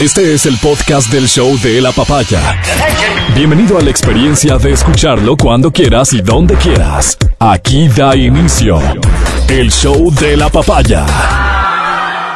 Este 0.00 0.34
es 0.34 0.44
el 0.46 0.56
podcast 0.58 1.10
del 1.10 1.26
show 1.26 1.58
de 1.62 1.80
la 1.80 1.90
papaya. 1.92 2.60
Bienvenido 3.34 3.78
a 3.78 3.80
la 3.82 3.90
experiencia 3.90 4.58
de 4.58 4.72
escucharlo 4.72 5.36
cuando 5.36 5.72
quieras 5.72 6.12
y 6.12 6.20
donde 6.20 6.54
quieras. 6.56 7.16
Aquí 7.38 7.88
da 7.88 8.14
inicio 8.14 8.78
el 9.48 9.70
show 9.70 10.12
de 10.14 10.36
la 10.36 10.50
papaya. 10.50 11.06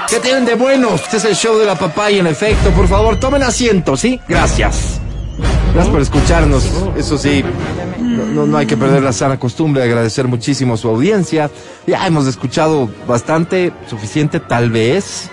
¿Qué 0.08 0.18
tienen 0.20 0.44
de 0.46 0.54
bueno? 0.54 0.94
Este 0.94 1.18
es 1.18 1.24
el 1.26 1.34
show 1.36 1.58
de 1.58 1.66
la 1.66 1.74
papaya, 1.78 2.18
en 2.20 2.26
efecto. 2.26 2.70
Por 2.70 2.88
favor, 2.88 3.20
tomen 3.20 3.42
asiento, 3.42 3.96
¿sí? 3.96 4.18
Gracias. 4.26 4.98
Gracias 5.74 5.92
por 5.92 6.00
escucharnos. 6.00 6.64
Eso 6.96 7.18
sí, 7.18 7.44
no, 8.00 8.46
no- 8.46 8.56
hay 8.56 8.66
que 8.66 8.76
perder 8.76 9.02
la 9.02 9.12
sana 9.12 9.38
costumbre 9.38 9.82
de 9.82 9.88
agradecer 9.88 10.26
muchísimo 10.26 10.76
su 10.78 10.88
audiencia. 10.88 11.50
Ya 11.86 12.06
hemos 12.06 12.26
escuchado 12.26 12.88
bastante, 13.06 13.72
suficiente 13.88 14.40
tal 14.40 14.70
vez. 14.70 15.28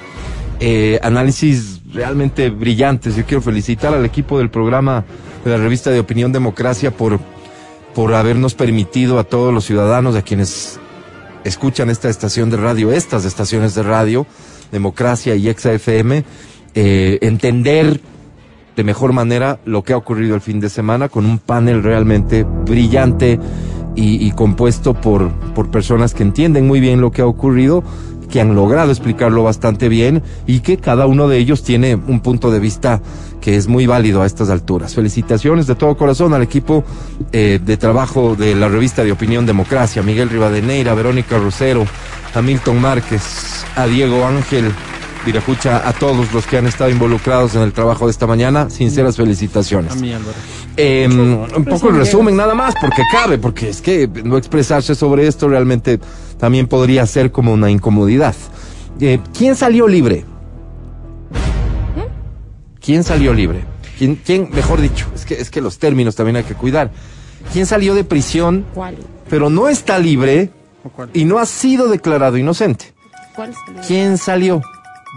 Eh, 0.59 0.99
análisis 1.03 1.76
realmente 1.97 2.51
brillantes. 2.51 3.15
Yo 3.15 3.25
quiero 3.25 3.41
felicitar 3.41 3.91
al 3.91 4.05
equipo 4.05 4.37
del 4.37 4.51
programa 4.51 5.03
de 5.43 5.49
la 5.49 5.57
revista 5.57 5.89
de 5.89 5.99
Opinión 5.99 6.31
Democracia 6.31 6.91
por, 6.91 7.19
por 7.95 8.13
habernos 8.13 8.53
permitido 8.53 9.17
a 9.17 9.23
todos 9.23 9.51
los 9.51 9.65
ciudadanos, 9.65 10.15
a 10.15 10.21
quienes 10.21 10.79
escuchan 11.43 11.89
esta 11.89 12.07
estación 12.07 12.51
de 12.51 12.57
radio, 12.57 12.91
estas 12.91 13.25
estaciones 13.25 13.73
de 13.73 13.81
radio, 13.81 14.27
Democracia 14.71 15.33
y 15.35 15.49
Exa 15.49 15.73
FM, 15.73 16.23
eh, 16.75 17.17
entender 17.21 17.99
de 18.75 18.83
mejor 18.83 19.11
manera 19.11 19.59
lo 19.65 19.83
que 19.83 19.93
ha 19.93 19.97
ocurrido 19.97 20.35
el 20.35 20.41
fin 20.41 20.59
de 20.59 20.69
semana 20.69 21.09
con 21.09 21.25
un 21.25 21.39
panel 21.39 21.81
realmente 21.81 22.43
brillante 22.43 23.39
y, 23.95 24.23
y 24.23 24.31
compuesto 24.33 24.93
por, 24.93 25.31
por 25.55 25.71
personas 25.71 26.13
que 26.13 26.21
entienden 26.21 26.67
muy 26.67 26.79
bien 26.79 27.01
lo 27.01 27.09
que 27.09 27.23
ha 27.23 27.25
ocurrido, 27.25 27.83
que 28.29 28.41
han 28.41 28.55
logrado 28.55 28.91
explicarlo 28.91 29.43
bastante 29.43 29.89
bien 29.89 30.23
y 30.45 30.59
que 30.59 30.77
cada 30.77 31.07
uno 31.07 31.27
de 31.27 31.37
ellos 31.37 31.63
tiene 31.63 31.95
un 31.95 32.19
punto 32.19 32.51
de 32.51 32.59
vista 32.59 33.01
que 33.41 33.55
es 33.55 33.67
muy 33.67 33.85
válido 33.85 34.21
a 34.21 34.25
estas 34.25 34.49
alturas. 34.49 34.95
Felicitaciones 34.95 35.67
de 35.67 35.75
todo 35.75 35.95
corazón 35.95 36.33
al 36.33 36.41
equipo 36.41 36.83
eh, 37.31 37.59
de 37.63 37.77
trabajo 37.77 38.35
de 38.35 38.55
la 38.55 38.67
revista 38.67 39.03
de 39.03 39.11
Opinión 39.11 39.45
Democracia, 39.45 40.01
Miguel 40.01 40.29
Rivadeneira, 40.29 40.93
Verónica 40.93 41.37
Rosero, 41.37 41.85
a 42.33 42.41
Milton 42.41 42.81
Márquez, 42.81 43.65
a 43.75 43.87
Diego 43.87 44.25
Ángel, 44.25 44.71
Viracucha, 45.25 45.87
a 45.87 45.93
todos 45.93 46.31
los 46.33 46.45
que 46.47 46.57
han 46.57 46.67
estado 46.67 46.89
involucrados 46.89 47.53
en 47.55 47.61
el 47.61 47.73
trabajo 47.73 48.05
de 48.05 48.11
esta 48.11 48.25
mañana, 48.27 48.69
sinceras 48.69 49.17
felicitaciones. 49.17 49.93
Eh, 50.77 51.07
un 51.09 51.65
poco 51.65 51.89
el 51.89 51.97
resumen 51.97 52.35
nada 52.37 52.55
más, 52.55 52.73
porque 52.79 53.01
cabe, 53.11 53.37
porque 53.37 53.69
es 53.69 53.81
que 53.81 54.07
no 54.23 54.37
expresarse 54.37 54.95
sobre 54.95 55.27
esto 55.27 55.49
realmente 55.49 55.99
también 56.39 56.67
podría 56.67 57.05
ser 57.05 57.31
como 57.31 57.51
una 57.51 57.69
incomodidad. 57.69 58.35
Eh, 59.01 59.19
¿Quién 59.37 59.55
salió 59.55 59.87
libre? 59.87 60.23
¿Quién 62.79 63.03
salió 63.03 63.33
libre? 63.33 63.65
¿Quién, 63.97 64.15
quién, 64.23 64.49
mejor 64.53 64.79
dicho, 64.79 65.07
es 65.15 65.25
que, 65.25 65.33
es 65.41 65.49
que 65.49 65.59
los 65.59 65.77
términos 65.79 66.15
también 66.15 66.37
hay 66.37 66.43
que 66.43 66.53
cuidar. 66.53 66.91
¿Quién 67.51 67.65
salió 67.65 67.95
de 67.95 68.03
prisión, 68.03 68.65
¿Cuál? 68.73 68.95
pero 69.29 69.49
no 69.49 69.67
está 69.67 69.99
libre 69.99 70.51
y 71.13 71.25
no 71.25 71.39
ha 71.39 71.45
sido 71.45 71.87
declarado 71.89 72.37
inocente? 72.37 72.93
¿Cuál 73.35 73.49
es 73.51 73.57
el- 73.67 73.81
¿Quién 73.85 74.17
salió 74.17 74.61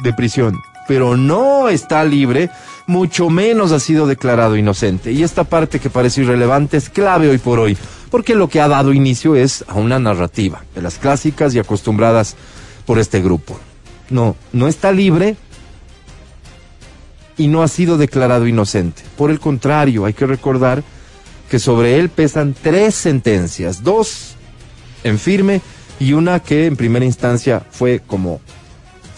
de 0.02 0.12
prisión, 0.12 0.60
pero 0.88 1.16
no 1.16 1.68
está 1.68 2.04
libre, 2.04 2.50
mucho 2.86 3.30
menos 3.30 3.72
ha 3.72 3.80
sido 3.80 4.06
declarado 4.06 4.56
inocente? 4.56 5.12
Y 5.12 5.22
esta 5.22 5.44
parte 5.44 5.78
que 5.78 5.90
parece 5.90 6.22
irrelevante 6.22 6.76
es 6.76 6.90
clave 6.90 7.28
hoy 7.28 7.38
por 7.38 7.58
hoy, 7.58 7.76
porque 8.10 8.34
lo 8.34 8.48
que 8.48 8.60
ha 8.60 8.68
dado 8.68 8.92
inicio 8.92 9.36
es 9.36 9.64
a 9.68 9.74
una 9.74 9.98
narrativa 9.98 10.64
de 10.74 10.82
las 10.82 10.98
clásicas 10.98 11.54
y 11.54 11.58
acostumbradas 11.58 12.36
por 12.86 12.98
este 12.98 13.20
grupo. 13.20 13.58
No, 14.10 14.34
no 14.52 14.66
está 14.66 14.90
libre 14.92 15.36
y 17.36 17.48
no 17.48 17.62
ha 17.62 17.68
sido 17.68 17.96
declarado 17.96 18.46
inocente. 18.46 19.02
Por 19.16 19.30
el 19.30 19.40
contrario, 19.40 20.04
hay 20.04 20.12
que 20.12 20.26
recordar 20.26 20.82
que 21.48 21.58
sobre 21.58 21.98
él 21.98 22.08
pesan 22.08 22.54
tres 22.60 22.94
sentencias, 22.94 23.82
dos 23.82 24.34
en 25.04 25.18
firme 25.18 25.60
y 25.98 26.12
una 26.12 26.40
que 26.40 26.66
en 26.66 26.76
primera 26.76 27.04
instancia 27.04 27.62
fue 27.70 28.00
como 28.06 28.40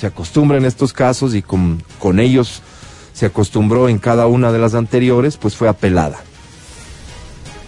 se 0.02 0.08
acostumbra 0.08 0.58
en 0.58 0.64
estos 0.64 0.92
casos 0.92 1.32
y 1.32 1.42
con, 1.42 1.80
con 2.00 2.18
ellos 2.18 2.60
se 3.12 3.24
acostumbró 3.24 3.88
en 3.88 4.00
cada 4.00 4.26
una 4.26 4.50
de 4.50 4.58
las 4.58 4.74
anteriores, 4.74 5.36
pues 5.36 5.54
fue 5.54 5.68
apelada. 5.68 6.18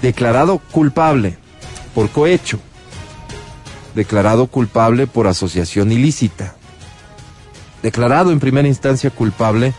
Declarado 0.03 0.59
culpable 0.72 1.39
por 1.95 2.11
cohecho, 2.11 2.59
declarado 3.95 4.49
culpable 4.49 5.06
por 5.06 5.28
asociación 5.28 5.93
ilícita, 5.93 6.56
declarado 7.84 8.33
en 8.33 8.41
primera 8.41 8.66
instancia 8.66 9.11
culpable 9.11 9.72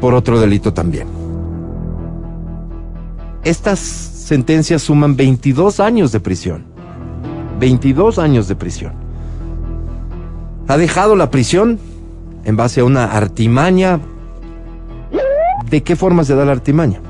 por 0.00 0.14
otro 0.14 0.40
delito 0.40 0.72
también. 0.72 1.08
Estas 3.42 3.80
sentencias 3.80 4.82
suman 4.82 5.16
22 5.16 5.80
años 5.80 6.12
de 6.12 6.20
prisión. 6.20 6.66
22 7.58 8.20
años 8.20 8.46
de 8.46 8.54
prisión. 8.54 9.09
Ha 10.70 10.76
dejado 10.76 11.16
la 11.16 11.32
prisión 11.32 11.80
en 12.44 12.54
base 12.54 12.80
a 12.80 12.84
una 12.84 13.06
artimaña. 13.06 13.98
¿De 15.68 15.82
qué 15.82 15.96
forma 15.96 16.22
se 16.22 16.36
da 16.36 16.44
la 16.44 16.52
artimaña? 16.52 17.00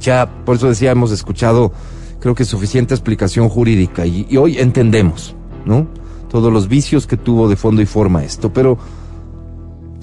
Ya, 0.00 0.30
por 0.46 0.56
eso 0.56 0.70
decía, 0.70 0.90
hemos 0.90 1.12
escuchado, 1.12 1.74
creo 2.20 2.34
que 2.34 2.46
suficiente 2.46 2.94
explicación 2.94 3.50
jurídica 3.50 4.06
y, 4.06 4.26
y 4.30 4.38
hoy 4.38 4.56
entendemos, 4.56 5.36
¿no? 5.66 5.86
Todos 6.30 6.50
los 6.50 6.66
vicios 6.66 7.06
que 7.06 7.18
tuvo 7.18 7.46
de 7.46 7.56
fondo 7.56 7.82
y 7.82 7.86
forma 7.86 8.24
esto, 8.24 8.50
pero 8.50 8.78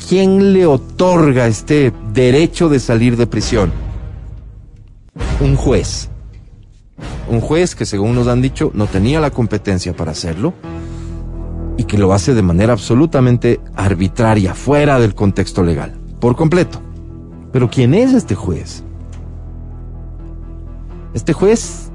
¿quién 0.08 0.54
le 0.54 0.68
otorga 0.68 1.48
este 1.48 1.92
derecho 2.14 2.70
de 2.70 2.80
salir 2.80 3.18
de 3.18 3.26
prisión? 3.26 3.72
Un 5.40 5.56
juez. 5.56 6.08
Un 7.28 7.42
juez 7.42 7.74
que, 7.74 7.88
según 7.88 8.14
nos 8.14 8.28
han 8.28 8.44
dicho, 8.44 8.70
no 8.76 8.86
tenía 8.86 9.20
la 9.20 9.32
competencia 9.32 9.96
para 9.96 10.12
hacerlo 10.12 10.54
y 11.82 11.84
que 11.84 11.98
lo 11.98 12.14
hace 12.14 12.36
de 12.36 12.44
manera 12.44 12.74
absolutamente 12.74 13.60
arbitraria, 13.76 14.54
fuera 14.54 15.00
del 15.00 15.16
contexto 15.16 15.64
legal, 15.64 16.00
por 16.20 16.36
completo. 16.36 16.80
Pero 17.52 17.72
¿quién 17.72 17.96
es 17.96 18.14
este 18.14 18.36
juez? 18.36 18.84
Este 21.16 21.34
juez 21.34 21.92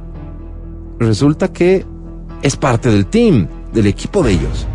resulta 0.98 1.52
que 1.52 1.86
es 2.42 2.56
parte 2.56 2.90
del 2.90 3.06
team, 3.06 3.46
del 3.72 3.86
equipo 3.86 4.24
de 4.24 4.32
ellos. 4.32 4.66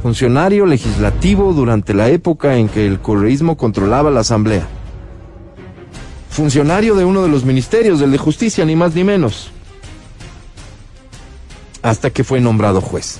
Funcionario 0.00 0.64
legislativo 0.64 1.52
durante 1.52 1.92
la 1.92 2.08
época 2.08 2.54
en 2.54 2.68
que 2.68 2.86
el 2.86 3.00
correísmo 3.00 3.56
controlaba 3.56 4.12
la 4.12 4.20
asamblea. 4.20 4.68
Funcionario 6.28 6.94
de 6.94 7.04
uno 7.04 7.24
de 7.24 7.28
los 7.28 7.44
ministerios, 7.44 7.98
del 7.98 8.12
de 8.12 8.18
justicia, 8.18 8.64
ni 8.64 8.76
más 8.76 8.94
ni 8.94 9.02
menos. 9.02 9.50
Hasta 11.82 12.10
que 12.10 12.22
fue 12.22 12.40
nombrado 12.40 12.80
juez. 12.80 13.18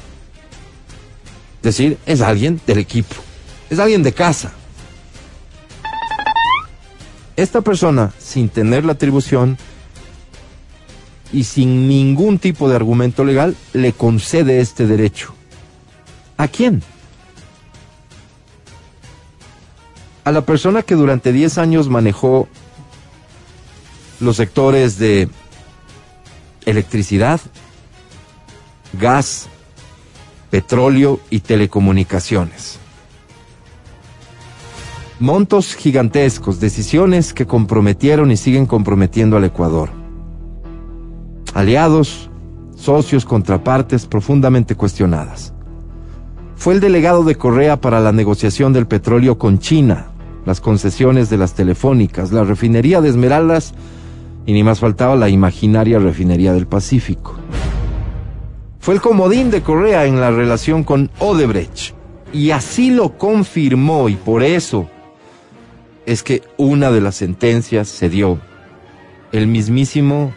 Es 1.60 1.76
decir, 1.76 1.98
es 2.06 2.22
alguien 2.22 2.58
del 2.66 2.78
equipo. 2.78 3.14
Es 3.68 3.78
alguien 3.78 4.02
de 4.02 4.12
casa. 4.12 4.52
Esta 7.36 7.60
persona, 7.60 8.12
sin 8.18 8.48
tener 8.48 8.84
la 8.86 8.92
atribución 8.92 9.58
y 11.32 11.44
sin 11.44 11.86
ningún 11.86 12.38
tipo 12.38 12.68
de 12.68 12.76
argumento 12.76 13.24
legal, 13.24 13.56
le 13.74 13.92
concede 13.92 14.60
este 14.60 14.86
derecho. 14.86 15.34
¿A 16.38 16.48
quién? 16.48 16.82
A 20.24 20.32
la 20.32 20.46
persona 20.46 20.82
que 20.82 20.94
durante 20.94 21.30
10 21.30 21.58
años 21.58 21.90
manejó 21.90 22.48
los 24.18 24.36
sectores 24.36 24.98
de 24.98 25.28
electricidad, 26.64 27.40
gas, 28.94 29.48
petróleo 30.50 31.20
y 31.30 31.40
telecomunicaciones. 31.40 32.78
Montos 35.20 35.74
gigantescos, 35.74 36.60
decisiones 36.60 37.32
que 37.34 37.46
comprometieron 37.46 38.30
y 38.30 38.36
siguen 38.36 38.66
comprometiendo 38.66 39.36
al 39.36 39.44
Ecuador. 39.44 39.90
Aliados, 41.54 42.30
socios, 42.74 43.24
contrapartes 43.24 44.06
profundamente 44.06 44.74
cuestionadas. 44.74 45.52
Fue 46.56 46.74
el 46.74 46.80
delegado 46.80 47.24
de 47.24 47.36
Correa 47.36 47.80
para 47.80 48.00
la 48.00 48.12
negociación 48.12 48.72
del 48.72 48.86
petróleo 48.86 49.38
con 49.38 49.58
China, 49.58 50.06
las 50.46 50.60
concesiones 50.60 51.30
de 51.30 51.36
las 51.36 51.54
telefónicas, 51.54 52.32
la 52.32 52.44
refinería 52.44 53.00
de 53.00 53.10
Esmeraldas 53.10 53.74
y 54.46 54.52
ni 54.52 54.62
más 54.62 54.80
faltaba 54.80 55.16
la 55.16 55.28
imaginaria 55.28 55.98
refinería 55.98 56.52
del 56.52 56.66
Pacífico. 56.66 57.39
Fue 58.80 58.94
el 58.94 59.00
comodín 59.00 59.50
de 59.50 59.62
Correa 59.62 60.06
en 60.06 60.20
la 60.20 60.30
relación 60.30 60.84
con 60.84 61.10
Odebrecht. 61.18 61.94
Y 62.32 62.50
así 62.50 62.90
lo 62.90 63.18
confirmó 63.18 64.08
y 64.08 64.16
por 64.16 64.42
eso 64.42 64.88
es 66.06 66.22
que 66.22 66.42
una 66.56 66.90
de 66.90 67.00
las 67.00 67.16
sentencias 67.16 67.88
se 67.88 68.08
dio 68.08 68.38
el 69.32 69.46
mismísimo 69.46 70.32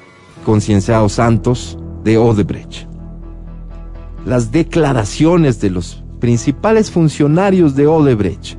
concienciado 0.45 1.07
Santos 1.09 1.77
de 2.03 2.17
Odebrecht. 2.17 2.87
Las 4.25 4.51
declaraciones 4.51 5.61
de 5.61 5.69
los 5.69 6.03
principales 6.19 6.91
funcionarios 6.91 7.75
de 7.75 7.87
Odebrecht 7.87 8.57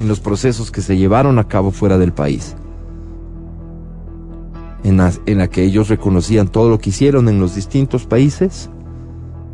en 0.00 0.08
los 0.08 0.20
procesos 0.20 0.70
que 0.70 0.82
se 0.82 0.96
llevaron 0.96 1.38
a 1.38 1.48
cabo 1.48 1.70
fuera 1.70 1.98
del 1.98 2.12
país, 2.12 2.56
en 4.82 4.96
la, 4.96 5.48
que 5.48 5.62
ellos 5.62 5.88
reconocían 5.88 6.48
todo 6.48 6.70
lo 6.70 6.78
que 6.78 6.90
hicieron 6.90 7.28
en 7.28 7.38
los 7.38 7.54
distintos 7.54 8.06
países, 8.06 8.70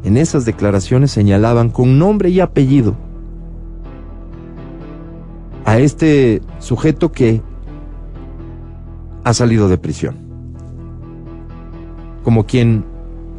en 0.07 0.17
esas 0.17 0.45
declaraciones 0.45 1.11
señalaban 1.11 1.69
con 1.69 1.99
nombre 1.99 2.31
y 2.31 2.39
apellido 2.39 2.95
a 5.65 5.81
este 5.81 6.43
sujeto 6.61 7.11
que 7.11 7.43
ha 9.25 9.35
salido 9.35 9.69
de 9.69 9.79
prisión. 9.79 10.17
Como 12.23 12.47
quien, 12.47 12.85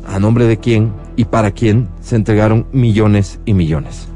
a 0.05 0.19
nombre 0.19 0.45
de 0.45 0.57
quién 0.57 0.91
y 1.15 1.23
para 1.23 1.51
quién 1.51 1.87
se 2.01 2.17
entregaron 2.17 2.67
millones 2.73 3.39
y 3.45 3.53
millones. 3.53 4.09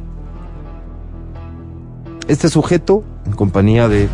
Este 2.28 2.50
sujeto, 2.50 3.06
en 3.26 3.32
compañía 3.32 3.88
de 3.88 4.10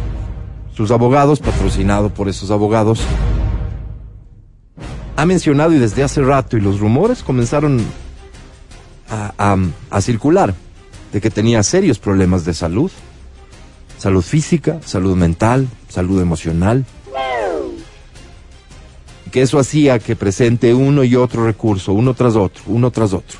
sus 0.75 0.91
abogados, 0.91 1.39
patrocinado 1.39 2.09
por 2.09 2.29
esos 2.29 2.51
abogados, 2.51 3.03
ha 5.15 5.25
mencionado 5.25 5.73
y 5.73 5.79
desde 5.79 6.03
hace 6.03 6.21
rato, 6.21 6.55
y 6.55 6.61
los 6.61 6.79
rumores 6.79 7.23
comenzaron 7.23 7.81
a, 9.09 10.01
circular, 10.01 10.53
de 11.11 11.21
que 11.21 11.29
tenía 11.29 11.63
serios 11.63 11.99
problemas 11.99 12.45
de 12.45 12.53
salud, 12.53 12.91
salud 13.97 14.21
física, 14.21 14.79
salud 14.85 15.15
mental, 15.15 15.67
salud 15.89 16.21
emocional, 16.21 16.85
que 19.31 19.41
eso 19.41 19.59
hacía 19.59 19.99
que 19.99 20.15
presente 20.15 20.73
uno 20.73 21.03
y 21.03 21.15
otro 21.15 21.45
recurso, 21.45 21.93
uno 21.93 22.13
tras 22.13 22.35
otro, 22.35 22.63
uno 22.67 22.91
tras 22.91 23.13
otro. 23.13 23.39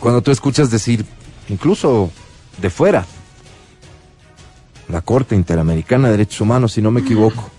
Cuando 0.00 0.22
tú 0.22 0.30
escuchas 0.30 0.70
decir, 0.70 1.04
incluso 1.48 2.10
de 2.60 2.70
fuera, 2.70 3.04
la 4.88 5.02
Corte 5.02 5.34
Interamericana 5.34 6.08
de 6.08 6.12
Derechos 6.12 6.40
Humanos, 6.40 6.72
si 6.72 6.82
no 6.82 6.90
me 6.90 7.00
equivoco, 7.00 7.50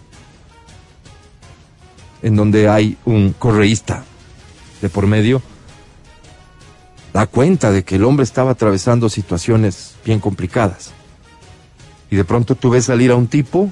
en 2.21 2.35
donde 2.35 2.67
hay 2.67 2.97
un 3.05 3.33
correísta 3.33 4.03
de 4.81 4.89
por 4.89 5.07
medio, 5.07 5.41
da 7.13 7.27
cuenta 7.27 7.71
de 7.71 7.83
que 7.83 7.95
el 7.95 8.03
hombre 8.03 8.23
estaba 8.23 8.51
atravesando 8.51 9.09
situaciones 9.09 9.95
bien 10.05 10.19
complicadas. 10.19 10.91
Y 12.11 12.15
de 12.15 12.23
pronto 12.23 12.55
tú 12.55 12.69
ves 12.71 12.85
salir 12.85 13.11
a 13.11 13.15
un 13.15 13.27
tipo 13.27 13.71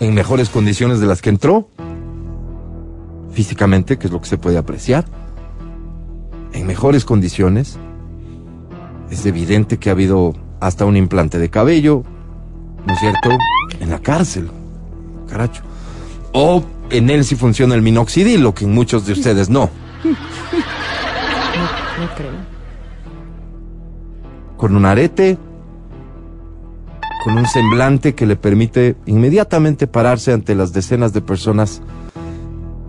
en 0.00 0.14
mejores 0.14 0.48
condiciones 0.48 1.00
de 1.00 1.06
las 1.06 1.22
que 1.22 1.30
entró, 1.30 1.68
físicamente, 3.32 3.98
que 3.98 4.06
es 4.06 4.12
lo 4.12 4.20
que 4.20 4.28
se 4.28 4.38
puede 4.38 4.58
apreciar, 4.58 5.04
en 6.52 6.66
mejores 6.66 7.04
condiciones. 7.04 7.78
Es 9.10 9.24
evidente 9.26 9.78
que 9.78 9.88
ha 9.88 9.92
habido 9.92 10.34
hasta 10.60 10.84
un 10.84 10.96
implante 10.96 11.38
de 11.38 11.50
cabello, 11.50 12.02
¿no 12.86 12.92
es 12.92 13.00
cierto? 13.00 13.30
En 13.80 13.90
la 13.90 14.00
cárcel, 14.00 14.50
caracho. 15.28 15.67
O 16.32 16.62
en 16.90 17.10
él 17.10 17.24
sí 17.24 17.36
funciona 17.36 17.74
el 17.74 17.82
minoxidil, 17.82 18.42
lo 18.42 18.54
que 18.54 18.64
en 18.64 18.72
muchos 18.72 19.06
de 19.06 19.12
ustedes 19.12 19.48
no. 19.48 19.70
No, 20.04 20.10
no 22.04 22.14
creo. 22.16 22.30
Con 24.56 24.76
un 24.76 24.84
arete, 24.86 25.38
con 27.24 27.36
un 27.36 27.46
semblante 27.46 28.14
que 28.14 28.26
le 28.26 28.36
permite 28.36 28.96
inmediatamente 29.06 29.86
pararse 29.86 30.32
ante 30.32 30.54
las 30.54 30.72
decenas 30.72 31.12
de 31.12 31.20
personas 31.20 31.82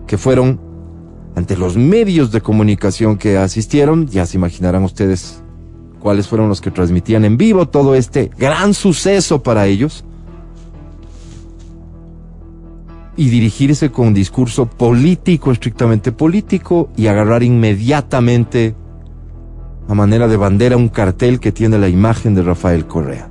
que 0.06 0.18
fueron, 0.18 0.60
ante 1.36 1.56
los 1.56 1.76
medios 1.76 2.32
de 2.32 2.40
comunicación 2.40 3.16
que 3.16 3.38
asistieron, 3.38 4.06
ya 4.08 4.26
se 4.26 4.36
imaginarán 4.36 4.84
ustedes 4.84 5.42
cuáles 6.00 6.26
fueron 6.26 6.48
los 6.48 6.60
que 6.60 6.70
transmitían 6.70 7.24
en 7.24 7.36
vivo 7.36 7.68
todo 7.68 7.94
este 7.94 8.30
gran 8.36 8.74
suceso 8.74 9.42
para 9.42 9.66
ellos. 9.66 10.04
Y 13.16 13.28
dirigirse 13.28 13.90
con 13.90 14.08
un 14.08 14.14
discurso 14.14 14.66
político, 14.66 15.52
estrictamente 15.52 16.12
político, 16.12 16.90
y 16.96 17.06
agarrar 17.08 17.42
inmediatamente 17.42 18.74
a 19.88 19.94
manera 19.94 20.28
de 20.28 20.36
bandera 20.36 20.76
un 20.76 20.88
cartel 20.88 21.40
que 21.40 21.52
tiene 21.52 21.78
la 21.78 21.88
imagen 21.88 22.34
de 22.34 22.42
Rafael 22.42 22.86
Correa. 22.86 23.28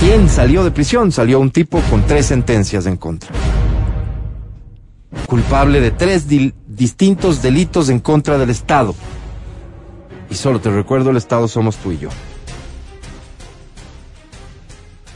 ¿Quién 0.00 0.28
salió 0.28 0.64
de 0.64 0.70
prisión? 0.70 1.12
Salió 1.12 1.38
un 1.40 1.50
tipo 1.50 1.80
con 1.90 2.02
tres 2.06 2.26
sentencias 2.26 2.86
en 2.86 2.96
contra. 2.96 3.30
Culpable 5.26 5.80
de 5.80 5.90
tres 5.90 6.26
distintos 6.26 7.42
delitos 7.42 7.90
en 7.90 8.00
contra 8.00 8.38
del 8.38 8.50
Estado. 8.50 8.94
Y 10.30 10.34
solo 10.34 10.60
te 10.60 10.70
recuerdo, 10.70 11.10
el 11.10 11.18
Estado 11.18 11.46
somos 11.48 11.76
tú 11.76 11.92
y 11.92 11.98
yo. 11.98 12.08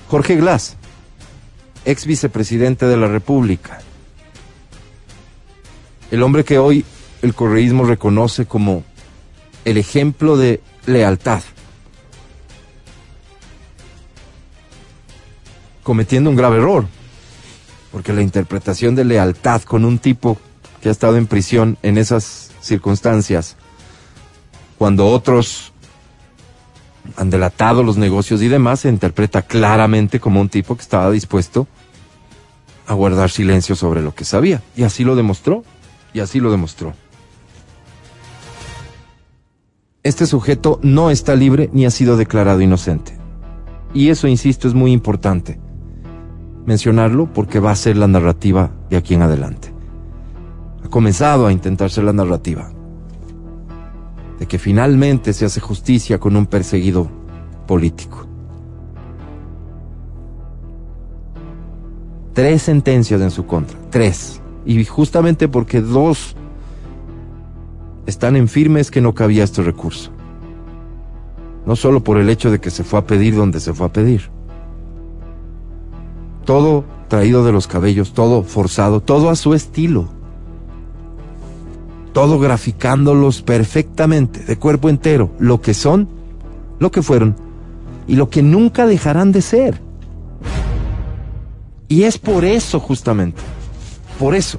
Jorge 0.08 0.36
Glass, 0.36 0.76
ex 1.84 2.06
vicepresidente 2.06 2.86
de 2.86 2.96
la 2.96 3.08
República. 3.08 3.80
El 6.10 6.22
hombre 6.22 6.44
que 6.44 6.58
hoy 6.58 6.84
el 7.22 7.34
correísmo 7.34 7.84
reconoce 7.84 8.46
como 8.46 8.84
el 9.64 9.78
ejemplo 9.78 10.36
de 10.36 10.60
lealtad. 10.86 11.42
cometiendo 15.84 16.30
un 16.30 16.36
grave 16.36 16.56
error, 16.56 16.86
porque 17.92 18.12
la 18.12 18.22
interpretación 18.22 18.96
de 18.96 19.04
lealtad 19.04 19.62
con 19.62 19.84
un 19.84 19.98
tipo 19.98 20.38
que 20.82 20.88
ha 20.88 20.92
estado 20.92 21.16
en 21.16 21.28
prisión 21.28 21.78
en 21.82 21.98
esas 21.98 22.50
circunstancias, 22.60 23.56
cuando 24.76 25.06
otros 25.06 25.73
han 27.16 27.30
delatado 27.30 27.82
los 27.82 27.96
negocios 27.96 28.42
y 28.42 28.48
demás, 28.48 28.80
se 28.80 28.88
interpreta 28.88 29.42
claramente 29.42 30.20
como 30.20 30.40
un 30.40 30.48
tipo 30.48 30.76
que 30.76 30.82
estaba 30.82 31.10
dispuesto 31.10 31.66
a 32.86 32.94
guardar 32.94 33.30
silencio 33.30 33.76
sobre 33.76 34.02
lo 34.02 34.14
que 34.14 34.24
sabía. 34.24 34.62
Y 34.76 34.82
así 34.82 35.04
lo 35.04 35.16
demostró, 35.16 35.64
y 36.12 36.20
así 36.20 36.40
lo 36.40 36.50
demostró. 36.50 36.94
Este 40.02 40.26
sujeto 40.26 40.80
no 40.82 41.10
está 41.10 41.34
libre 41.34 41.70
ni 41.72 41.86
ha 41.86 41.90
sido 41.90 42.16
declarado 42.16 42.60
inocente. 42.60 43.16
Y 43.94 44.10
eso, 44.10 44.28
insisto, 44.28 44.68
es 44.68 44.74
muy 44.74 44.92
importante 44.92 45.58
mencionarlo 46.66 47.32
porque 47.32 47.60
va 47.60 47.70
a 47.70 47.76
ser 47.76 47.96
la 47.96 48.08
narrativa 48.08 48.70
de 48.90 48.96
aquí 48.96 49.14
en 49.14 49.22
adelante. 49.22 49.72
Ha 50.84 50.88
comenzado 50.88 51.46
a 51.46 51.52
intentarse 51.52 52.02
la 52.02 52.12
narrativa 52.12 52.70
que 54.46 54.58
finalmente 54.58 55.32
se 55.32 55.44
hace 55.44 55.60
justicia 55.60 56.18
con 56.18 56.36
un 56.36 56.46
perseguido 56.46 57.08
político. 57.66 58.26
Tres 62.32 62.62
sentencias 62.62 63.20
en 63.20 63.30
su 63.30 63.46
contra, 63.46 63.78
tres. 63.90 64.40
Y 64.66 64.84
justamente 64.84 65.48
porque 65.48 65.80
dos 65.80 66.36
están 68.06 68.36
en 68.36 68.48
firmes 68.48 68.90
que 68.90 69.00
no 69.00 69.14
cabía 69.14 69.44
este 69.44 69.62
recurso. 69.62 70.10
No 71.64 71.76
solo 71.76 72.02
por 72.02 72.18
el 72.18 72.28
hecho 72.28 72.50
de 72.50 72.60
que 72.60 72.70
se 72.70 72.84
fue 72.84 72.98
a 72.98 73.06
pedir 73.06 73.36
donde 73.36 73.60
se 73.60 73.72
fue 73.72 73.86
a 73.86 73.92
pedir 73.92 74.34
todo 76.44 76.84
traído 77.08 77.44
de 77.44 77.52
los 77.52 77.66
cabellos, 77.66 78.12
todo 78.12 78.42
forzado, 78.42 79.00
todo 79.00 79.30
a 79.30 79.36
su 79.36 79.54
estilo. 79.54 80.08
Todo 82.14 82.38
graficándolos 82.38 83.42
perfectamente, 83.42 84.40
de 84.40 84.56
cuerpo 84.56 84.88
entero, 84.88 85.32
lo 85.38 85.60
que 85.60 85.74
son, 85.74 86.08
lo 86.78 86.90
que 86.90 87.02
fueron 87.02 87.36
y 88.06 88.16
lo 88.16 88.30
que 88.30 88.42
nunca 88.42 88.86
dejarán 88.86 89.32
de 89.32 89.42
ser. 89.42 89.80
Y 91.88 92.04
es 92.04 92.16
por 92.16 92.46
eso 92.46 92.80
justamente, 92.80 93.42
por 94.18 94.34
eso, 94.34 94.58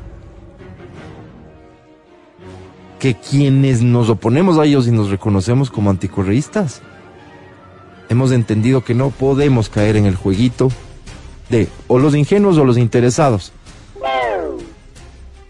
que 2.99 3.15
quienes 3.15 3.81
nos 3.81 4.09
oponemos 4.09 4.57
a 4.57 4.65
ellos 4.65 4.87
y 4.87 4.91
nos 4.91 5.09
reconocemos 5.09 5.71
como 5.71 5.89
anticorreístas, 5.89 6.81
hemos 8.09 8.31
entendido 8.31 8.83
que 8.83 8.93
no 8.93 9.09
podemos 9.09 9.69
caer 9.69 9.95
en 9.95 10.05
el 10.05 10.15
jueguito 10.15 10.69
de 11.49 11.67
o 11.87 11.99
los 11.99 12.15
ingenuos 12.15 12.57
o 12.57 12.65
los 12.65 12.77
interesados 12.77 13.51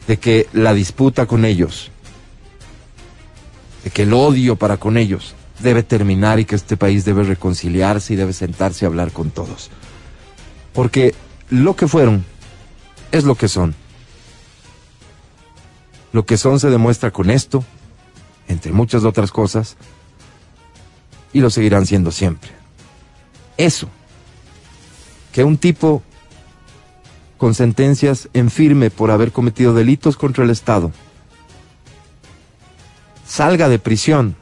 de 0.08 0.18
que 0.18 0.48
la 0.54 0.74
disputa 0.74 1.26
con 1.26 1.46
ellos, 1.46 1.92
que 3.90 4.04
el 4.04 4.14
odio 4.14 4.56
para 4.56 4.78
con 4.78 4.98
ellos 4.98 5.36
debe 5.60 5.84
terminar 5.84 6.40
y 6.40 6.46
que 6.46 6.56
este 6.56 6.78
país 6.78 7.06
debe 7.06 7.24
reconciliarse 7.24 8.14
y 8.14 8.18
debe 8.18 8.34
sentarse 8.34 8.86
a 8.86 8.88
hablar 8.88 9.12
con 9.12 9.32
todos. 9.32 9.70
Porque 10.74 11.14
lo 11.50 11.76
que 11.76 11.88
fueron 11.88 12.26
es 13.12 13.24
lo 13.24 13.36
que 13.36 13.48
son. 13.48 13.76
Lo 16.12 16.26
que 16.26 16.38
son 16.38 16.60
se 16.60 16.70
demuestra 16.70 17.12
con 17.12 17.30
esto, 17.30 17.64
entre 18.48 18.72
muchas 18.72 19.04
otras 19.04 19.32
cosas, 19.32 19.78
y 21.34 21.42
lo 21.42 21.50
seguirán 21.50 21.86
siendo 21.86 22.12
siempre. 22.12 22.52
Eso 23.58 23.90
que 25.36 25.44
un 25.44 25.58
tipo 25.58 26.02
con 27.38 27.54
sentencias 27.54 28.30
en 28.34 28.50
firme 28.50 28.90
por 28.90 29.12
haber 29.12 29.34
cometido 29.34 29.74
delitos 29.74 30.16
contra 30.16 30.46
el 30.46 30.50
Estado 30.50 30.94
salga 33.36 33.68
de 33.68 33.80
prisión 33.80 34.34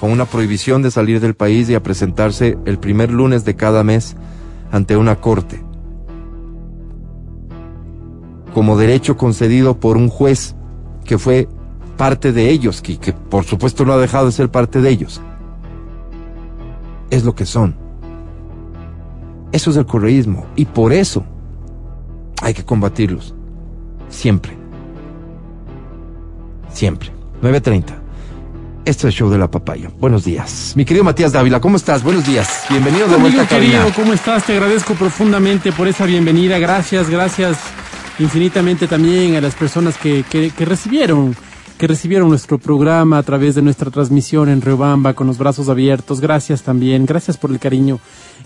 con 0.00 0.10
una 0.10 0.24
prohibición 0.24 0.82
de 0.82 0.90
salir 0.90 1.20
del 1.20 1.34
país 1.34 1.70
y 1.70 1.76
a 1.76 1.82
presentarse 1.84 2.58
el 2.64 2.76
primer 2.76 3.12
lunes 3.12 3.44
de 3.44 3.54
cada 3.54 3.84
mes 3.84 4.16
ante 4.72 4.96
una 4.96 5.20
corte, 5.20 5.62
como 8.52 8.76
derecho 8.76 9.16
concedido 9.16 9.78
por 9.78 9.96
un 9.96 10.08
juez 10.08 10.56
que 11.04 11.18
fue 11.18 11.48
parte 11.96 12.32
de 12.32 12.50
ellos, 12.50 12.82
que, 12.82 12.98
que 12.98 13.12
por 13.12 13.44
supuesto 13.44 13.84
no 13.84 13.92
ha 13.92 13.98
dejado 13.98 14.26
de 14.26 14.32
ser 14.32 14.50
parte 14.50 14.80
de 14.80 14.90
ellos. 14.90 15.20
Es 17.10 17.22
lo 17.22 17.36
que 17.36 17.46
son. 17.46 17.76
Eso 19.52 19.70
es 19.70 19.76
el 19.76 19.86
correísmo 19.86 20.46
y 20.56 20.64
por 20.64 20.92
eso 20.92 21.22
hay 22.42 22.54
que 22.54 22.64
combatirlos. 22.64 23.36
Siempre. 24.08 24.58
Siempre. 26.72 27.12
9.30. 27.40 27.99
Este 28.84 29.00
es 29.00 29.04
el 29.04 29.12
show 29.12 29.30
de 29.30 29.38
la 29.38 29.50
papaya. 29.50 29.90
Buenos 29.98 30.24
días. 30.24 30.72
Mi 30.74 30.84
querido 30.84 31.04
Matías 31.04 31.32
Dávila, 31.32 31.60
¿cómo 31.60 31.76
estás? 31.76 32.02
Buenos 32.02 32.26
días. 32.26 32.64
Bienvenido 32.70 33.08
de 33.08 33.16
vuelta 33.16 33.42
a 33.42 33.48
querido, 33.48 33.92
¿cómo 33.94 34.12
estás? 34.14 34.44
Te 34.46 34.54
agradezco 34.54 34.94
profundamente 34.94 35.70
por 35.70 35.86
esa 35.86 36.06
bienvenida. 36.06 36.58
Gracias, 36.58 37.10
gracias 37.10 37.58
infinitamente 38.18 38.86
también 38.86 39.36
a 39.36 39.40
las 39.40 39.54
personas 39.54 39.96
que, 39.96 40.24
que, 40.28 40.50
que 40.50 40.64
recibieron 40.64 41.36
que 41.80 41.86
recibieron 41.86 42.28
nuestro 42.28 42.58
programa 42.58 43.16
a 43.16 43.22
través 43.22 43.54
de 43.54 43.62
nuestra 43.62 43.90
transmisión 43.90 44.50
en 44.50 44.60
Riobamba 44.60 45.14
con 45.14 45.26
los 45.26 45.38
brazos 45.38 45.70
abiertos. 45.70 46.20
Gracias 46.20 46.62
también, 46.62 47.06
gracias 47.06 47.38
por 47.38 47.50
el 47.50 47.58
cariño, 47.58 48.00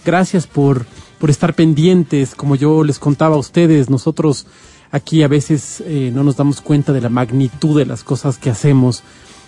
gracias 0.04 0.46
por, 0.46 0.86
por 1.18 1.30
estar 1.30 1.54
pendientes. 1.54 2.36
Como 2.36 2.54
yo 2.54 2.84
les 2.84 3.00
contaba 3.00 3.34
a 3.34 3.38
ustedes, 3.38 3.90
nosotros 3.90 4.46
aquí 4.92 5.24
a 5.24 5.28
veces 5.28 5.82
eh, 5.84 6.12
no 6.14 6.22
nos 6.22 6.36
damos 6.36 6.60
cuenta 6.60 6.92
de 6.92 7.00
la 7.00 7.08
magnitud 7.08 7.76
de 7.76 7.86
las 7.86 8.04
cosas 8.04 8.38
que 8.38 8.50
hacemos. 8.50 9.02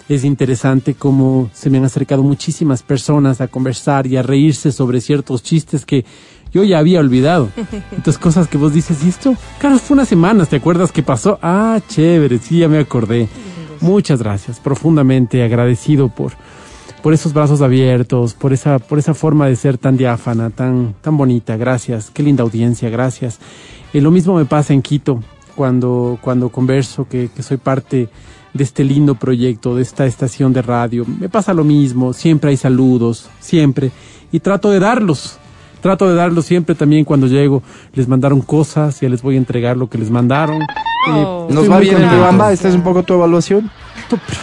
Es 0.08 0.22
interesante 0.24 0.94
cómo 0.94 1.50
se 1.52 1.68
me 1.68 1.78
han 1.78 1.84
acercado 1.84 2.22
muchísimas 2.22 2.84
personas 2.84 3.40
a 3.40 3.48
conversar 3.48 4.06
y 4.06 4.16
a 4.16 4.22
reírse 4.22 4.70
sobre 4.70 5.00
ciertos 5.00 5.42
chistes 5.42 5.84
que 5.84 6.04
yo 6.52 6.62
ya 6.62 6.78
había 6.78 7.00
olvidado. 7.00 7.48
Entonces, 7.90 8.18
cosas 8.18 8.46
que 8.46 8.56
vos 8.56 8.72
dices, 8.72 9.02
¿y 9.04 9.08
esto? 9.08 9.34
Claro, 9.58 9.78
fue 9.78 9.94
unas 9.94 10.08
semanas, 10.08 10.48
¿te 10.48 10.56
acuerdas 10.56 10.92
qué 10.92 11.02
pasó? 11.02 11.38
Ah, 11.42 11.80
chévere, 11.88 12.38
sí, 12.38 12.60
ya 12.60 12.68
me 12.68 12.78
acordé. 12.78 13.28
Muchas 13.80 14.20
gracias, 14.22 14.60
profundamente 14.60 15.42
agradecido 15.42 16.08
por, 16.08 16.32
por 17.02 17.12
esos 17.12 17.32
brazos 17.32 17.60
abiertos, 17.60 18.34
por 18.34 18.52
esa, 18.52 18.78
por 18.78 19.00
esa 19.00 19.12
forma 19.12 19.48
de 19.48 19.56
ser 19.56 19.76
tan 19.76 19.96
diáfana, 19.96 20.50
tan, 20.50 20.94
tan 21.00 21.16
bonita. 21.16 21.56
Gracias, 21.56 22.10
qué 22.10 22.22
linda 22.22 22.44
audiencia, 22.44 22.88
gracias. 22.90 23.40
Y 23.92 24.00
lo 24.00 24.12
mismo 24.12 24.36
me 24.36 24.44
pasa 24.44 24.72
en 24.72 24.82
Quito, 24.82 25.20
cuando, 25.56 26.18
cuando 26.20 26.48
converso, 26.50 27.08
que, 27.08 27.28
que 27.34 27.42
soy 27.42 27.56
parte 27.56 28.08
de 28.56 28.64
este 28.64 28.84
lindo 28.84 29.14
proyecto, 29.14 29.74
de 29.76 29.82
esta 29.82 30.06
estación 30.06 30.52
de 30.52 30.62
radio. 30.62 31.04
Me 31.06 31.28
pasa 31.28 31.54
lo 31.54 31.64
mismo, 31.64 32.12
siempre 32.12 32.50
hay 32.50 32.56
saludos, 32.56 33.28
siempre. 33.40 33.90
Y 34.32 34.40
trato 34.40 34.70
de 34.70 34.80
darlos, 34.80 35.38
trato 35.80 36.08
de 36.08 36.14
darlos 36.14 36.46
siempre 36.46 36.74
también 36.74 37.04
cuando 37.04 37.26
llego. 37.26 37.62
Les 37.94 38.08
mandaron 38.08 38.40
cosas, 38.40 39.00
ya 39.00 39.08
les 39.08 39.22
voy 39.22 39.36
a 39.36 39.38
entregar 39.38 39.76
lo 39.76 39.88
que 39.88 39.98
les 39.98 40.10
mandaron. 40.10 40.60
Oh. 41.08 41.46
¿Nos 41.50 41.70
va 41.70 41.78
bien 41.78 42.02
en 42.02 42.10
Rebamba? 42.10 42.52
¿Esta 42.52 42.68
es 42.68 42.74
un 42.74 42.82
poco 42.82 43.02
tu 43.02 43.14
evaluación? 43.14 43.70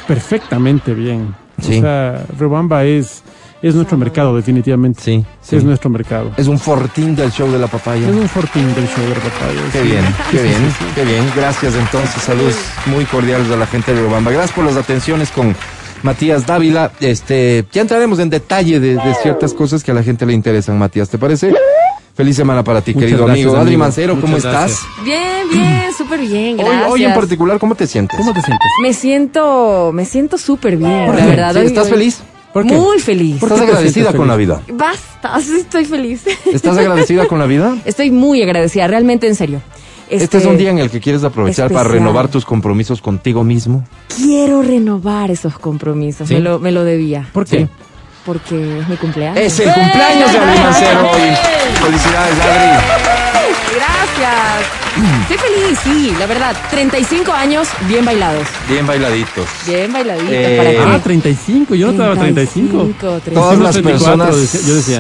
Perfectamente 0.08 0.94
bien. 0.94 1.36
Sí. 1.62 1.78
O 1.78 1.82
sea, 1.82 2.26
Rebamba 2.38 2.86
es, 2.86 3.24
es 3.70 3.76
nuestro 3.76 3.98
mercado, 3.98 4.36
definitivamente. 4.36 5.02
Sí, 5.02 5.26
sí, 5.42 5.56
Es 5.56 5.64
nuestro 5.64 5.90
mercado. 5.90 6.32
Es 6.36 6.48
un 6.48 6.60
fortín 6.60 7.16
del 7.16 7.32
show 7.32 7.50
de 7.50 7.58
la 7.58 7.68
papaya. 7.68 8.08
Es 8.10 8.14
un 8.16 8.28
fortín 8.28 8.74
del 8.76 8.88
show 8.88 9.04
de 9.04 9.10
la 9.10 9.22
papaya. 9.22 9.62
Qué 9.72 9.82
bien, 9.82 10.06
qué 10.32 10.44
bien, 10.44 10.74
qué 10.96 11.06
bien. 11.06 11.24
Gracias 11.36 11.74
entonces. 11.76 12.22
Saludos 12.22 12.56
muy 12.88 13.06
cordiales 13.06 13.50
a 13.52 13.56
la 13.56 13.66
gente 13.66 13.94
de 13.94 14.02
Rebamba. 14.02 14.32
Gracias 14.32 14.52
por 14.54 14.66
las 14.66 14.76
atenciones 14.76 15.32
con 15.32 15.56
Matías 16.04 16.46
Dávila. 16.46 16.92
Este, 17.00 17.66
ya 17.72 17.82
entraremos 17.82 18.20
en 18.20 18.30
detalle 18.30 18.82
de, 18.82 18.96
de 18.96 19.16
ciertas 19.22 19.54
cosas 19.54 19.82
que 19.84 19.92
a 19.92 19.94
la 19.94 20.04
gente 20.04 20.26
le 20.26 20.34
interesan, 20.34 20.78
Matías. 20.78 21.10
¿Te 21.10 21.18
parece? 21.18 21.54
Feliz 22.16 22.36
semana 22.36 22.64
para 22.64 22.82
ti, 22.82 22.94
querido 22.94 23.26
amigo. 23.26 23.56
Adri 23.56 23.76
Mancero, 23.76 24.20
¿cómo 24.22 24.38
estás? 24.38 24.82
Bien, 25.04 25.50
bien, 25.52 25.84
súper 25.98 26.20
bien, 26.20 26.58
gracias. 26.58 26.92
Hoy, 26.92 27.06
en 27.06 27.14
particular, 27.14 27.58
¿cómo 27.58 27.74
te 27.74 27.88
sientes? 27.88 28.20
¿Cómo 28.20 28.34
te 28.34 28.42
sientes? 28.42 28.68
Me 28.84 28.94
siento, 28.94 29.92
me 29.94 30.06
siento 30.06 30.38
súper 30.38 30.78
bien, 30.78 31.16
la 31.16 31.26
verdad. 31.26 31.58
¿Estás 31.58 31.90
feliz? 31.90 32.22
¿Por 32.54 32.66
qué? 32.68 32.76
Muy 32.76 33.00
feliz. 33.00 33.42
¿Estás 33.42 33.62
agradecida 33.62 34.14
con 34.14 34.28
la 34.28 34.36
vida? 34.36 34.62
Basta, 34.72 35.38
estoy 35.58 35.86
feliz. 35.86 36.24
¿Estás 36.46 36.78
agradecida 36.78 37.26
con 37.28 37.40
la 37.40 37.46
vida? 37.46 37.76
Estoy 37.86 38.12
muy 38.12 38.42
agradecida, 38.42 38.88
realmente 38.88 39.28
en 39.28 39.36
serio. 39.36 39.62
Este, 40.10 40.26
este, 40.26 40.38
es 40.38 40.46
un 40.46 40.58
día 40.58 40.70
en 40.70 40.78
el 40.78 40.92
que 40.92 41.00
quieres 41.00 41.24
aprovechar 41.24 41.72
para 41.72 41.90
renovar 41.90 42.28
tus 42.28 42.46
compromisos 42.46 43.02
contigo 43.02 43.44
mismo. 43.44 43.84
Quiero 44.16 44.62
renovar 44.62 45.32
esos 45.32 45.58
compromisos, 45.58 46.30
me, 46.30 46.40
lo, 46.40 46.60
me 46.60 46.72
lo 46.72 46.84
debía. 46.84 47.28
¿Por 47.34 47.46
qué? 47.46 47.68
porque 48.26 48.80
es 48.80 48.88
mi 48.88 48.98
cumpleaños. 48.98 49.38
Es 49.38 49.60
el 49.60 49.72
cumpleaños 49.74 50.32
de 50.32 50.38
Adri 50.38 50.60
Mancero 50.60 51.12
hoy. 51.12 51.22
Felicidades, 51.82 52.40
Adri. 52.40 53.23
Gracias. 53.76 54.84
Estoy 55.22 55.38
feliz, 55.38 55.80
sí, 55.84 56.16
la 56.20 56.26
verdad. 56.28 56.56
35 56.70 57.32
años 57.32 57.68
bien 57.88 58.06
bailados. 58.06 58.48
Bien 58.70 58.86
bailaditos. 58.86 59.46
Bien 59.66 59.92
bailaditos. 59.92 60.32
Eh, 60.32 60.76
¿para 60.78 60.96
Ah, 60.96 61.00
35, 61.00 61.76
yo 61.76 61.88
no 61.88 61.92
estaba 61.94 62.16
35. 62.16 62.90
Todas 63.34 63.60
las 63.60 63.78
personas 63.80 64.36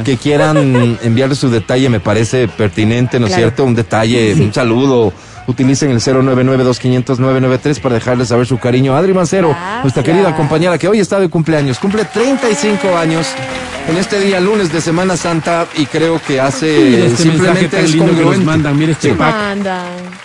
que 0.03 0.17
quieran 0.17 0.97
enviarle 1.03 1.35
su 1.35 1.49
detalle 1.49 1.89
me 1.89 1.99
parece 1.99 2.47
pertinente, 2.47 3.19
¿no 3.19 3.27
es 3.27 3.35
cierto? 3.35 3.63
Un 3.63 3.75
detalle, 3.75 4.33
un 4.33 4.53
saludo 4.53 5.13
utilicen 5.47 5.91
el 5.91 5.99
099-2500-993 5.99 7.81
para 7.81 7.95
dejarle 7.95 8.25
saber 8.25 8.45
su 8.47 8.57
cariño. 8.57 8.95
Adri 8.95 9.13
Mancero, 9.13 9.55
nuestra 9.81 10.03
querida 10.03 10.35
compañera 10.35 10.77
que 10.77 10.87
hoy 10.87 10.99
está 10.99 11.19
de 11.19 11.29
cumpleaños, 11.29 11.79
cumple 11.79 12.05
35 12.05 12.97
años 12.97 13.27
en 13.87 13.97
este 13.97 14.19
día 14.19 14.39
lunes 14.39 14.71
de 14.71 14.81
Semana 14.81 15.17
Santa 15.17 15.67
y 15.77 15.85
creo 15.85 16.21
que 16.25 16.39
hace 16.39 17.05
este 17.05 17.23
simplemente 17.23 17.79
es 17.79 17.93
lindo 17.93 18.15
que 18.15 18.23
nos 18.23 18.39
mandan, 18.39 18.77
mire 18.77 18.93
este 18.93 19.13
pack. 19.13 19.57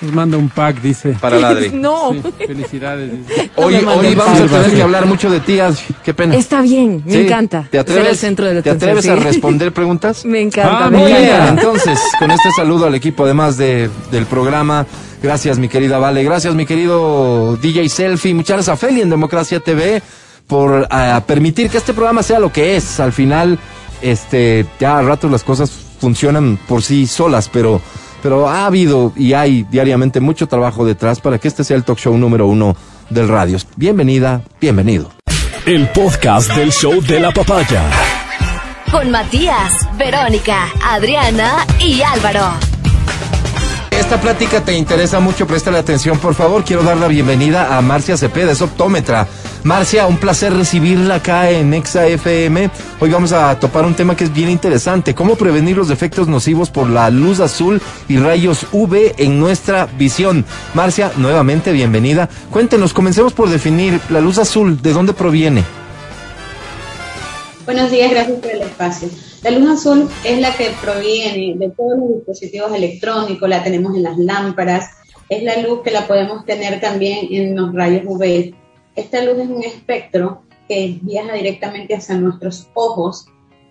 Nos 0.00 0.12
manda 0.12 0.37
un 0.37 0.49
pack, 0.49 0.81
dice. 0.81 1.17
Para 1.21 1.37
Adri. 1.49 1.71
no. 1.73 2.15
felicidades. 2.47 3.11
Hoy, 3.57 3.75
hoy 3.77 4.15
vamos 4.15 4.41
a 4.41 4.47
tener 4.47 4.75
que 4.75 4.83
hablar 4.83 5.07
mucho 5.07 5.31
de 5.31 5.41
ti, 5.41 5.59
Qué 6.05 6.15
pena. 6.15 6.37
Está 6.37 6.61
bien, 6.61 7.03
me 7.05 7.23
encanta. 7.23 7.67
¿Te 7.71 7.79
atreves, 7.79 8.21
¿te 8.21 8.71
atreves 8.71 9.09
a 9.09 9.17
responder 9.17 9.73
preguntas? 9.73 10.25
me 10.25 10.41
encanta. 10.41 10.87
Ah, 10.87 10.91
muy 10.91 11.12
bien. 11.12 11.49
Entonces, 11.49 11.99
con 12.19 12.31
este 12.31 12.50
saludo 12.53 12.87
al 12.87 12.95
equipo, 12.95 13.25
además 13.25 13.57
de, 13.57 13.91
del 14.11 14.27
programa, 14.27 14.87
Gracias, 15.21 15.59
mi 15.59 15.69
querida 15.69 15.99
Vale. 15.99 16.23
Gracias, 16.23 16.55
mi 16.55 16.65
querido 16.65 17.57
DJ 17.57 17.88
Selfie. 17.88 18.35
Muchas 18.35 18.59
gracias 18.59 18.73
a 18.73 18.77
Feli 18.77 19.00
en 19.00 19.11
Democracia 19.11 19.59
TV 19.59 20.00
por 20.49 20.88
uh, 20.90 21.21
permitir 21.26 21.71
que 21.71 21.78
este 21.78 21.93
programa 21.93 22.25
sea 22.25 22.40
lo 22.40 22.50
que 22.50 22.76
es. 22.76 22.99
Al 22.99 23.12
final, 23.12 23.59
este, 24.02 24.67
ya 24.81 24.99
a 24.99 25.02
ratos 25.02 25.31
las 25.31 25.45
cosas 25.45 25.71
funcionan 25.71 26.59
por 26.67 26.83
sí 26.83 27.07
solas, 27.07 27.49
pero, 27.49 27.81
pero 28.23 28.49
ha 28.49 28.67
habido 28.67 29.12
y 29.14 29.35
hay 29.35 29.64
diariamente 29.71 30.19
mucho 30.19 30.49
trabajo 30.49 30.85
detrás 30.85 31.21
para 31.21 31.38
que 31.38 31.47
este 31.47 31.62
sea 31.62 31.76
el 31.76 31.85
talk 31.85 31.99
show 31.99 32.17
número 32.17 32.49
uno 32.49 32.75
del 33.11 33.28
radio. 33.28 33.59
Bienvenida, 33.76 34.43
bienvenido. 34.61 35.12
El 35.67 35.88
podcast 35.90 36.52
del 36.55 36.73
show 36.73 37.00
de 37.02 37.21
la 37.21 37.31
papaya. 37.31 37.85
Con 38.90 39.11
Matías, 39.11 39.87
Verónica, 39.99 40.67
Adriana 40.83 41.67
y 41.78 42.00
Álvaro 42.00 42.55
esta 43.99 44.21
plática 44.23 44.62
te 44.62 44.75
interesa 44.75 45.21
mucho, 45.21 45.47
préstale 45.47 45.76
atención, 45.76 46.19
por 46.19 46.35
favor. 46.35 46.64
Quiero 46.64 46.83
dar 46.83 46.97
la 46.97 47.09
bienvenida 47.09 47.76
a 47.76 47.83
Marcia 47.83 48.17
Cepeda, 48.17 48.52
es 48.52 48.62
optómetra. 48.62 49.26
Marcia, 49.69 50.07
un 50.07 50.17
placer 50.17 50.55
recibirla 50.55 51.17
acá 51.17 51.51
en 51.51 51.75
Exa 51.75 52.07
FM. 52.07 52.71
Hoy 53.01 53.11
vamos 53.11 53.33
a 53.33 53.61
topar 53.61 53.85
un 53.85 53.93
tema 53.93 54.17
que 54.17 54.25
es 54.25 54.33
bien 54.33 54.49
interesante, 54.49 55.15
cómo 55.15 55.37
prevenir 55.37 55.77
los 55.77 55.91
efectos 55.91 56.27
nocivos 56.27 56.71
por 56.71 56.89
la 56.89 57.11
luz 57.11 57.39
azul 57.39 57.79
y 58.09 58.17
rayos 58.17 58.67
UV 58.73 59.13
en 59.19 59.39
nuestra 59.39 59.85
visión. 59.85 60.47
Marcia, 60.73 61.13
nuevamente 61.19 61.71
bienvenida. 61.71 62.31
Cuéntenos, 62.51 62.95
comencemos 62.95 63.35
por 63.35 63.51
definir 63.51 64.01
la 64.09 64.23
luz 64.23 64.39
azul, 64.39 64.81
¿de 64.81 64.95
dónde 64.95 65.13
proviene? 65.13 65.65
Buenos 67.67 67.91
días, 67.91 68.11
gracias 68.11 68.41
por 68.41 68.51
el 68.51 68.63
espacio. 68.63 69.11
La 69.43 69.51
luz 69.51 69.69
azul 69.69 70.09
es 70.25 70.41
la 70.41 70.55
que 70.55 70.71
proviene 70.81 71.59
de 71.59 71.69
todos 71.77 71.99
los 71.99 72.17
dispositivos 72.17 72.73
electrónicos, 72.73 73.47
la 73.47 73.63
tenemos 73.63 73.95
en 73.95 74.03
las 74.03 74.17
lámparas, 74.17 74.93
es 75.29 75.43
la 75.43 75.59
luz 75.59 75.83
que 75.85 75.91
la 75.91 76.07
podemos 76.07 76.47
tener 76.47 76.81
también 76.81 77.29
en 77.31 77.55
los 77.55 77.75
rayos 77.75 78.05
UV. 78.07 78.55
Esta 78.99 79.23
luz 79.25 79.38
es 79.38 79.49
un 79.49 79.62
espectro 79.62 80.43
que 80.69 80.99
viaja 81.02 81.35
directamente 81.35 81.95
hacia 81.95 82.17
nuestros 82.17 82.67
ojos, 82.75 83.26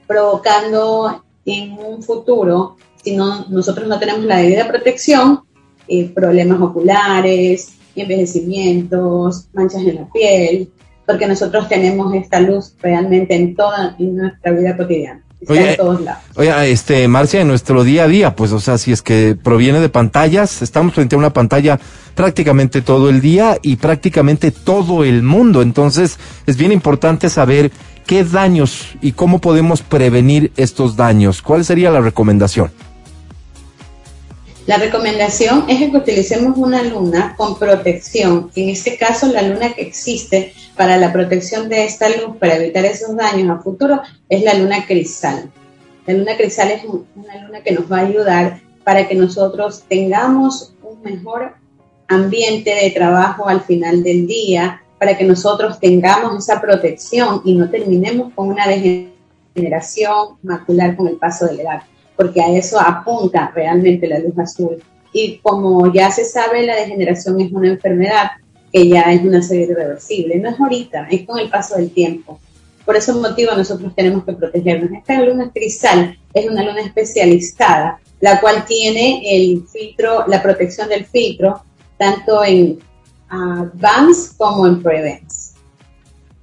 provocando 0.07 1.21
en 1.45 1.73
un 1.73 2.01
futuro, 2.01 2.77
si 3.03 3.13
no, 3.13 3.45
nosotros 3.49 3.89
no 3.89 3.99
tenemos 3.99 4.23
la 4.23 4.37
debida 4.37 4.65
protección, 4.69 5.41
eh, 5.89 6.09
problemas 6.15 6.61
oculares, 6.61 7.73
envejecimientos, 7.93 9.49
manchas 9.51 9.81
en 9.81 9.95
la 9.95 10.07
piel, 10.13 10.69
porque 11.05 11.27
nosotros 11.27 11.67
tenemos 11.67 12.15
esta 12.15 12.39
luz 12.39 12.73
realmente 12.79 13.35
en 13.35 13.53
toda 13.53 13.97
nuestra 13.99 14.53
vida 14.53 14.77
cotidiana. 14.77 15.25
Está 15.41 15.53
Oye, 15.53 15.71
en 15.71 15.77
todos 15.77 16.01
lados. 16.01 16.23
Oye, 16.37 16.71
este, 16.71 17.05
Marcia, 17.09 17.41
en 17.41 17.49
nuestro 17.49 17.83
día 17.83 18.05
a 18.05 18.07
día, 18.07 18.33
pues, 18.33 18.53
o 18.53 18.61
sea, 18.61 18.77
si 18.77 18.93
es 18.93 19.01
que 19.01 19.37
proviene 19.41 19.81
de 19.81 19.89
pantallas, 19.89 20.61
estamos 20.61 20.93
frente 20.93 21.15
a 21.15 21.19
una 21.19 21.33
pantalla 21.33 21.81
prácticamente 22.17 22.81
todo 22.81 23.09
el 23.09 23.21
día 23.21 23.59
y 23.61 23.75
prácticamente 23.75 24.49
todo 24.49 25.03
el 25.03 25.21
mundo. 25.21 25.61
Entonces, 25.61 26.17
es 26.47 26.57
bien 26.57 26.71
importante 26.71 27.29
saber 27.29 27.71
qué 28.07 28.23
daños 28.23 28.87
y 29.01 29.11
cómo 29.11 29.39
podemos 29.39 29.83
prevenir 29.83 30.51
estos 30.57 30.95
daños. 30.95 31.43
¿Cuál 31.43 31.63
sería 31.63 31.91
la 31.91 32.01
recomendación? 32.01 32.71
La 34.65 34.77
recomendación 34.77 35.65
es 35.69 35.77
que 35.77 35.95
utilicemos 35.95 36.57
una 36.57 36.81
luna 36.81 37.35
con 37.37 37.59
protección. 37.59 38.49
En 38.55 38.69
este 38.69 38.97
caso, 38.97 39.27
la 39.27 39.43
luna 39.43 39.73
que 39.73 39.83
existe 39.83 40.53
para 40.75 40.97
la 40.97 41.13
protección 41.13 41.69
de 41.69 41.85
esta 41.85 42.09
luz, 42.09 42.35
para 42.39 42.55
evitar 42.55 42.83
esos 42.83 43.15
daños 43.15 43.59
a 43.59 43.61
futuro, 43.61 44.01
es 44.27 44.41
la 44.43 44.55
luna 44.55 44.87
cristal. 44.87 45.51
La 46.07 46.15
luna 46.15 46.35
cristal 46.35 46.71
es 46.71 46.83
una 46.83 47.45
luna 47.45 47.61
que 47.61 47.73
nos 47.73 47.89
va 47.89 47.99
a 47.99 48.07
ayudar 48.07 48.59
para 48.83 49.07
que 49.07 49.13
nosotros 49.13 49.83
tengamos 49.87 50.73
un 50.81 51.01
mejor 51.03 51.53
ambiente 52.07 52.73
de 52.73 52.91
trabajo 52.91 53.47
al 53.47 53.61
final 53.61 54.03
del 54.03 54.27
día, 54.27 54.81
para 54.97 55.17
que 55.17 55.25
nosotros 55.25 55.79
tengamos 55.79 56.37
esa 56.37 56.59
protección 56.59 57.41
y 57.45 57.53
no 57.53 57.69
terminemos 57.69 58.33
con 58.33 58.49
una 58.49 58.67
degeneración 58.67 60.37
macular 60.41 60.95
con 60.95 61.07
el 61.07 61.17
paso 61.17 61.45
de 61.45 61.55
la 61.55 61.61
edad 61.61 61.81
porque 62.17 62.41
a 62.41 62.51
eso 62.51 62.79
apunta 62.79 63.51
realmente 63.55 64.07
la 64.07 64.19
luz 64.19 64.37
azul. 64.37 64.83
Y 65.13 65.37
como 65.37 65.93
ya 65.93 66.11
se 66.11 66.25
sabe, 66.25 66.65
la 66.65 66.75
degeneración 66.75 67.39
es 67.39 67.51
una 67.51 67.69
enfermedad 67.69 68.31
que 68.73 68.89
ya 68.89 69.03
es 69.13 69.21
una 69.21 69.41
serie 69.41 69.67
irreversible. 69.67 70.37
No 70.39 70.49
es 70.49 70.59
ahorita, 70.59 71.07
es 71.09 71.25
con 71.25 71.39
el 71.39 71.49
paso 71.49 71.77
del 71.77 71.91
tiempo. 71.91 72.39
Por 72.83 72.97
ese 72.97 73.13
motivo 73.13 73.53
nosotros 73.55 73.93
tenemos 73.95 74.25
que 74.25 74.33
protegernos. 74.33 74.91
Esta 74.91 75.21
luna 75.21 75.51
cristal 75.53 76.17
es 76.33 76.49
una 76.49 76.63
luna 76.63 76.81
especializada, 76.81 77.99
la 78.19 78.41
cual 78.41 78.65
tiene 78.65 79.21
el 79.23 79.63
filtro, 79.67 80.25
la 80.27 80.41
protección 80.41 80.89
del 80.89 81.05
filtro, 81.05 81.61
tanto 81.97 82.43
en 82.43 82.79
Advance 83.29 84.31
como 84.37 84.67
en 84.67 84.81
Prevents, 84.81 85.53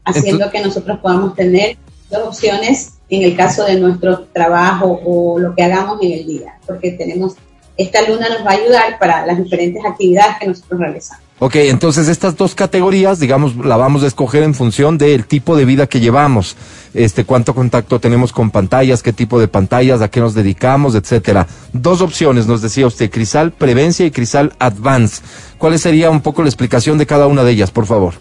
haciendo 0.04 0.50
que 0.50 0.60
nosotros 0.60 0.98
podamos 1.00 1.34
tener 1.34 1.76
dos 2.10 2.28
opciones 2.28 2.94
en 3.08 3.22
el 3.22 3.36
caso 3.36 3.64
de 3.64 3.78
nuestro 3.78 4.24
trabajo 4.26 5.00
o 5.04 5.38
lo 5.38 5.54
que 5.54 5.62
hagamos 5.62 6.00
en 6.02 6.12
el 6.12 6.26
día, 6.26 6.58
porque 6.66 6.92
tenemos, 6.92 7.36
esta 7.76 8.02
luna 8.02 8.28
nos 8.28 8.46
va 8.46 8.50
a 8.50 8.54
ayudar 8.54 8.98
para 8.98 9.26
las 9.26 9.42
diferentes 9.42 9.84
actividades 9.84 10.36
que 10.40 10.48
nosotros 10.48 10.80
realizamos. 10.80 11.23
Ok, 11.40 11.56
entonces 11.56 12.06
estas 12.08 12.36
dos 12.36 12.54
categorías, 12.54 13.18
digamos, 13.18 13.56
la 13.56 13.76
vamos 13.76 14.04
a 14.04 14.06
escoger 14.06 14.44
en 14.44 14.54
función 14.54 14.98
del 14.98 15.26
tipo 15.26 15.56
de 15.56 15.64
vida 15.64 15.88
que 15.88 15.98
llevamos, 15.98 16.56
este, 16.94 17.24
cuánto 17.24 17.56
contacto 17.56 17.98
tenemos 17.98 18.32
con 18.32 18.52
pantallas, 18.52 19.02
qué 19.02 19.12
tipo 19.12 19.40
de 19.40 19.48
pantallas, 19.48 20.00
a 20.00 20.08
qué 20.08 20.20
nos 20.20 20.34
dedicamos, 20.34 20.94
etcétera. 20.94 21.48
Dos 21.72 22.02
opciones, 22.02 22.46
nos 22.46 22.62
decía 22.62 22.86
usted, 22.86 23.10
Crisal 23.10 23.50
Prevencia 23.50 24.06
y 24.06 24.12
Crisal 24.12 24.52
Advance. 24.60 25.22
¿Cuál 25.58 25.76
sería 25.80 26.08
un 26.08 26.20
poco 26.20 26.42
la 26.42 26.48
explicación 26.48 26.98
de 26.98 27.06
cada 27.06 27.26
una 27.26 27.42
de 27.42 27.50
ellas, 27.50 27.72
por 27.72 27.86
favor? 27.86 28.14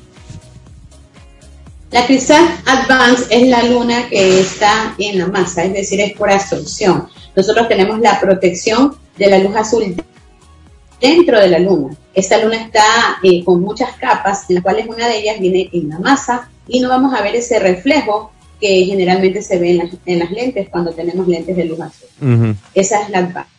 La 1.91 2.07
cristal 2.07 2.43
Advance 2.65 3.25
es 3.29 3.47
la 3.47 3.61
luna 3.61 4.09
que 4.09 4.39
está 4.39 4.95
en 4.97 5.19
la 5.19 5.27
masa, 5.27 5.63
es 5.63 5.73
decir, 5.73 6.01
es 6.01 6.13
por 6.13 6.31
absorción. 6.31 7.07
Nosotros 7.35 7.67
tenemos 7.67 7.99
la 7.99 8.19
protección 8.19 8.95
de 9.19 9.27
la 9.27 9.37
luz 9.37 9.55
azul 9.55 9.95
dentro 11.03 11.37
de 11.37 11.49
la 11.49 11.59
luna. 11.59 11.95
Esta 12.13 12.37
luna 12.41 12.55
está 12.55 12.83
eh, 13.21 13.43
con 13.43 13.61
muchas 13.61 13.97
capas, 13.97 14.45
en 14.49 14.55
las 14.55 14.63
cuales 14.63 14.87
una 14.87 15.07
de 15.07 15.17
ellas 15.19 15.39
viene 15.39 15.69
en 15.73 15.89
la 15.89 15.99
masa 15.99 16.49
y 16.67 16.79
no 16.79 16.87
vamos 16.87 17.13
a 17.13 17.21
ver 17.21 17.35
ese 17.35 17.59
reflejo 17.59 18.31
que 18.61 18.85
generalmente 18.85 19.41
se 19.41 19.59
ve 19.59 19.71
en 20.05 20.19
las, 20.19 20.31
lentes 20.31 20.69
cuando 20.69 20.93
tenemos 20.93 21.27
lentes 21.27 21.57
de 21.57 21.65
luz 21.65 21.81
azul. 21.81 22.55
Esa 22.73 23.01
es 23.01 23.09
la 23.09 23.19
Advance. 23.19 23.51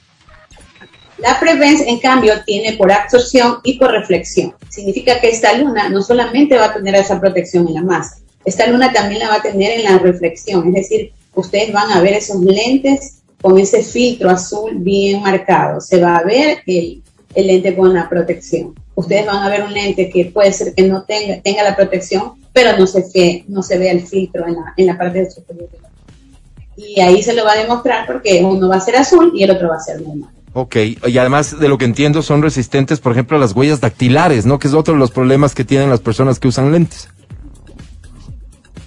La 1.18 1.38
Prevence, 1.38 1.88
en 1.88 2.00
cambio, 2.00 2.32
tiene 2.44 2.72
por 2.72 2.90
absorción 2.90 3.58
y 3.62 3.78
por 3.78 3.90
reflexión. 3.92 4.54
Significa 4.70 5.20
que 5.20 5.28
esta 5.28 5.52
luna 5.56 5.90
no 5.90 6.02
solamente 6.02 6.56
va 6.56 6.66
a 6.66 6.74
tener 6.74 6.94
esa 6.94 7.20
protección 7.20 7.68
en 7.68 7.74
la 7.74 7.82
masa, 7.82 8.16
esta 8.44 8.66
luna 8.66 8.92
también 8.92 9.20
la 9.20 9.28
va 9.28 9.36
a 9.36 9.42
tener 9.42 9.78
en 9.78 9.84
la 9.84 9.98
reflexión, 9.98 10.68
es 10.68 10.74
decir, 10.74 11.12
ustedes 11.34 11.72
van 11.72 11.90
a 11.92 12.00
ver 12.00 12.14
esos 12.14 12.40
lentes 12.42 13.22
con 13.40 13.58
ese 13.58 13.82
filtro 13.82 14.30
azul 14.30 14.73
bien 14.76 15.23
marcado. 15.23 15.80
Se 15.80 16.00
va 16.00 16.16
a 16.16 16.25
ver 16.25 16.58
el, 16.66 17.02
lente 17.42 17.75
con 17.76 17.92
la 17.92 18.08
protección. 18.08 18.75
Ustedes 18.94 19.26
van 19.26 19.42
a 19.42 19.49
ver 19.49 19.62
un 19.62 19.73
lente 19.73 20.08
que 20.10 20.26
puede 20.26 20.52
ser 20.52 20.75
que 20.75 20.82
no 20.82 21.02
tenga, 21.02 21.40
tenga 21.40 21.62
la 21.62 21.75
protección, 21.75 22.32
pero 22.52 22.76
no 22.78 22.86
se, 22.86 23.04
ve, 23.14 23.44
no 23.49 23.62
se 23.62 23.78
ve 23.78 23.90
el 23.90 24.06
filtro 24.06 24.47
en 24.47 24.54
la, 24.54 24.75
en 24.76 24.86
la 24.86 24.97
parte 24.97 25.30
superior. 25.30 25.68
Y 26.76 27.00
ahí 27.00 27.23
se 27.23 27.34
lo 27.34 27.44
va 27.44 27.52
a 27.52 27.56
demostrar 27.56 28.06
porque 28.06 28.42
uno 28.44 28.68
va 28.68 28.76
a 28.76 28.80
ser 28.80 28.97
azul 28.97 29.32
y 29.34 29.42
el 29.42 29.50
otro 29.50 29.68
va 29.68 29.76
a 29.76 29.80
ser 29.80 30.00
normal. 30.00 30.30
Ok, 30.56 30.76
y 30.76 31.18
además 31.18 31.58
de 31.58 31.68
lo 31.68 31.78
que 31.78 31.84
entiendo 31.84 32.23
son 32.23 32.40
resistentes, 32.40 33.00
por 33.00 33.10
ejemplo, 33.10 33.36
a 33.36 33.40
las 33.40 33.56
huellas 33.56 33.80
dactilares, 33.80 34.47
¿no? 34.47 34.60
Que 34.60 34.68
es 34.68 34.75
otro 34.75 34.94
de 34.94 35.00
los 35.00 35.10
problemas 35.10 35.52
que 35.52 35.64
tienen 35.64 35.90
las 35.90 35.99
personas 35.99 36.38
que 36.38 36.47
usan 36.47 36.70
lentes. 36.70 37.08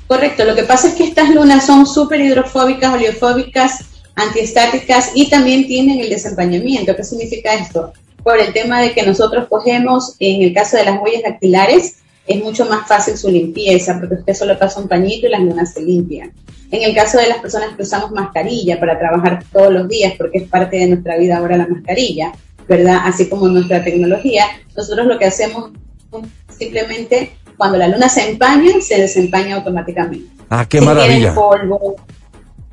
Correcto, 0.07 0.45
lo 0.45 0.55
que 0.55 0.63
pasa 0.63 0.87
es 0.87 0.93
que 0.93 1.03
estas 1.03 1.29
lunas 1.29 1.65
son 1.65 1.85
súper 1.85 2.21
hidrofóbicas, 2.21 2.93
oleofóbicas, 2.93 3.83
antiestáticas 4.15 5.11
y 5.13 5.29
también 5.29 5.67
tienen 5.67 5.99
el 5.99 6.09
desempañamiento. 6.09 6.95
¿Qué 6.95 7.03
significa 7.03 7.53
esto? 7.53 7.91
Por 8.27 8.41
el 8.41 8.51
tema 8.51 8.81
de 8.81 8.91
que 8.91 9.03
nosotros 9.03 9.47
cogemos, 9.47 10.17
en 10.19 10.41
el 10.41 10.53
caso 10.53 10.75
de 10.75 10.83
las 10.83 10.99
huellas 10.99 11.23
dactilares, 11.23 11.99
es 12.27 12.43
mucho 12.43 12.65
más 12.65 12.85
fácil 12.85 13.17
su 13.17 13.31
limpieza, 13.31 13.97
porque 13.97 14.15
usted 14.15 14.33
solo 14.33 14.59
pasa 14.59 14.81
un 14.81 14.89
pañito 14.89 15.27
y 15.27 15.29
las 15.29 15.39
lunas 15.39 15.71
se 15.71 15.81
limpian. 15.81 16.33
En 16.69 16.83
el 16.83 16.93
caso 16.93 17.17
de 17.19 17.29
las 17.29 17.37
personas 17.37 17.77
que 17.77 17.83
usamos 17.83 18.11
mascarilla 18.11 18.81
para 18.81 18.99
trabajar 18.99 19.45
todos 19.49 19.71
los 19.71 19.87
días, 19.87 20.15
porque 20.17 20.39
es 20.39 20.49
parte 20.49 20.75
de 20.75 20.87
nuestra 20.87 21.17
vida 21.17 21.37
ahora 21.37 21.55
la 21.55 21.69
mascarilla, 21.69 22.33
¿verdad? 22.67 22.99
Así 23.05 23.29
como 23.29 23.47
nuestra 23.47 23.81
tecnología, 23.81 24.43
nosotros 24.75 25.07
lo 25.07 25.17
que 25.17 25.23
hacemos 25.23 25.71
simplemente 26.49 27.31
cuando 27.55 27.77
la 27.77 27.87
luna 27.87 28.09
se 28.09 28.29
empaña, 28.29 28.81
se 28.81 28.99
desempaña 28.99 29.55
automáticamente. 29.55 30.27
Ah, 30.49 30.65
qué 30.67 30.81
maravilla. 30.81 31.29
El 31.29 31.33
polvo, 31.33 31.95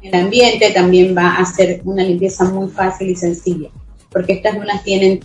el 0.03 0.15
ambiente 0.17 0.71
también 0.71 1.17
va 1.17 1.37
a 1.37 1.43
hacer 1.43 1.81
una 1.85 2.03
limpieza 2.03 2.43
muy 2.43 2.71
fácil 2.71 3.09
y 3.09 3.15
sencilla, 3.15 3.69
porque 4.11 4.33
estas 4.33 4.57
lunas 4.57 4.83
tienen 4.83 5.21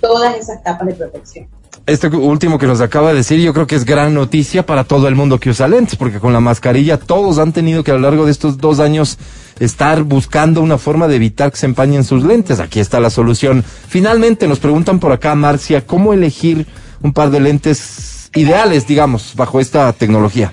todas 0.00 0.36
esas 0.36 0.60
capas 0.62 0.88
de 0.88 0.94
protección. 0.94 1.48
Este 1.86 2.08
último 2.08 2.58
que 2.58 2.66
nos 2.66 2.82
acaba 2.82 3.10
de 3.10 3.16
decir, 3.16 3.40
yo 3.40 3.54
creo 3.54 3.66
que 3.66 3.74
es 3.74 3.86
gran 3.86 4.12
noticia 4.12 4.66
para 4.66 4.84
todo 4.84 5.08
el 5.08 5.14
mundo 5.14 5.40
que 5.40 5.48
usa 5.48 5.68
lentes, 5.68 5.96
porque 5.96 6.20
con 6.20 6.34
la 6.34 6.40
mascarilla 6.40 6.98
todos 6.98 7.38
han 7.38 7.52
tenido 7.52 7.82
que 7.82 7.92
a 7.92 7.94
lo 7.94 8.00
largo 8.00 8.26
de 8.26 8.32
estos 8.32 8.58
dos 8.58 8.78
años 8.78 9.18
estar 9.58 10.02
buscando 10.02 10.60
una 10.60 10.76
forma 10.76 11.08
de 11.08 11.16
evitar 11.16 11.50
que 11.50 11.56
se 11.56 11.66
empañen 11.66 12.04
sus 12.04 12.24
lentes. 12.24 12.60
Aquí 12.60 12.78
está 12.78 13.00
la 13.00 13.08
solución. 13.08 13.64
Finalmente 13.64 14.46
nos 14.46 14.58
preguntan 14.58 15.00
por 15.00 15.12
acá, 15.12 15.34
Marcia, 15.34 15.86
¿cómo 15.86 16.12
elegir 16.12 16.66
un 17.02 17.14
par 17.14 17.30
de 17.30 17.40
lentes 17.40 18.30
ideales, 18.34 18.86
digamos, 18.86 19.34
bajo 19.34 19.58
esta 19.58 19.90
tecnología? 19.94 20.52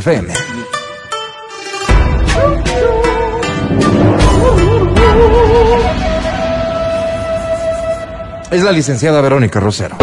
Es 8.51 8.61
la 8.61 8.71
licenciada 8.71 9.21
Verónica 9.21 9.59
Rosero. 9.59 9.97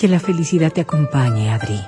Que 0.00 0.08
la 0.08 0.18
felicidad 0.18 0.72
te 0.72 0.80
acompañe, 0.80 1.50
Adri. 1.50 1.78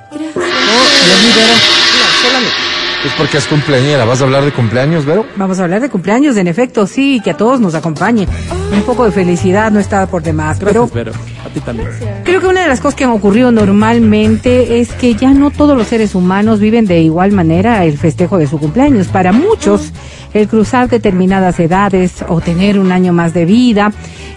Es 3.06 3.12
porque 3.16 3.38
es 3.38 3.46
cumpleañera. 3.46 4.04
¿Vas 4.04 4.20
a 4.20 4.24
hablar 4.24 4.44
de 4.44 4.52
cumpleaños, 4.52 5.06
Vero? 5.06 5.24
Vamos 5.36 5.58
a 5.58 5.64
hablar 5.64 5.80
de 5.80 5.88
cumpleaños, 5.88 6.36
en 6.36 6.46
efecto, 6.46 6.86
sí, 6.86 7.22
que 7.24 7.30
a 7.30 7.36
todos 7.38 7.58
nos 7.58 7.74
acompañe. 7.74 8.28
Un 8.70 8.82
poco 8.82 9.06
de 9.06 9.12
felicidad 9.12 9.72
no 9.72 9.80
está 9.80 10.06
por 10.06 10.22
demás, 10.22 10.58
pero 10.60 10.86
Gracias, 10.88 10.92
Vero. 10.94 11.12
A 11.44 11.48
ti 11.48 11.60
también. 11.60 11.88
creo 12.22 12.40
que 12.40 12.46
una 12.46 12.62
de 12.62 12.68
las 12.68 12.80
cosas 12.80 12.94
que 12.96 13.04
han 13.04 13.10
ocurrido 13.10 13.50
normalmente 13.50 14.80
es 14.80 14.92
que 14.92 15.14
ya 15.14 15.30
no 15.32 15.50
todos 15.50 15.76
los 15.76 15.88
seres 15.88 16.14
humanos 16.14 16.60
viven 16.60 16.86
de 16.86 17.00
igual 17.00 17.32
manera 17.32 17.84
el 17.86 17.96
festejo 17.98 18.36
de 18.38 18.46
su 18.46 18.58
cumpleaños. 18.58 19.08
Para 19.08 19.32
muchos, 19.32 19.90
el 20.34 20.48
cruzar 20.48 20.88
determinadas 20.88 21.60
edades 21.60 22.24
o 22.28 22.40
tener 22.40 22.78
un 22.78 22.92
año 22.92 23.12
más 23.12 23.34
de 23.34 23.44
vida, 23.44 23.92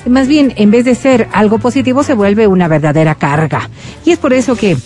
más 0.07 0.27
bien, 0.27 0.53
en 0.55 0.69
vez 0.71 0.85
de 0.85 0.95
ser 0.95 1.27
algo 1.31 1.57
positivo, 1.57 2.03
se 2.03 2.13
vuelve 2.13 2.47
una 2.47 2.67
verdadera 2.67 3.15
carga. 3.15 3.69
Y 4.05 4.11
es 4.11 4.19
por 4.19 4.33
eso 4.33 4.55
que 4.55 4.77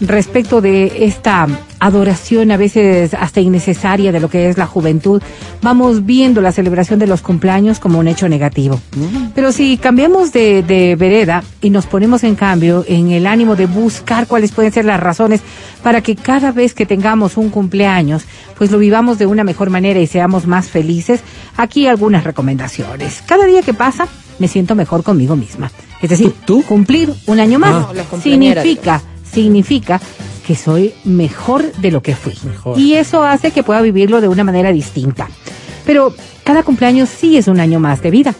respecto 0.00 0.60
de 0.60 1.04
esta 1.04 1.46
adoración 1.84 2.50
a 2.50 2.56
veces 2.56 3.12
hasta 3.14 3.40
innecesaria 3.40 4.10
de 4.10 4.18
lo 4.18 4.30
que 4.30 4.48
es 4.48 4.56
la 4.56 4.66
juventud, 4.66 5.22
vamos 5.60 6.06
viendo 6.06 6.40
la 6.40 6.50
celebración 6.50 6.98
de 6.98 7.06
los 7.06 7.20
cumpleaños 7.20 7.78
como 7.78 7.98
un 7.98 8.08
hecho 8.08 8.28
negativo. 8.28 8.80
Pero 9.34 9.52
si 9.52 9.76
cambiamos 9.76 10.32
de, 10.32 10.62
de 10.62 10.96
vereda 10.96 11.44
y 11.60 11.68
nos 11.68 11.86
ponemos 11.86 12.24
en 12.24 12.36
cambio 12.36 12.84
en 12.88 13.10
el 13.10 13.26
ánimo 13.26 13.54
de 13.54 13.66
buscar 13.66 14.26
cuáles 14.26 14.52
pueden 14.52 14.72
ser 14.72 14.86
las 14.86 14.98
razones 14.98 15.42
para 15.82 16.00
que 16.00 16.16
cada 16.16 16.52
vez 16.52 16.72
que 16.72 16.86
tengamos 16.86 17.36
un 17.36 17.50
cumpleaños, 17.50 18.24
pues 18.56 18.70
lo 18.70 18.78
vivamos 18.78 19.18
de 19.18 19.26
una 19.26 19.44
mejor 19.44 19.68
manera 19.68 20.00
y 20.00 20.06
seamos 20.06 20.46
más 20.46 20.68
felices, 20.68 21.20
aquí 21.56 21.86
algunas 21.86 22.24
recomendaciones. 22.24 23.22
Cada 23.26 23.44
día 23.44 23.60
que 23.60 23.74
pasa, 23.74 24.08
me 24.38 24.48
siento 24.48 24.74
mejor 24.74 25.02
conmigo 25.02 25.36
misma. 25.36 25.70
Es 26.00 26.08
decir, 26.10 26.34
¿Tú? 26.46 26.62
cumplir 26.62 27.12
un 27.26 27.40
año 27.40 27.58
más 27.58 27.86
Ah, 27.88 28.18
significa 28.22 29.02
significa 29.34 30.00
que 30.46 30.54
soy 30.54 30.94
mejor 31.04 31.72
de 31.72 31.90
lo 31.90 32.02
que 32.02 32.14
fui. 32.14 32.34
Mejor. 32.44 32.78
Y 32.78 32.94
eso 32.94 33.22
hace 33.22 33.50
que 33.50 33.62
pueda 33.62 33.80
vivirlo 33.80 34.20
de 34.20 34.28
una 34.28 34.44
manera 34.44 34.72
distinta. 34.72 35.28
Pero 35.86 36.14
cada 36.44 36.62
cumpleaños 36.62 37.08
sí 37.08 37.36
es 37.36 37.48
un 37.48 37.60
año 37.60 37.80
más 37.80 38.02
de 38.02 38.10
vida. 38.10 38.34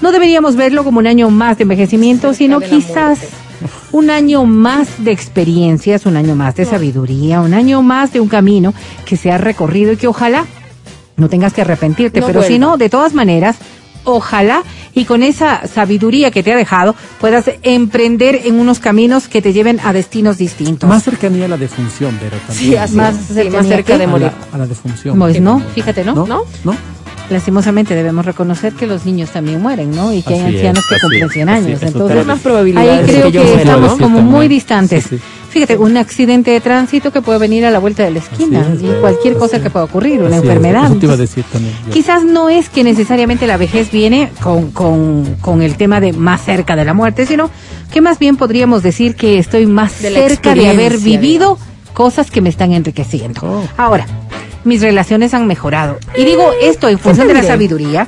No 0.00 0.12
deberíamos 0.12 0.56
verlo 0.56 0.84
como 0.84 0.98
un 0.98 1.06
año 1.06 1.30
más 1.30 1.58
de 1.58 1.62
envejecimiento, 1.62 2.32
sino 2.34 2.60
quizás 2.60 3.18
un 3.92 4.10
año 4.10 4.44
más 4.44 5.04
de 5.04 5.12
experiencias, 5.12 6.06
un 6.06 6.16
año 6.16 6.36
más 6.36 6.54
de 6.56 6.64
sabiduría, 6.64 7.40
un 7.40 7.54
año 7.54 7.82
más 7.82 8.12
de 8.12 8.20
un 8.20 8.28
camino 8.28 8.72
que 9.04 9.16
se 9.16 9.30
ha 9.30 9.38
recorrido 9.38 9.92
y 9.92 9.96
que 9.96 10.06
ojalá 10.06 10.46
no 11.16 11.28
tengas 11.28 11.52
que 11.52 11.60
arrepentirte, 11.60 12.20
No 12.20 12.26
pero 12.26 12.42
si 12.42 12.58
no, 12.58 12.78
de 12.78 12.88
todas 12.88 13.12
maneras, 13.12 13.56
ojalá 14.04 14.62
y 14.94 15.04
con 15.04 15.22
esa 15.22 15.66
sabiduría 15.66 16.30
que 16.30 16.42
te 16.42 16.52
ha 16.52 16.56
dejado 16.56 16.94
puedas 17.20 17.50
emprender 17.62 18.40
en 18.44 18.58
unos 18.58 18.78
caminos 18.80 19.28
que 19.28 19.40
te 19.42 19.52
lleven 19.52 19.80
a 19.84 19.92
destinos 19.92 20.38
distintos. 20.38 20.88
Más 20.88 21.02
cercanía 21.04 21.44
a 21.44 21.48
la 21.48 21.56
defunción, 21.56 22.18
Vero, 22.20 22.36
también. 22.46 22.70
Sí, 22.70 22.76
así 22.76 22.94
Más 22.96 23.14
es. 23.14 23.20
Sí, 23.26 23.34
cercanía 23.34 23.58
más 23.58 23.66
cerca 23.68 23.92
que- 23.92 23.98
de 23.98 24.04
A 24.04 24.08
morir. 24.08 24.30
la, 24.50 24.54
a 24.56 24.58
la 24.58 24.66
defunción. 24.66 25.18
Pues 25.18 25.40
no, 25.40 25.60
fíjate, 25.74 26.04
¿no? 26.04 26.14
¿No? 26.14 26.26
¿No? 26.26 26.44
¿No? 26.64 26.76
Lastimosamente 27.30 27.94
debemos 27.94 28.24
reconocer 28.26 28.72
que 28.72 28.88
los 28.88 29.06
niños 29.06 29.30
también 29.30 29.62
mueren, 29.62 29.92
¿no? 29.94 30.12
Y 30.12 30.20
que 30.22 30.34
hay 30.34 30.40
Así 30.40 30.48
es, 30.48 30.54
ancianos 30.56 30.84
que 30.88 30.94
así 30.96 31.00
cumplen 31.02 31.24
es, 31.26 31.32
100 31.32 31.48
así 31.48 31.64
años. 31.64 31.82
es, 31.82 31.88
Entonces, 31.92 32.26
más 32.26 32.40
probabilidades 32.40 32.90
ahí 32.90 33.06
de 33.06 33.12
creo 33.12 33.24
que 33.26 33.38
que 33.52 33.54
estamos 33.62 33.90
¿no? 33.92 33.98
como 33.98 34.22
muy 34.22 34.48
distantes. 34.48 35.04
Sí, 35.04 35.16
sí. 35.18 35.22
Fíjate, 35.50 35.76
un 35.76 35.96
accidente 35.96 36.52
de 36.52 36.60
tránsito 36.60 37.12
que 37.12 37.20
puede 37.22 37.38
venir 37.40 37.66
a 37.66 37.70
la 37.72 37.80
vuelta 37.80 38.04
de 38.04 38.12
la 38.12 38.20
esquina 38.20 38.66
es, 38.72 38.82
y 38.82 38.86
cualquier 39.00 39.36
cosa 39.36 39.56
es. 39.56 39.62
que 39.62 39.70
pueda 39.70 39.84
ocurrir, 39.84 40.20
una 40.20 40.28
Así 40.28 40.36
es, 40.36 40.42
enfermedad. 40.44 40.84
Eso 40.86 40.94
te 40.96 41.06
iba 41.06 41.14
a 41.14 41.18
decir 41.18 41.44
también. 41.52 41.74
yo. 41.86 41.92
Quizás 41.92 42.24
no 42.24 42.48
es 42.48 42.68
que 42.68 42.84
necesariamente 42.84 43.46
la 43.48 43.56
vejez 43.56 43.90
viene 43.90 44.30
con, 44.42 44.70
con, 44.70 45.36
con 45.40 45.60
el 45.62 45.76
tema 45.76 46.00
de 46.00 46.12
más 46.12 46.44
cerca 46.44 46.76
de 46.76 46.84
la 46.84 46.94
muerte, 46.94 47.26
sino 47.26 47.50
que 47.92 48.00
más 48.00 48.18
bien 48.20 48.36
podríamos 48.36 48.82
decir 48.84 49.16
que 49.16 49.38
estoy 49.38 49.66
más 49.66 50.00
De 50.00 50.10
cerca 50.10 50.54
de 50.54 50.68
haber 50.68 50.98
vivido 50.98 51.58
cosas 51.94 52.30
que 52.30 52.40
me 52.40 52.48
están 52.48 52.72
enriqueciendo. 52.72 53.40
Oh. 53.42 53.64
Ahora, 53.76 54.06
mis 54.64 54.80
relaciones 54.80 55.34
han 55.34 55.46
mejorado. 55.48 55.98
Y 56.16 56.24
digo 56.24 56.50
esto 56.62 56.88
en 56.88 56.98
función 56.98 57.26
de 57.26 57.34
la 57.34 57.42
sabiduría, 57.42 58.06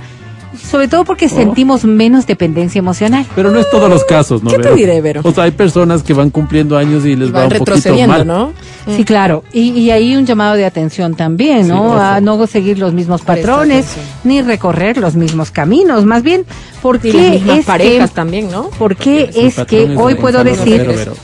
sobre 0.57 0.89
todo 0.89 1.03
Oh. 1.03 1.05
porque 1.05 1.29
sentimos 1.29 1.85
menos 1.85 2.27
dependencia 2.27 2.79
emocional. 2.79 3.27
Pero 3.35 3.51
no 3.51 3.59
es 3.59 3.71
todos 3.71 3.89
los 3.91 4.05
casos, 4.05 4.43
¿no? 4.43 4.51
¿Qué 4.51 4.59
te 4.59 4.75
diré, 4.75 5.01
Vero? 5.01 5.21
O 5.25 5.33
sea, 5.33 5.45
hay 5.45 5.51
personas 5.51 6.03
que 6.03 6.15
van 6.15 6.31
cumpliendo 6.31 6.77
años 6.77 7.05
y 7.05 7.17
les 7.17 7.29
Y 7.29 7.33
va 7.33 7.41
van 7.41 7.53
un 7.53 7.59
poquito 7.59 7.65
retrocediendo, 7.77 8.13
mal. 8.13 8.27
¿no? 8.27 8.53
Sí, 8.95 9.05
claro. 9.05 9.45
Y, 9.53 9.71
y 9.71 9.91
hay 9.91 10.17
un 10.17 10.27
llamado 10.27 10.55
de 10.55 10.65
atención 10.65 11.15
también, 11.15 11.69
¿no? 11.69 12.01
a 12.01 12.21
no 12.21 12.47
seguir 12.47 12.79
los 12.79 12.93
mismos 12.93 13.23
patrones, 13.23 13.87
ni 14.25 14.43
recorrer 14.43 14.99
los 14.99 15.15
mismos 15.15 15.51
caminos. 15.51 16.05
Más 16.05 16.23
bien, 16.23 16.45
¿por 16.81 17.01
Y 17.05 17.13
las 17.13 17.33
mismas 17.33 17.59
es 17.59 17.65
parejas 17.65 18.11
que, 18.11 18.17
también, 18.17 18.51
¿no? 18.51 18.71
¿por 18.79 18.97
qué 18.97 19.31
es 19.35 19.57
que 19.67 19.97
hoy 19.97 20.15
puedo 20.17 20.45
decir 20.45 20.85
Vero. 20.87 21.15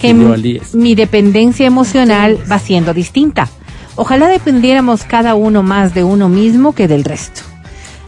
Que 0.00 0.14
mi 0.14 0.94
dependencia 0.94 1.66
emocional 1.66 2.38
va 2.50 2.58
siendo 2.58 2.94
distinta? 2.94 3.48
Ojalá 3.96 4.28
dependiéramos 4.28 5.04
cada 5.04 5.34
uno 5.34 5.62
más 5.62 5.94
de 5.94 6.04
uno 6.04 6.28
mismo 6.28 6.74
que 6.74 6.86
del 6.86 7.02
resto. 7.04 7.42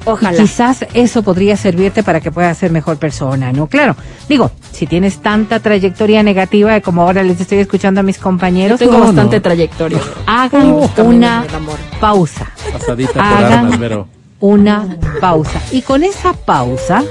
Ojalá. 0.09 0.37
Y 0.39 0.41
quizás 0.43 0.87
eso 0.95 1.23
podría 1.23 1.57
servirte 1.57 2.03
para 2.03 2.21
que 2.21 2.31
puedas 2.33 2.57
ser 2.59 2.71
mejor 2.73 2.97
persona, 2.97 3.53
¿no? 3.53 3.67
Claro, 3.67 3.95
digo, 4.29 4.51
si 4.73 4.87
tienes 4.87 5.19
tanta 5.19 5.61
trayectoria 5.61 6.23
negativa 6.23 6.81
como 6.81 7.03
ahora 7.03 7.23
les 7.23 7.41
estoy 7.41 7.59
escuchando 7.59 8.01
a 8.01 8.03
mis 8.03 8.17
Yo 8.17 8.23
compañeros, 8.23 8.79
tengo 8.79 8.93
No, 8.99 9.01
bastante 9.07 9.37
no. 9.37 9.43
trayectoria. 9.43 9.99
hagan 10.27 10.75
una 10.99 11.45
pausa, 12.01 12.51
Pasadita 12.73 13.13
por 13.13 13.23
Hagan- 13.23 13.53
armas, 13.67 13.79
Vero. 13.79 14.09
una 14.41 14.97
pausa. 15.21 15.61
Y 15.73 15.83
con 15.83 16.03
esa 16.05 16.33
pausa 16.33 17.03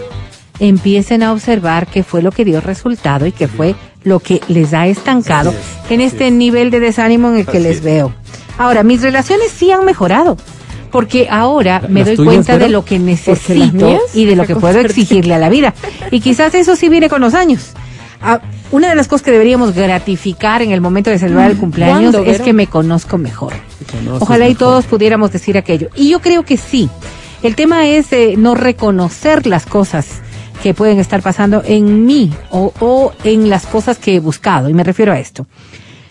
empiecen 0.60 1.21
a 1.23 1.31
observar 1.33 1.88
qué 1.88 2.03
fue 2.03 2.21
lo 2.21 2.31
que 2.31 2.43
dio 2.45 2.62
resultado 2.62 3.25
y 3.27 3.31
qué 3.31 3.47
fue 3.47 3.75
lo 4.03 4.19
que 4.19 4.41
les 4.47 4.73
ha 4.73 4.88
estancado 4.88 5.51
es, 5.51 5.91
en 5.91 6.01
este 6.01 6.27
es. 6.27 6.33
nivel 6.33 6.71
de 6.71 6.79
desánimo 6.79 7.29
en 7.29 7.38
el 7.38 7.45
que 7.45 7.57
Así 7.57 7.63
les 7.67 7.77
es. 7.77 7.83
veo. 7.83 8.12
Ahora, 8.57 8.81
mis 8.83 9.01
relaciones 9.03 9.51
sí 9.51 9.71
han 9.71 9.86
mejorado. 9.86 10.36
Porque 10.97 11.27
ahora 11.29 11.83
me 11.88 12.03
¿Las 12.03 12.17
doy 12.17 12.25
cuenta 12.25 12.57
de 12.57 12.69
lo 12.69 12.83
que 12.83 12.97
necesito 12.97 13.99
y 14.15 14.25
de 14.25 14.36
lo 14.36 14.47
que 14.47 14.55
puedo 14.55 14.79
exigirle 14.79 15.36
a 15.36 15.38
la 15.38 15.47
vida. 15.47 15.75
Y 16.10 16.21
quizás 16.21 16.55
eso 16.55 16.75
sí 16.75 16.89
viene 16.89 17.07
con 17.07 17.21
los 17.21 17.36
años. 17.36 17.73
Ah, 18.19 18.41
una 18.71 18.89
de 18.89 18.95
las 18.95 19.07
cosas 19.07 19.23
que 19.23 19.29
deberíamos 19.29 19.75
gratificar 19.75 20.63
en 20.63 20.71
el 20.71 20.81
momento 20.81 21.12
de 21.12 21.19
celebrar 21.19 21.51
el 21.51 21.57
cumpleaños 21.57 22.15
¿Cuándo, 22.15 22.19
es 22.21 22.39
Vero? 22.39 22.45
que 22.45 22.53
me 22.53 22.65
conozco 22.65 23.19
mejor. 23.19 23.53
Ojalá 24.19 24.49
y 24.49 24.55
todos 24.55 24.86
pudiéramos 24.86 25.31
decir 25.31 25.55
aquello. 25.55 25.89
Y 25.95 26.10
yo 26.10 26.19
creo 26.19 26.41
que 26.41 26.57
sí. 26.57 26.89
El 27.43 27.55
tema 27.55 27.86
es 27.86 28.12
eh, 28.12 28.33
no 28.36 28.55
reconocer 28.55 29.45
las 29.45 29.67
cosas 29.67 30.07
que 30.63 30.73
pueden 30.73 30.97
estar 30.97 31.21
pasando 31.21 31.62
en 31.63 32.07
mí 32.07 32.33
o, 32.49 32.73
o 32.79 33.13
en 33.23 33.51
las 33.51 33.67
cosas 33.67 33.99
que 33.99 34.15
he 34.15 34.19
buscado. 34.19 34.67
Y 34.67 34.73
me 34.73 34.83
refiero 34.83 35.12
a 35.12 35.19
esto. 35.19 35.45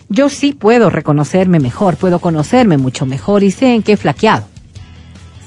Yo 0.07 0.29
sí 0.29 0.53
puedo 0.53 0.89
reconocerme 0.89 1.59
mejor, 1.59 1.97
puedo 1.97 2.19
conocerme 2.19 2.77
mucho 2.77 3.05
mejor 3.05 3.43
y 3.43 3.51
sé 3.51 3.75
en 3.75 3.83
qué 3.83 3.91
he 3.91 3.97
flaqueado. 3.97 4.45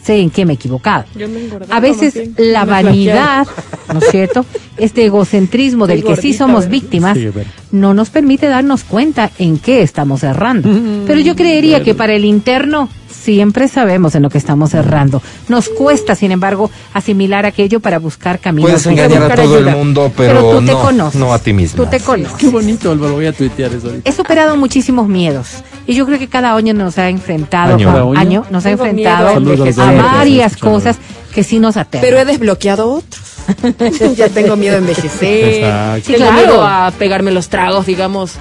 Sé 0.02 0.18
en 0.20 0.30
qué 0.30 0.46
me 0.46 0.52
he 0.52 0.56
equivocado. 0.56 1.04
Yo 1.14 1.28
me 1.28 1.40
A 1.68 1.80
veces 1.80 2.14
bien. 2.14 2.34
la 2.38 2.64
vanidad, 2.64 3.46
¿no 3.92 3.98
es 4.00 4.10
cierto? 4.10 4.46
Este 4.78 5.04
egocentrismo 5.04 5.86
del 5.86 6.02
que 6.02 6.16
sí 6.16 6.32
somos 6.32 6.60
¿verdad? 6.64 6.70
víctimas 6.70 7.18
Sí, 7.18 7.28
no 7.72 7.92
nos 7.92 8.08
permite 8.10 8.46
darnos 8.46 8.84
cuenta 8.84 9.30
en 9.38 9.58
qué 9.58 9.82
estamos 9.82 10.22
errando. 10.22 10.70
Pero 11.06 11.20
yo 11.20 11.36
creería 11.36 11.82
que 11.82 11.94
para 11.94 12.14
el 12.14 12.24
interno 12.24 12.88
siempre 13.22 13.68
sabemos 13.68 14.14
en 14.14 14.22
lo 14.22 14.30
que 14.30 14.38
estamos 14.38 14.74
errando. 14.74 15.22
Nos 15.48 15.68
cuesta, 15.68 16.14
sin 16.14 16.32
embargo, 16.32 16.70
asimilar 16.94 17.46
aquello 17.46 17.80
para 17.80 17.98
buscar 17.98 18.38
caminos. 18.38 18.70
Puedes 18.70 18.86
engañar 18.86 19.30
a 19.30 19.34
todo 19.34 19.58
el 19.58 19.64
ayuda. 19.68 19.76
mundo, 19.76 20.12
pero, 20.16 20.50
tú 20.58 20.64
te 20.64 20.72
no, 20.72 20.80
conoces. 20.80 21.20
no 21.20 21.32
a 21.34 21.38
ti 21.38 21.52
mismo. 21.52 21.84
Tú 21.84 21.90
te 21.90 22.00
conoces. 22.00 22.36
Qué 22.38 22.48
bonito, 22.48 22.90
Álvaro. 22.90 23.14
Voy 23.14 23.26
a 23.26 23.32
tuitear 23.32 23.72
eso 23.72 23.88
ahorita. 23.88 24.08
He 24.08 24.12
superado 24.12 24.56
muchísimos 24.56 25.08
miedos 25.08 25.48
y 25.86 25.94
yo 25.94 26.06
creo 26.06 26.18
que 26.18 26.28
cada 26.28 26.54
año 26.54 26.72
nos 26.74 26.98
ha 26.98 27.08
enfrentado 27.08 27.74
Año. 27.74 27.90
a- 27.90 27.92
Cada 27.94 28.20
año. 28.20 28.44
nos 28.50 28.64
ha 28.66 28.70
Tengo 28.70 28.84
enfrentado 28.86 29.40
miedo 29.40 29.56
Saludos 29.66 29.78
a 29.78 29.88
a 29.88 30.12
varias 30.16 30.56
cosas 30.56 30.96
que 31.34 31.44
sí 31.44 31.58
nos 31.58 31.76
aterran. 31.76 32.02
Pero 32.08 32.18
he 32.18 32.24
desbloqueado 32.24 32.90
otros. 32.92 33.22
ya 34.16 34.28
tengo 34.28 34.56
miedo 34.56 34.76
a 34.76 34.78
envejecer. 34.78 35.54
Exacto. 35.54 36.06
Sí, 36.06 36.12
tengo 36.14 36.26
claro. 36.30 36.36
miedo 36.46 36.64
a 36.66 36.90
pegarme 36.98 37.30
los 37.30 37.48
tragos, 37.48 37.86
digamos. 37.86 38.32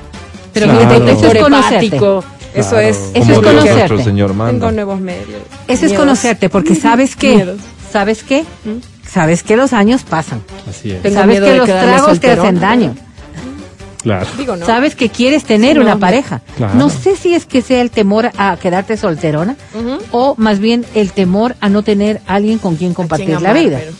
Pero 0.54 0.66
Claro. 0.68 0.80
fíjate, 0.90 1.12
eso 1.12 1.32
es 1.32 1.44
conocerte. 1.44 2.00
Eso 2.54 2.70
Claro. 2.72 2.88
es. 2.88 2.98
Eso 3.14 3.32
es 3.32 3.40
conocerte. 3.40 4.04
señor. 4.04 4.32
Tengo 4.32 4.72
nuevos 4.72 5.00
medios. 5.00 5.42
Eso 5.68 5.86
es 5.86 5.94
conocerte, 5.94 6.50
porque 6.50 6.76
sabes 6.76 7.16
que, 7.16 7.36
Miedos. 7.36 7.60
sabes 7.92 8.24
qué, 8.24 8.44
sabes 9.08 9.44
que 9.44 9.56
los 9.58 9.74
años 9.74 10.04
pasan, 10.04 10.42
Así 10.70 10.92
es. 10.92 11.02
Tengo 11.02 11.20
sabes 11.20 11.40
que 11.40 11.56
los 11.58 11.68
tragos 11.68 12.20
te 12.20 12.32
hacen 12.32 12.60
daño, 12.60 12.96
Claro. 14.02 14.26
Digo, 14.38 14.56
¿no? 14.56 14.66
sabes 14.66 14.96
que 14.96 15.10
quieres 15.10 15.44
tener 15.44 15.74
Sí, 15.74 15.80
no, 15.80 15.86
una 15.86 16.00
pareja. 16.00 16.42
Claro. 16.56 16.74
No 16.76 16.90
sé 16.90 17.18
si 17.18 17.34
es 17.36 17.46
que 17.46 17.62
sea 17.62 17.82
el 17.82 17.92
temor 17.92 18.32
a 18.38 18.56
quedarte 18.56 18.96
solterona 18.96 19.58
o 20.12 20.36
más 20.38 20.60
bien 20.60 20.86
el 20.96 21.12
temor 21.12 21.56
a 21.60 21.68
no 21.68 21.84
tener 21.84 22.22
alguien 22.26 22.60
con 22.60 22.78
quien 22.78 22.94
compartir 22.94 23.30
la 23.42 23.50
amar, 23.52 23.58
vida. 23.62 23.78
pero- 23.80 23.92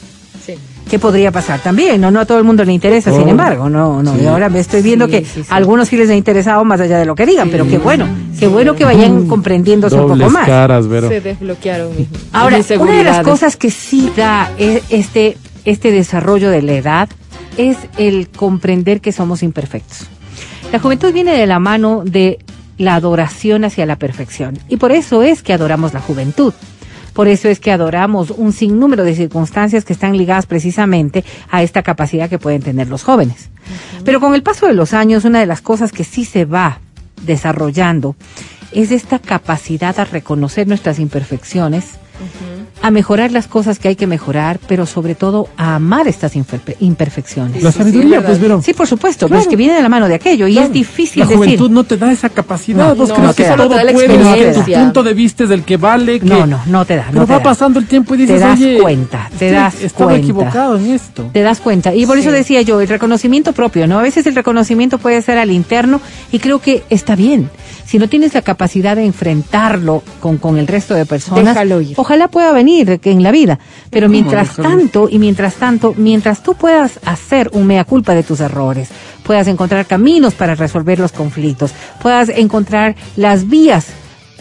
¿Qué 0.90 0.98
podría 1.00 1.32
pasar 1.32 1.60
también? 1.60 2.02
No, 2.02 2.10
no 2.10 2.20
a 2.20 2.26
todo 2.26 2.40
el 2.40 2.44
mundo 2.44 2.64
le 2.66 2.74
interesa, 2.74 3.12
sin 3.12 3.24
Oh, 3.24 3.30
embargo, 3.30 3.70
no, 3.70 4.02
no. 4.02 4.16
sí. 4.16 4.22
Y 4.24 4.26
ahora 4.26 4.50
me 4.50 4.60
estoy 4.60 4.82
viendo 4.82 5.06
Sí, 5.06 5.12
que 5.12 5.20
sí, 5.26 5.44
sí. 5.44 5.48
a 5.50 5.56
algunos 5.56 5.88
sí 5.88 5.98
les 5.98 6.10
ha 6.10 6.16
interesado 6.16 6.64
más 6.66 6.82
allá 6.82 6.98
de 6.98 7.06
lo 7.06 7.14
que 7.16 7.26
digan, 7.28 7.50
pero 7.50 7.68
qué 7.68 7.78
bueno, 7.78 8.08
qué 8.40 8.48
bueno 8.48 8.76
que 8.76 8.86
vayan 8.86 9.28
comprendiéndose 9.28 9.96
un 9.96 10.08
poco 10.18 10.30
más. 10.32 10.46
caras, 10.48 10.88
Vero. 10.88 11.08
Se 11.10 11.22
desbloquearon 11.22 11.96
mis 11.96 12.08
Ahora, 12.34 12.60
una 12.80 12.92
de 12.98 13.04
las 13.04 13.22
cosas 13.22 13.56
que 13.56 13.70
sí 13.70 14.12
da 14.18 14.52
e- 14.58 14.82
este, 14.90 15.38
este 15.66 15.92
desarrollo 15.92 16.50
de 16.50 16.62
la 16.64 16.74
edad 16.74 17.10
es 17.58 17.78
el 17.98 18.30
comprender 18.30 19.00
que 19.02 19.12
somos 19.12 19.44
imperfectos. 19.44 20.08
La 20.72 20.80
juventud 20.80 21.12
viene 21.14 21.38
de 21.38 21.46
la 21.46 21.60
mano 21.60 22.02
de 22.06 22.40
la 22.78 22.96
adoración 22.96 23.64
hacia 23.66 23.86
la 23.86 23.98
perfección. 23.98 24.58
Y 24.70 24.78
por 24.78 24.92
eso 24.92 25.22
es 25.22 25.44
que 25.44 25.54
adoramos 25.54 25.94
la 25.94 26.00
juventud. 26.00 26.54
Por 27.14 27.28
eso 27.28 27.48
es 27.50 27.60
que 27.60 27.72
adoramos 27.72 28.32
un 28.32 28.54
sinnúmero 28.54 29.04
de 29.04 29.16
circunstancias 29.16 29.86
que 29.86 29.94
están 29.94 30.18
ligadas 30.18 30.46
precisamente 30.46 31.24
a 31.50 31.64
esta 31.64 31.84
capacidad 31.84 32.30
que 32.30 32.40
pueden 32.40 32.62
tener 32.62 32.88
los 32.88 33.04
jóvenes. 33.04 33.50
Pero 34.06 34.20
con 34.20 34.36
el 34.36 34.44
paso 34.44 34.68
de 34.68 34.74
los 34.74 34.94
años, 34.94 35.26
una 35.26 35.40
de 35.40 35.46
las 35.46 35.62
cosas 35.62 35.92
que 35.92 36.04
sí 36.04 36.26
se 36.26 36.46
va 36.46 36.80
desarrollando 37.26 38.16
es 38.72 38.92
esta 38.92 39.20
capacidad 39.20 40.00
a 40.00 40.06
reconocer 40.06 40.68
nuestras 40.68 41.00
imperfecciones, 41.00 41.96
a 42.82 42.92
mejorar 42.92 43.32
las 43.32 43.48
cosas 43.48 43.80
que 43.80 43.88
hay 43.90 43.96
que 43.96 44.08
mejorar, 44.08 44.60
pero 44.68 44.86
sobre 44.86 45.16
todo 45.16 45.48
a 45.58 45.76
amar 45.76 46.08
estas 46.08 46.36
imperfe- 46.36 46.76
imperfecciones. 46.80 47.62
La 47.64 47.72
sí, 47.72 47.78
sabiduría, 47.80 48.18
verdad. 48.18 48.28
pues, 48.28 48.40
Vero. 48.40 48.62
Sí, 48.64 48.74
por 48.74 48.88
supuesto, 48.88 49.28
pero 49.28 49.38
Claro. 49.38 49.42
es 49.44 49.48
que 49.48 49.56
viene 49.56 49.74
de 49.74 49.82
la 49.82 49.90
mano 49.90 50.08
de 50.08 50.16
aquello 50.16 50.48
y 50.48 50.54
Claro. 50.54 50.68
es 50.68 50.74
difícil 50.74 51.20
La 51.22 51.26
decir. 51.26 51.38
juventud 51.38 51.70
no 51.72 51.84
te 51.84 51.98
da 51.98 52.12
esa 52.12 52.30
capacidad. 52.30 52.90
No, 52.90 52.96
Vos 52.96 53.10
no, 53.10 53.16
crees 53.16 53.28
no 53.28 53.34
que 53.36 53.44
te 53.44 53.50
da. 53.50 53.56
todo 53.56 53.64
Solo 53.66 53.70
te 53.70 53.76
da 53.78 53.84
la 53.84 53.92
puedes, 53.94 54.10
que 54.12 54.18
tu 54.18 54.24
experiencia. 54.30 54.80
punto 54.84 55.04
de 55.04 55.14
vista 55.14 55.44
es 55.44 55.50
el 55.52 55.64
que 55.64 55.78
vale. 55.78 56.20
Que... 56.20 56.26
No, 56.26 56.46
no, 56.46 56.60
no 56.66 56.86
te 56.86 56.96
da. 56.96 57.08
Pero 57.12 57.26
te 57.26 57.32
va 57.34 57.38
da. 57.40 57.44
pasando 57.44 57.80
el 57.80 57.88
tiempo 57.88 58.16
y 58.16 58.20
dices, 58.20 58.36
Te 58.40 58.48
das 58.48 58.60
oye, 58.60 58.78
cuenta, 58.80 59.30
te 59.38 59.50
sí, 59.50 59.56
das 59.56 59.82
estaba 59.82 60.12
cuenta. 60.12 60.24
equivocado 60.24 60.78
en 60.78 60.92
esto. 60.92 61.30
Te 61.34 61.42
das 61.42 61.60
cuenta. 61.60 61.94
Y 61.94 62.06
por 62.06 62.18
eso 62.18 62.30
Sí. 62.30 62.36
decía 62.36 62.62
yo, 62.62 62.80
el 62.82 62.88
reconocimiento 62.88 63.54
propio, 63.54 63.88
¿no? 63.88 64.00
A 64.00 64.02
veces 64.02 64.26
el 64.28 64.36
reconocimiento 64.36 64.98
puede 65.00 65.22
ser 65.22 65.38
al 65.38 65.52
interno 65.52 66.02
y 66.32 66.40
creo 66.40 66.60
que 66.60 66.84
está 66.90 67.16
bien. 67.16 67.50
Si 67.86 67.98
no 67.98 68.08
tienes 68.08 68.36
la 68.36 68.44
capacidad 68.44 68.96
de 68.96 69.04
enfrentarlo 69.06 70.04
con, 70.20 70.38
con 70.38 70.58
el 70.60 70.68
resto 70.68 70.94
de 70.94 71.06
personas, 71.08 71.44
Déjalo 71.56 71.82
ir. 71.82 71.94
ojalá 71.98 72.28
pueda 72.28 72.52
venir 72.52 72.69
en 72.78 73.24
la 73.24 73.32
vida. 73.32 73.60
Pero 73.90 74.08
¿Cómo 74.08 74.14
mientras 74.20 74.56
tanto, 74.56 75.08
y 75.10 75.20
mientras 75.20 75.56
tanto, 75.56 75.94
mientras 75.98 76.44
tú 76.44 76.54
puedas 76.54 77.00
hacer 77.06 77.50
un 77.54 77.68
mea 77.68 77.84
culpa 77.84 78.14
de 78.14 78.24
tus 78.24 78.40
errores, 78.40 78.90
puedas 79.24 79.48
encontrar 79.48 79.86
caminos 79.86 80.34
para 80.34 80.56
resolver 80.56 81.00
los 81.00 81.12
conflictos, 81.12 81.72
puedas 82.02 82.30
encontrar 82.30 82.96
las 83.16 83.48
vías 83.48 83.88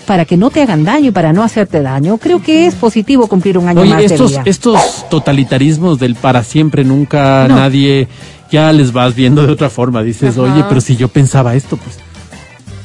para 0.06 0.24
que 0.24 0.38
no 0.38 0.48
te 0.48 0.62
hagan 0.62 0.84
daño 0.84 1.08
y 1.08 1.10
para 1.10 1.34
no 1.34 1.42
hacerte 1.42 1.82
daño, 1.82 2.16
creo 2.16 2.42
que 2.42 2.66
es 2.66 2.74
positivo 2.74 3.26
cumplir 3.26 3.58
un 3.58 3.68
año 3.68 3.84
más 3.84 3.98
de 3.98 4.06
estos, 4.06 4.30
vida. 4.30 4.42
estos 4.46 5.06
totalitarismos 5.10 5.98
del 5.98 6.14
para 6.14 6.42
siempre, 6.44 6.82
nunca, 6.82 7.46
No. 7.46 7.56
nadie, 7.56 8.08
ya 8.50 8.72
les 8.72 8.92
vas 8.92 9.14
viendo 9.14 9.46
de 9.46 9.52
otra 9.52 9.68
forma. 9.68 10.02
Dices, 10.02 10.38
Ajá. 10.38 10.42
oye, 10.50 10.64
pero 10.66 10.80
si 10.80 10.96
yo 10.96 11.08
pensaba 11.08 11.54
esto, 11.54 11.76
pues. 11.76 11.98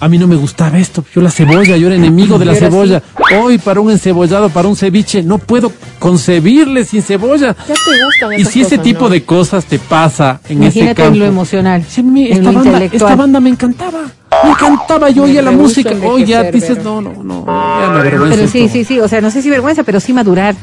A 0.04 0.10
mí 0.10 0.18
no 0.18 0.28
me 0.28 0.36
gustaba 0.36 0.78
esto. 0.80 1.06
Yo 1.16 1.22
la 1.22 1.32
cebolla, 1.32 1.78
yo 1.78 1.88
era 1.88 1.96
enemigo 1.96 2.38
de 2.38 2.44
la 2.44 2.56
cebolla. 2.56 3.02
Hoy 3.42 3.58
para 3.58 3.80
un 3.80 3.90
encebollado, 3.90 4.50
para 4.50 4.68
un 4.68 4.76
ceviche, 4.76 5.24
no 5.24 5.38
puedo 5.38 5.72
concebirle 5.98 6.84
sin 6.84 7.02
cebolla. 7.02 7.56
Ya 7.66 7.74
te 7.74 8.04
gustan 8.04 8.38
Y 8.38 8.44
si 8.44 8.64
ese 8.64 8.78
tipo 8.80 9.06
¿no? 9.06 9.10
de 9.10 9.24
cosas 9.24 9.64
te 9.64 9.80
pasa 9.80 10.42
en 10.50 10.62
ese 10.64 10.80
Imagínate 10.80 10.96
campo. 10.96 11.14
en 11.14 11.20
lo 11.20 11.26
emocional, 11.26 11.86
Sí, 11.88 12.02
en 12.02 12.18
esta, 12.18 12.52
lo 12.52 12.60
banda, 12.60 12.84
esta 12.84 13.16
banda 13.16 13.40
me 13.40 13.50
encantaba. 13.52 14.02
Me 14.44 14.50
encantaba. 14.50 15.10
Yo 15.10 15.24
oía 15.24 15.42
la 15.42 15.52
música. 15.52 15.92
Hoy 16.04 16.26
ya 16.26 16.44
dices, 16.44 16.84
no, 16.84 17.00
no, 17.00 17.24
no. 17.24 17.46
Ya 17.46 18.04
me 18.04 18.30
Pero 18.36 18.46
sí, 18.50 18.68
sí, 18.68 18.84
sí, 18.84 19.00
o 19.00 19.08
sea, 19.08 19.22
no 19.22 19.32
sé 19.32 19.42
si 19.42 19.50
vergüenza, 19.50 19.84
pero 19.84 20.02
sí 20.02 20.12
madurar. 20.12 20.54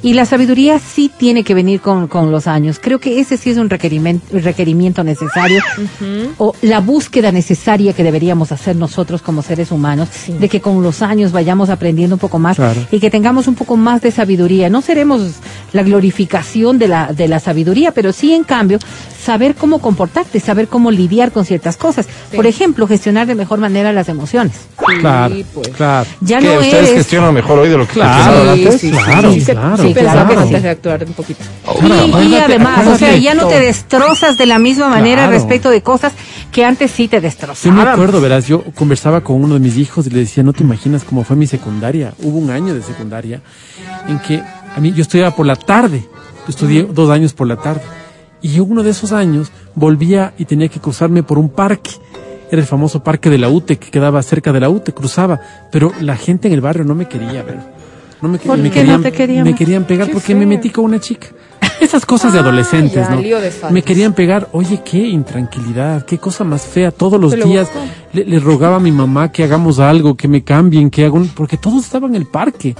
Y 0.00 0.14
la 0.14 0.26
sabiduría 0.26 0.78
sí 0.78 1.10
tiene 1.16 1.42
que 1.42 1.54
venir 1.54 1.80
con, 1.80 2.06
con 2.06 2.30
los 2.30 2.46
años. 2.46 2.78
Creo 2.80 3.00
que 3.00 3.18
ese 3.18 3.36
sí 3.36 3.50
es 3.50 3.56
un 3.56 3.68
requerimiento, 3.68 4.26
requerimiento 4.38 5.02
necesario 5.02 5.60
o 6.38 6.54
la 6.62 6.78
búsqueda 6.80 7.32
necesaria 7.32 7.92
que 7.92 8.04
deberíamos 8.04 8.52
hacer 8.52 8.76
nosotros 8.76 9.22
como 9.22 9.42
seres 9.42 9.72
humanos, 9.72 10.08
de 10.28 10.48
que 10.48 10.60
con 10.60 10.82
los 10.82 11.02
años 11.02 11.32
vayamos 11.32 11.68
aprendiendo 11.68 12.14
un 12.14 12.20
poco 12.20 12.38
más 12.38 12.56
Claro. 12.56 12.80
y 12.92 13.00
que 13.00 13.10
tengamos 13.10 13.48
un 13.48 13.54
poco 13.56 13.76
más 13.76 14.00
de 14.00 14.10
sabiduría. 14.12 14.70
No 14.70 14.82
seremos 14.82 15.20
la 15.72 15.82
glorificación 15.82 16.78
de 16.78 16.88
la, 16.88 17.12
de 17.12 17.26
la 17.28 17.40
sabiduría, 17.40 17.90
pero 17.92 18.12
sí, 18.12 18.32
en 18.34 18.44
cambio, 18.44 18.78
saber 19.22 19.54
cómo 19.56 19.80
comportarte, 19.80 20.38
saber 20.40 20.68
cómo 20.68 20.90
lidiar 20.90 21.32
con 21.32 21.44
ciertas 21.44 21.76
cosas. 21.76 22.06
Por 22.34 22.46
ejemplo, 22.46 22.86
gestionar 22.86 23.26
de 23.26 23.34
mejor 23.34 23.58
manera 23.58 23.92
las 23.92 24.08
emociones. 24.08 24.52
Claro, 25.00 25.34
pues. 25.52 25.68
claro. 25.68 26.08
Ya 26.20 26.38
¿Qué? 26.38 26.46
no 26.46 26.52
¿Ustedes 26.60 26.74
eres... 26.74 26.90
gestionan 26.94 27.34
mejor 27.34 27.58
hoy 27.58 27.68
de 27.68 27.76
lo 27.78 27.86
que 27.86 27.94
Claro. 27.94 28.42
Sí, 28.54 28.62
antes? 28.64 28.80
sí, 28.80 28.90
Claro, 28.90 29.32
sí, 29.32 29.40
claro, 29.44 29.87
sí 29.88 29.94
pensaba 29.94 30.24
claro. 30.26 30.34
que 30.40 30.46
antes 30.46 30.62
de 30.62 30.68
actuar 30.70 31.04
un 31.04 31.12
poquito. 31.12 31.40
Y, 31.82 31.86
y 31.86 31.92
acuérdate, 32.08 32.36
además, 32.44 32.86
o 32.86 32.96
sea, 32.96 33.16
ya 33.16 33.34
no 33.34 33.46
te 33.46 33.60
destrozas 33.60 34.38
de 34.38 34.46
la 34.46 34.58
misma 34.58 34.88
manera 34.88 35.22
Claro. 35.22 35.32
respecto 35.32 35.70
de 35.70 35.82
cosas 35.82 36.12
que 36.52 36.64
antes 36.64 36.90
sí 36.90 37.08
te 37.08 37.16
Sí 37.16 37.20
me 37.20 37.28
destrozaban. 37.28 37.88
acuerdo, 37.88 38.20
verás, 38.20 38.46
yo 38.46 38.62
conversaba 38.74 39.22
con 39.22 39.42
uno 39.42 39.54
de 39.54 39.60
mis 39.60 39.76
hijos 39.76 40.06
y 40.06 40.10
le 40.10 40.20
decía, 40.20 40.42
no 40.42 40.52
te 40.52 40.62
imaginas 40.62 41.04
cómo 41.04 41.24
fue 41.24 41.36
mi 41.36 41.46
secundaria. 41.46 42.14
Hubo 42.22 42.38
un 42.38 42.50
año 42.50 42.74
de 42.74 42.82
secundaria 42.82 43.40
en 44.08 44.18
que 44.20 44.40
a 44.40 44.80
mí 44.80 44.92
yo 44.92 45.02
estudiaba 45.02 45.34
por 45.34 45.46
la 45.46 45.56
tarde, 45.56 46.00
yo 46.00 46.48
estudié 46.48 46.82
dos 46.84 47.10
años 47.10 47.32
por 47.32 47.46
la 47.46 47.56
tarde. 47.56 47.82
Y 48.40 48.60
uno 48.60 48.82
de 48.82 48.90
esos 48.90 49.12
años 49.12 49.50
volvía 49.74 50.32
y 50.38 50.44
tenía 50.44 50.68
que 50.68 50.78
cruzarme 50.80 51.22
por 51.22 51.38
un 51.38 51.48
parque. 51.48 51.90
Era 52.50 52.62
el 52.62 52.66
famoso 52.66 53.02
parque 53.02 53.28
de 53.28 53.36
la 53.38 53.48
UTE 53.50 53.78
que 53.78 53.90
quedaba 53.90 54.22
cerca 54.22 54.52
de 54.52 54.60
la 54.60 54.70
UTE, 54.70 54.92
cruzaba. 54.94 55.40
Pero 55.70 55.92
la 56.00 56.16
gente 56.16 56.48
en 56.48 56.54
el 56.54 56.60
barrio 56.60 56.84
no 56.84 56.94
me 56.94 57.06
quería 57.08 57.42
ver. 57.42 57.58
No 58.20 58.28
me, 58.28 58.38
¿Por 58.38 58.58
me 58.58 58.70
qué 58.70 58.84
no 58.84 59.00
te 59.00 59.12
querían 59.12 59.44
Me 59.44 59.54
querían 59.54 59.84
pegar 59.84 60.10
porque 60.10 60.34
me 60.34 60.46
metí 60.46 60.70
con 60.70 60.84
una 60.86 61.00
chica. 61.00 61.28
Esas 61.80 62.04
cosas 62.04 62.32
de 62.32 62.40
adolescentes, 62.40 63.06
ya, 63.06 63.14
¿no? 63.14 63.22
lío 63.22 63.40
de 63.40 63.50
faldas. 63.50 63.72
Me 63.72 63.82
querían 63.82 64.12
pegar. 64.12 64.48
Oye, 64.52 64.80
qué 64.84 64.98
intranquilidad, 64.98 66.04
qué 66.04 66.18
cosa 66.18 66.42
más 66.42 66.62
fea. 66.62 66.90
Todos 66.90 67.20
los 67.20 67.32
días 67.32 67.68
le, 68.12 68.24
le 68.24 68.40
rogaba 68.40 68.76
a 68.76 68.80
mi 68.80 68.90
mamá 68.90 69.30
que 69.30 69.44
hagamos 69.44 69.78
algo, 69.78 70.16
que 70.16 70.26
me 70.26 70.42
cambien, 70.42 70.90
que 70.90 71.04
haga 71.04 71.14
un... 71.14 71.28
Porque 71.28 71.56
todos 71.56 71.84
estaban 71.84 72.10
en 72.10 72.16
el 72.16 72.26
parque. 72.26 72.74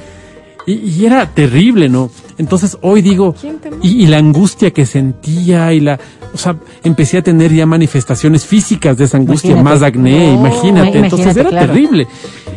Y, 0.68 0.72
y 1.00 1.06
era 1.06 1.26
terrible, 1.26 1.88
¿no? 1.88 2.10
Entonces 2.36 2.76
hoy 2.82 3.00
digo, 3.00 3.34
¿Quién 3.40 3.58
te- 3.58 3.70
y, 3.82 4.04
y 4.04 4.06
la 4.06 4.18
angustia 4.18 4.70
que 4.70 4.84
sentía 4.86 5.72
y 5.72 5.80
la... 5.80 5.98
O 6.34 6.36
sea, 6.36 6.56
empecé 6.84 7.16
a 7.18 7.22
tener 7.22 7.52
ya 7.52 7.64
manifestaciones 7.64 8.44
físicas 8.44 8.96
de 8.98 9.04
esa 9.04 9.16
angustia, 9.16 9.52
Imagínate. 9.52 9.74
más 9.80 9.82
acné, 9.88 10.26
No, 10.26 10.34
imagínate. 10.46 10.98
Entonces 10.98 11.20
imagínate, 11.20 11.40
era 11.40 11.48
claro. 11.50 11.72
terrible. 11.72 12.06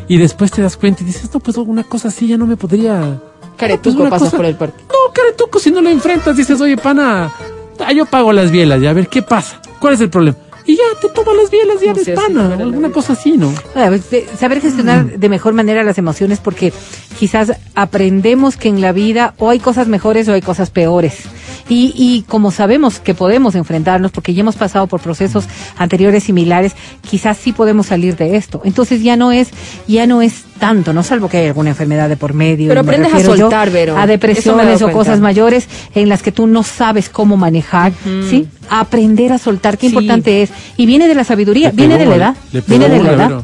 Y 0.10 0.17
después 0.17 0.52
te 0.52 0.62
das 0.62 0.76
cuenta 0.76 1.04
y 1.04 1.06
dices, 1.06 1.34
no, 1.34 1.39
pues 1.39 1.56
una 1.58 1.84
cosa 1.84 2.10
así 2.10 2.28
ya 2.28 2.38
no 2.38 2.45
me 2.45 2.58
podría... 2.58 3.21
Caretuco 3.56 3.84
Pues 3.84 3.95
una 3.95 4.10
pasas 4.10 4.28
cosa- 4.28 4.38
por 4.38 4.45
el 4.45 4.56
parque. 4.56 4.84
No, 4.89 5.13
caretuco, 5.13 5.60
si 5.60 5.71
no 5.71 5.82
lo 5.82 5.89
enfrentas, 5.89 6.36
dices, 6.36 6.60
oye, 6.60 6.76
pana, 6.78 7.32
ah, 7.80 7.93
yo 7.93 8.06
pago 8.06 8.34
las 8.34 8.52
bielas, 8.52 8.82
ya, 8.82 8.89
a 8.89 8.93
ver, 8.93 9.08
¿qué 9.08 9.21
pasa? 9.21 9.62
¿Cuál 9.80 9.93
es 9.93 10.02
el 10.02 10.10
problema? 10.10 10.38
Y 10.65 10.76
ya, 10.76 10.84
te 11.02 11.10
tomas 11.10 11.36
las 11.36 11.50
bielas, 11.50 11.76
ya 11.82 11.88
Como 11.88 11.91
eres 11.93 12.06
si 12.06 12.12
así 12.12 12.21
pana, 12.21 12.41
fuera 12.41 12.56
la 12.58 12.63
alguna 12.63 12.88
vida. 12.88 12.93
cosa 12.93 13.13
así, 13.13 13.38
¿no? 13.38 13.52
De- 13.76 14.28
Saber 14.39 14.62
gestionar 14.62 15.17
de 15.19 15.30
mejor 15.30 15.54
manera 15.54 15.84
las 15.84 15.97
emociones 15.97 16.39
porque 16.39 16.71
quizás 17.19 17.54
aprendemos 17.76 18.58
que 18.58 18.69
en 18.69 18.80
la 18.82 18.91
vida 18.91 19.34
o 19.38 19.50
hay 19.50 19.60
cosas 19.60 19.88
mejores 19.88 20.28
o 20.30 20.34
hay 20.34 20.41
cosas 20.41 20.69
peores. 20.69 21.15
Y, 21.69 21.93
y 21.95 22.24
como 22.28 22.52
sabemos 22.52 23.00
que 23.00 23.13
podemos 23.13 23.56
enfrentarnos 23.56 24.12
porque 24.12 24.34
ya 24.34 24.41
hemos 24.41 24.56
pasado 24.58 24.88
por 24.88 25.00
procesos 25.00 25.45
anteriores 25.78 26.24
similares, 26.24 26.74
quizás 27.10 27.38
sí 27.38 27.54
podemos 27.54 27.88
salir 27.88 28.17
de 28.17 28.36
esto. 28.36 28.62
Entonces 28.65 29.02
ya 29.04 29.15
no 29.15 29.32
es, 29.32 29.50
ya 29.88 30.06
no 30.06 30.21
es 30.21 30.43
tanto, 30.60 30.91
no 30.91 31.02
salvo 31.02 31.30
que 31.30 31.38
hay 31.38 31.47
alguna 31.47 31.69
enfermedad 31.69 32.10
de 32.10 32.17
por 32.17 32.34
medio. 32.34 32.67
Pero 32.67 32.84
me 32.84 32.89
aprendes 32.91 33.13
a 33.13 33.19
yo 33.19 33.36
soltar, 33.38 33.69
Vero. 33.71 33.97
A 33.97 34.06
depresiones 34.06 34.82
o 34.82 34.86
cuenta. 34.86 34.97
cosas 34.97 35.19
mayores 35.21 35.67
en 35.95 36.10
las 36.10 36.21
que 36.24 36.32
tú 36.34 36.45
no 36.45 36.63
sabes 36.63 37.10
cómo 37.10 37.38
manejar, 37.38 37.93
¿sí? 38.30 38.47
Aprender 38.74 39.34
a 39.34 39.38
soltar, 39.38 39.78
qué 39.78 39.90
Sí. 39.90 39.94
importante 39.96 40.42
es. 40.44 40.50
Y 40.78 40.86
viene 40.86 41.08
de 41.10 41.16
la 41.16 41.24
sabiduría, 41.26 41.72
viene 41.72 41.98
de 41.98 42.06
la 42.06 42.16
edad, 42.16 42.36
viene 42.68 42.88
de 42.90 43.04
la 43.04 43.12
edad. 43.14 43.42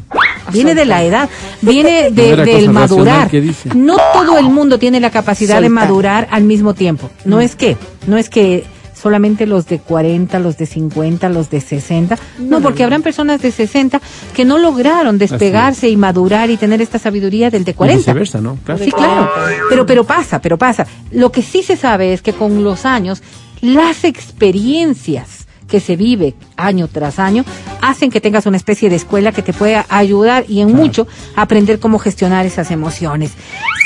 Viene 0.54 0.74
de 0.76 0.86
la 0.86 1.04
edad, 1.04 1.30
viene 1.62 2.10
de, 2.10 2.36
del 2.38 2.70
madurar. 2.70 3.30
No 3.76 3.98
todo 4.14 4.38
el 4.40 4.46
mundo 4.46 4.80
tiene 4.80 5.02
la 5.02 5.10
capacidad 5.10 5.62
de 5.62 5.68
madurar 5.70 6.30
al 6.32 6.44
mismo 6.44 6.74
tiempo. 6.74 7.10
No 7.26 7.42
es 7.42 7.58
que, 7.58 7.76
no 8.08 8.16
es 8.18 8.30
que 8.30 8.64
solamente 8.94 9.46
los 9.46 9.68
de 9.68 9.80
40, 9.80 10.40
los 10.40 10.58
de 10.58 10.66
50, 10.66 11.28
los 11.28 11.50
de 11.50 11.60
60. 11.60 12.18
No, 12.40 12.62
porque 12.62 12.84
habrán 12.86 13.02
personas 13.04 13.42
de 13.42 13.52
60 13.52 14.00
que 14.34 14.46
no 14.46 14.58
lograron 14.58 15.18
despegarse 15.18 15.90
y 15.90 15.98
madurar 15.98 16.50
y 16.50 16.56
tener 16.56 16.82
esta 16.82 16.98
sabiduría 16.98 17.50
del 17.52 17.66
de 17.66 17.72
Y 17.72 17.76
40. 17.76 17.98
viceversa, 18.00 18.40
¿no? 18.40 18.58
Claro. 18.64 18.84
Sí, 18.84 18.92
claro. 18.94 19.30
Pero, 19.70 19.86
pero 19.86 20.04
pasa, 20.06 20.40
pero 20.42 20.58
pasa. 20.58 20.88
Lo 21.12 21.30
que 21.32 21.42
sí 21.42 21.62
se 21.62 21.76
sabe 21.76 22.14
es 22.14 22.22
que 22.22 22.32
con 22.34 22.64
los 22.64 22.86
años, 22.86 23.22
las 23.62 24.04
experiencias 24.04 25.46
que 25.68 25.80
se 25.82 25.96
vive 25.98 26.34
año 26.56 26.88
tras 26.88 27.20
año 27.20 27.44
hacen 27.82 28.10
que 28.10 28.22
tengas 28.22 28.46
una 28.46 28.56
especie 28.58 28.90
de 28.90 28.96
escuela 28.96 29.32
que 29.34 29.42
te 29.42 29.52
pueda 29.54 29.86
ayudar 29.90 30.46
y 30.48 30.62
en 30.62 30.74
mucho 30.74 31.08
aprender 31.36 31.80
cómo 31.80 32.00
gestionar 32.00 32.46
esas 32.46 32.72
emociones. 32.72 33.32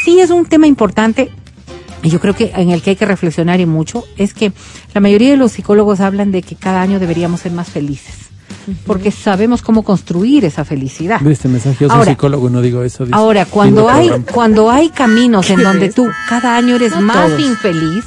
Sí 0.05 0.19
es 0.19 0.29
un 0.29 0.45
tema 0.45 0.67
importante 0.67 1.31
y 2.03 2.09
yo 2.09 2.19
creo 2.19 2.35
que 2.35 2.51
en 2.55 2.69
el 2.69 2.81
que 2.83 2.91
hay 2.91 2.95
que 2.95 3.05
reflexionar 3.05 3.59
y 3.59 3.65
mucho 3.65 4.03
es 4.17 4.33
que 4.35 4.51
la 4.93 5.01
mayoría 5.01 5.31
de 5.31 5.37
los 5.37 5.53
psicólogos 5.53 5.99
hablan 6.01 6.31
de 6.31 6.43
que 6.43 6.55
cada 6.55 6.81
año 6.81 6.99
deberíamos 6.99 7.41
ser 7.41 7.51
más 7.51 7.69
felices. 7.69 8.15
Porque 8.85 9.09
sabemos 9.09 9.63
cómo 9.63 9.81
construir 9.83 10.45
esa 10.45 10.63
felicidad. 10.63 11.19
Ve 11.21 11.31
este 11.33 11.47
mensaje, 11.47 11.77
yo 11.79 11.87
soy 11.89 11.97
Ahora- 11.97 12.11
psicólogo 12.11 12.47
y 12.47 12.51
no 12.51 12.61
digo 12.61 12.83
eso. 12.83 13.05
dice. 13.05 13.15
Ahora, 13.17 13.45
cuando 13.45 13.89
hay, 13.89 14.11
cuando 14.31 14.69
hay 14.69 14.89
caminos 14.89 15.49
en 15.49 15.57
¿Qué 15.57 15.63
donde 15.63 15.85
es? 15.87 15.95
tú 15.95 16.07
cada 16.29 16.55
año 16.57 16.75
eres 16.75 16.91
No 16.91 17.01
más 17.01 17.27
todos. 17.27 17.39
infeliz, 17.41 18.03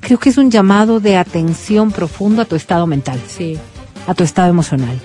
creo 0.00 0.18
que 0.18 0.28
es 0.30 0.38
un 0.38 0.50
llamado 0.50 1.00
de 1.00 1.16
atención 1.16 1.92
profundo 1.92 2.42
a 2.42 2.44
tu 2.44 2.56
estado 2.56 2.86
mental, 2.86 3.20
Sí. 3.28 3.58
a 4.06 4.14
tu 4.14 4.24
estado 4.24 4.48
emocional. 4.48 4.98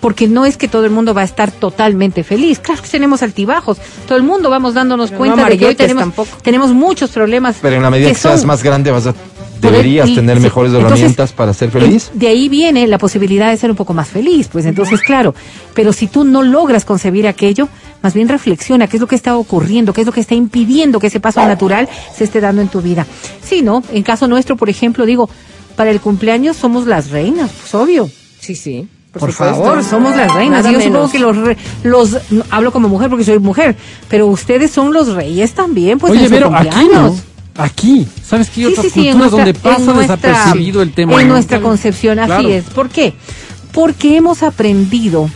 Porque 0.00 0.26
no 0.26 0.44
es 0.44 0.56
que 0.56 0.66
todo 0.66 0.84
el 0.84 0.90
mundo 0.90 1.14
va 1.14 1.20
a 1.20 1.24
estar 1.24 1.52
totalmente 1.52 2.24
feliz. 2.24 2.58
Claro 2.58 2.82
que 2.82 2.88
tenemos 2.88 3.22
altibajos. 3.22 3.78
Todo 4.08 4.18
el 4.18 4.24
mundo 4.24 4.50
vamos 4.50 4.74
dándonos 4.74 5.10
Pero 5.10 5.18
cuenta 5.18 5.42
no 5.42 5.48
de 5.48 5.56
que 5.58 5.66
hoy 5.66 5.74
tenemos, 5.76 6.02
tampoco. 6.02 6.38
tenemos 6.42 6.72
muchos 6.72 7.10
problemas. 7.10 7.58
Pero 7.62 7.76
en 7.76 7.82
la 7.82 7.90
medida 7.90 8.08
que, 8.08 8.16
seas 8.16 8.44
más 8.44 8.64
grande 8.64 8.90
vas 8.90 9.06
a 9.06 9.14
deberías 9.70 10.08
y- 10.08 10.14
tener 10.14 10.36
sí, 10.38 10.42
mejores 10.42 10.72
entonces, 10.72 10.92
herramientas 10.98 11.32
para 11.32 11.54
ser 11.54 11.70
feliz. 11.70 12.10
De 12.14 12.28
ahí 12.28 12.48
viene 12.48 12.86
la 12.86 12.98
posibilidad 12.98 13.50
de 13.50 13.56
ser 13.56 13.70
un 13.70 13.76
poco 13.76 13.94
más 13.94 14.08
feliz, 14.08 14.48
pues 14.52 14.66
entonces, 14.66 15.00
claro, 15.00 15.34
pero 15.74 15.92
si 15.92 16.06
tú 16.06 16.24
no 16.24 16.42
logras 16.42 16.84
concebir 16.84 17.26
aquello, 17.26 17.68
más 18.02 18.14
bien 18.14 18.28
reflexiona 18.28 18.86
qué 18.86 18.96
es 18.96 19.00
lo 19.00 19.06
que 19.06 19.14
está 19.16 19.36
ocurriendo, 19.36 19.92
qué 19.92 20.00
es 20.02 20.06
lo 20.06 20.12
que 20.12 20.20
está 20.20 20.34
impidiendo 20.34 20.98
que 21.00 21.06
ese 21.06 21.20
paso 21.20 21.40
natural 21.46 21.88
se 22.14 22.24
esté 22.24 22.40
dando 22.40 22.60
en 22.62 22.68
tu 22.68 22.80
vida. 22.82 23.06
Sí, 23.42 23.62
¿no? 23.62 23.82
En 23.92 24.02
caso 24.02 24.26
nuestro, 24.28 24.56
por 24.56 24.68
ejemplo, 24.68 25.06
digo, 25.06 25.30
para 25.76 25.90
el 25.90 26.00
cumpleaños 26.00 26.56
somos 26.56 26.86
las 26.86 27.10
reinas, 27.10 27.50
pues 27.60 27.74
obvio. 27.74 28.10
Sí, 28.40 28.54
sí. 28.54 28.88
Por, 29.12 29.30
supuesto. 29.30 29.62
favor, 29.62 29.84
somos 29.84 30.16
las 30.16 30.32
reinas. 30.34 30.64
Nada 30.64 30.72
Yo 30.72 30.80
supongo 30.80 31.10
que 31.10 31.18
los, 31.18 31.36
re- 31.36 31.56
los, 31.84 32.16
hablo 32.48 32.72
como 32.72 32.88
mujer 32.88 33.10
porque 33.10 33.24
soy 33.24 33.38
mujer, 33.38 33.76
pero 34.08 34.26
ustedes 34.26 34.70
son 34.70 34.92
los 34.94 35.12
reyes 35.14 35.52
también, 35.52 35.98
pues 35.98 36.12
Oye, 36.12 36.22
en 36.22 36.28
su 36.28 36.34
pero 36.34 36.54
aquí 36.56 36.88
no. 36.90 37.14
Aquí. 37.56 38.06
¿Sabes 38.24 38.48
que 38.50 38.60
hay 38.62 38.66
Sí, 38.66 38.72
otras 38.72 38.86
sí, 38.86 38.92
culturas 38.92 39.16
nuestra- 39.16 39.36
donde 39.44 39.54
pasa 39.54 39.92
nuestra- 39.92 40.16
desapercibido 40.16 40.82
el 40.82 40.92
tema? 40.92 41.20
En 41.20 41.28
¿no? 41.28 41.34
nuestra 41.34 41.60
concepción, 41.60 42.18
así 42.18 42.28
Claro. 42.28 42.48
es. 42.48 42.64
¿Por 42.64 42.88
qué? 42.88 43.14
Porque 43.72 44.16
hemos 44.16 44.42
aprendido 44.42 45.28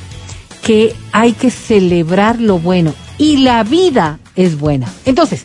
que 0.63 0.95
hay 1.13 1.33
que 1.33 1.51
celebrar 1.51 2.41
lo 2.41 2.59
bueno 2.59 2.95
y 3.19 3.39
la 3.39 3.63
vida 3.65 4.19
es 4.35 4.59
buena. 4.59 4.89
Entonces, 5.05 5.43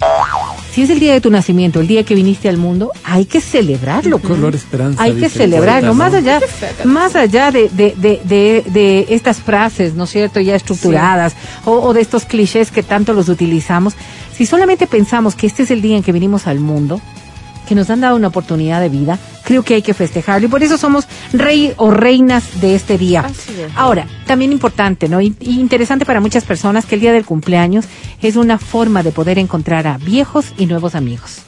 si 0.72 0.82
es 0.82 0.90
el 0.90 1.00
día 1.00 1.14
de 1.14 1.22
tu 1.22 1.30
nacimiento, 1.30 1.82
el 1.82 1.88
día 1.88 2.04
que 2.04 2.16
viniste 2.16 2.48
al 2.48 2.58
mundo, 2.58 2.92
hay 3.04 3.26
que 3.26 3.42
celebrarlo. 3.42 4.20
Color 4.20 4.56
esperanza. 4.56 5.04
Hay 5.04 5.14
que 5.14 5.30
celebrarlo, 5.30 5.94
más 5.94 6.14
allá, 6.14 6.40
más 6.86 7.16
allá 7.16 7.52
de, 7.52 7.70
de, 7.70 7.94
de, 7.98 8.22
de, 8.24 8.64
de 8.72 9.08
estas 9.10 9.38
frases, 9.38 9.96
¿no 9.96 10.06
es 10.06 10.12
cierto?, 10.12 10.40
ya 10.40 10.56
estructuradas, 10.56 11.36
o, 11.66 11.74
o 11.74 11.94
de 11.94 12.02
estos 12.02 12.24
clichés 12.26 12.72
que 12.72 12.84
tanto 12.84 13.14
los 13.14 13.28
utilizamos. 13.28 13.96
Si 14.34 14.46
solamente 14.46 14.88
pensamos 14.88 15.36
que 15.36 15.46
este 15.46 15.64
es 15.64 15.72
el 15.72 15.82
día 15.82 15.98
en 15.98 16.04
que 16.04 16.14
vinimos 16.14 16.48
al 16.48 16.60
mundo, 16.60 17.02
que 17.68 17.76
nos 17.76 17.90
han 17.90 18.02
dado 18.02 18.16
una 18.16 18.30
oportunidad 18.30 18.82
de 18.82 18.90
vida, 18.90 19.20
creo 19.52 19.64
que 19.64 19.74
hay 19.76 19.82
que 19.82 19.94
festejarlo. 19.94 20.48
Y 20.48 20.50
por 20.50 20.64
eso 20.64 20.78
somos 20.78 21.08
rey 21.34 21.74
o 21.78 21.92
reinas 21.92 22.62
de 22.62 22.76
este 22.76 22.98
día. 22.98 23.22
Así 23.22 23.52
es. 23.60 23.72
Ahora, 23.76 24.08
también 24.26 24.52
importante, 24.54 25.10
¿no? 25.10 25.20
Y, 25.22 25.36
y 25.42 25.60
interesante 25.60 26.06
para 26.06 26.22
muchas 26.22 26.46
personas 26.46 26.86
que 26.86 26.96
el 26.96 27.02
día 27.02 27.12
del 27.12 27.26
cumpleaños 27.26 27.86
es 28.22 28.36
una 28.38 28.58
forma 28.58 29.04
de 29.04 29.12
poder 29.12 29.38
encontrar 29.40 29.88
a 29.88 29.98
viejos 29.98 30.54
y 30.58 30.66
nuevos 30.68 30.96
amigos. 30.96 31.40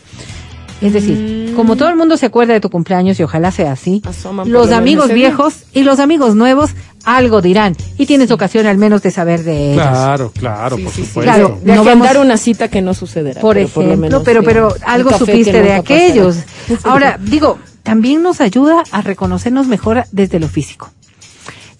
Es 0.82 0.92
decir, 0.92 1.54
como 1.56 1.78
todo 1.78 1.88
el 1.88 1.96
mundo 1.96 2.18
se 2.18 2.26
acuerda 2.26 2.52
de 2.54 2.60
tu 2.60 2.70
cumpleaños 2.70 3.18
y 3.18 3.24
ojalá 3.24 3.52
sea 3.52 3.72
así, 3.72 4.02
Asoman 4.06 4.46
por 4.46 4.52
los 4.52 4.72
amigos 4.72 5.14
viejos 5.14 5.54
y 5.72 5.84
los 5.84 6.00
amigos 6.02 6.36
nuevos 6.36 6.72
algo 7.06 7.42
dirán 7.42 7.78
y 7.98 8.06
tienes 8.06 8.32
ocasión 8.32 8.66
al 8.66 8.78
menos 8.78 9.02
de 9.02 9.12
saber 9.12 9.44
de 9.44 9.72
ellos. 9.74 9.82
Claro, 9.88 10.32
claro, 10.38 10.76
Sí, 10.76 10.84
por 10.84 10.92
sí, 10.92 11.02
sí. 11.04 11.08
supuesto. 11.08 11.32
Claro, 11.32 11.60
De 11.64 11.76
no 11.76 11.86
vamos- 11.86 12.10
una 12.18 12.36
cita 12.36 12.68
que 12.68 12.82
no 12.82 12.94
sucederá. 12.94 13.40
por 13.40 13.56
pero 13.56 13.68
por 13.70 13.84
lo 13.84 13.90
ejemplo, 13.92 14.08
menos 14.10 14.24
pero 14.26 14.44
pero 14.44 14.76
algo 14.86 15.18
supiste 15.18 15.54
de 15.54 15.60
pasará. 15.62 15.78
aquellos. 15.78 16.38
Ahora, 16.84 17.18
digo, 17.22 17.60
también 17.84 18.24
nos 18.24 18.42
ayuda 18.42 18.84
a 18.92 19.02
reconocernos 19.02 19.68
mejor 19.68 20.04
desde 20.12 20.40
lo 20.40 20.48
físico. 20.48 20.90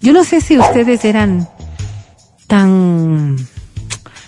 Yo 0.00 0.12
no 0.12 0.22
sé 0.24 0.40
si 0.40 0.58
ustedes 0.58 1.04
eran 1.04 1.48
tan 2.46 3.36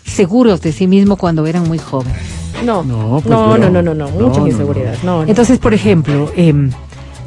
seguros 0.04 0.62
de 0.62 0.72
sí 0.72 0.86
mismo 0.86 1.16
cuando 1.16 1.46
eran 1.46 1.68
muy 1.68 1.78
jóvenes. 1.78 2.16
No, 2.64 2.82
No, 2.82 3.02
no, 3.08 3.20
pues 3.20 3.26
no, 3.26 3.58
no. 3.58 3.68
no, 3.70 3.82
no, 3.82 3.94
no, 3.94 4.10
No, 4.10 4.28
mucha 4.28 4.40
no, 4.40 4.46
inseguridad. 4.48 4.94
No, 5.02 5.22
no. 5.22 5.28
Entonces, 5.28 5.58
por 5.58 5.74
ejemplo, 5.74 6.32
em, 6.36 6.70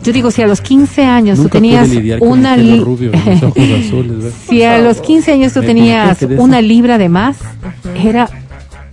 yo 0.03 0.11
digo, 0.13 0.31
si 0.31 0.41
a 0.41 0.47
los 0.47 0.61
15 0.61 1.03
años 1.05 1.37
Nunca 1.37 1.49
tú 1.49 1.53
tenías 1.61 1.87
una 2.21 2.55
el 2.55 2.61
pelo 2.61 2.75
li- 2.75 2.83
rubio 2.83 3.11
y 3.13 3.29
los 3.29 3.43
ojos 3.43 3.57
azules, 3.85 4.23
¿ves? 4.23 4.33
si 4.49 4.63
a 4.63 4.79
los 4.79 5.01
15 5.01 5.31
años 5.33 5.53
tú 5.53 5.61
tenías 5.61 6.17
una 6.37 6.61
libra 6.61 6.97
de 6.97 7.09
más, 7.09 7.37
era 7.95 8.27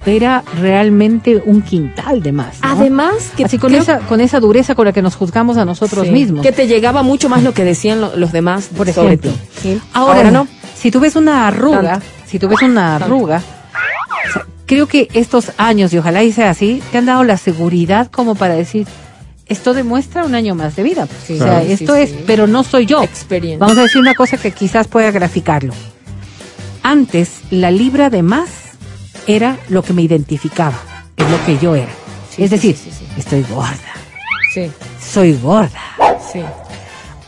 era 0.06 0.42
realmente 0.60 1.42
un 1.44 1.62
quintal 1.62 2.22
de 2.22 2.32
más. 2.32 2.60
¿no? 2.62 2.68
Además, 2.70 3.14
que 3.36 3.44
Así 3.44 3.58
con 3.58 3.70
creo- 3.70 3.82
esa 3.82 3.98
con 4.00 4.20
esa 4.20 4.38
dureza 4.40 4.74
con 4.74 4.84
la 4.86 4.92
que 4.92 5.02
nos 5.02 5.16
juzgamos 5.16 5.56
a 5.56 5.64
nosotros 5.64 6.06
Sí, 6.06 6.12
mismos. 6.12 6.42
Que 6.42 6.52
te 6.52 6.66
llegaba 6.66 7.02
mucho 7.02 7.28
más 7.28 7.42
lo 7.42 7.52
que 7.54 7.64
decían 7.64 8.00
lo- 8.00 8.16
los 8.16 8.32
demás 8.32 8.68
por 8.76 8.86
sobre 8.92 9.14
ejemplo. 9.14 9.32
ti. 9.32 9.38
¿sí? 9.62 9.80
Ahora, 9.92 10.30
no. 10.30 10.46
Si 10.76 10.90
tú 10.90 11.00
ves 11.00 11.16
una 11.16 11.46
arruga, 11.48 11.92
Tanto. 11.92 12.06
si 12.26 12.38
tú 12.38 12.48
ves 12.48 12.62
una 12.62 12.96
arruga, 12.96 13.42
o 14.28 14.32
sea, 14.32 14.46
creo 14.66 14.86
que 14.86 15.08
estos 15.14 15.52
años, 15.56 15.92
y 15.92 15.98
ojalá 15.98 16.22
y 16.22 16.32
sea 16.32 16.50
así, 16.50 16.82
te 16.92 16.98
han 16.98 17.06
dado 17.06 17.24
la 17.24 17.36
seguridad 17.38 18.08
como 18.10 18.34
para 18.34 18.54
decir, 18.54 18.86
esto 19.46 19.74
demuestra 19.74 20.24
un 20.24 20.34
año 20.34 20.54
más 20.54 20.76
de 20.76 20.82
vida. 20.82 21.06
pues. 21.06 21.20
Sí, 21.26 21.34
o 21.34 21.38
sea, 21.44 21.62
esto 21.62 21.94
sí, 21.94 22.00
es, 22.02 22.10
pero 22.26 22.46
no 22.46 22.62
soy 22.64 22.84
yo. 22.86 23.04
Vamos 23.58 23.78
a 23.78 23.82
decir 23.82 24.00
una 24.00 24.14
cosa 24.14 24.36
que 24.36 24.50
quizás 24.52 24.86
pueda 24.88 25.10
graficarlo. 25.10 25.72
Antes, 26.82 27.40
la 27.50 27.70
libra 27.70 28.10
de 28.10 28.22
más 28.22 28.48
era 29.26 29.56
lo 29.68 29.82
que 29.82 29.92
me 29.92 30.02
identificaba, 30.02 30.76
es 31.16 31.28
lo 31.30 31.44
que 31.44 31.58
yo 31.58 31.74
era. 31.74 31.90
Sí, 32.34 32.44
es 32.44 32.50
decir, 32.50 32.76
sí, 32.76 32.90
sí, 32.90 33.04
sí. 33.06 33.06
estoy 33.20 33.42
gorda, 33.44 33.76
Sí, 34.52 34.70
soy 35.00 35.34
gorda. 35.38 35.70
sí. 36.32 36.40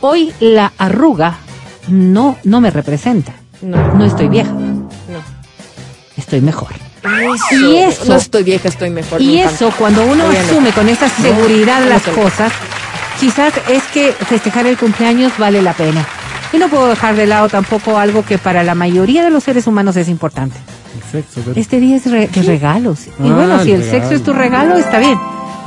Hoy 0.01 0.33
la 0.39 0.71
arruga 0.77 1.37
no, 1.89 2.37
no 2.43 2.61
me 2.61 2.71
representa. 2.71 3.33
No, 3.61 3.93
No 3.95 4.05
estoy 4.05 4.29
vieja, 4.29 4.51
no. 4.51 4.89
estoy 6.15 6.39
mejor. 6.41 6.69
Eso. 7.03 7.55
Y 7.71 7.77
eso- 7.77 8.05
No 8.05 8.15
estoy 8.15 8.43
vieja, 8.43 8.67
estoy 8.69 8.89
mejor. 8.89 9.21
Y 9.21 9.39
eso, 9.39 9.71
cuando 9.77 10.05
uno 10.05 10.23
asume 10.29 10.71
con 10.71 10.87
esa 10.89 11.09
seguridad 11.09 11.81
no 11.81 11.87
las 11.87 12.03
cosas, 12.03 12.51
quizás 13.19 13.53
es 13.69 13.83
que 13.93 14.11
festejar 14.13 14.65
el 14.67 14.77
cumpleaños 14.77 15.33
vale 15.37 15.61
la 15.61 15.73
pena. 15.73 16.05
Y 16.53 16.57
no 16.57 16.67
puedo 16.69 16.87
dejar 16.87 17.15
de 17.15 17.27
lado 17.27 17.47
tampoco 17.49 17.97
algo 17.97 18.23
que 18.25 18.37
para 18.37 18.63
la 18.63 18.75
mayoría 18.75 19.23
de 19.23 19.29
los 19.29 19.43
seres 19.43 19.67
humanos 19.67 19.95
es 19.97 20.07
importante. 20.09 20.57
El 20.95 21.03
sexo, 21.11 21.41
¿ves? 21.45 21.57
Este 21.57 21.79
día 21.79 21.95
es 21.97 22.09
re- 22.09 22.27
de 22.27 22.41
regalos. 22.43 23.07
Y 23.07 23.11
Ah, 23.29 23.33
bueno, 23.35 23.63
si 23.63 23.71
el 23.71 23.83
sexo 23.83 24.11
es 24.13 24.23
tu 24.23 24.33
regalo, 24.33 24.77
está 24.77 24.99
bien. 24.99 25.17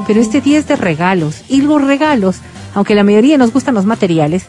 Pero 0.06 0.20
este 0.20 0.40
día 0.40 0.58
es 0.58 0.66
de 0.66 0.76
regalos. 0.76 1.42
Y 1.48 1.60
los 1.62 1.82
regalos, 1.82 2.36
aunque 2.74 2.94
la 2.94 3.04
mayoría 3.04 3.38
nos 3.38 3.52
gustan 3.52 3.74
los 3.74 3.84
materiales, 3.84 4.46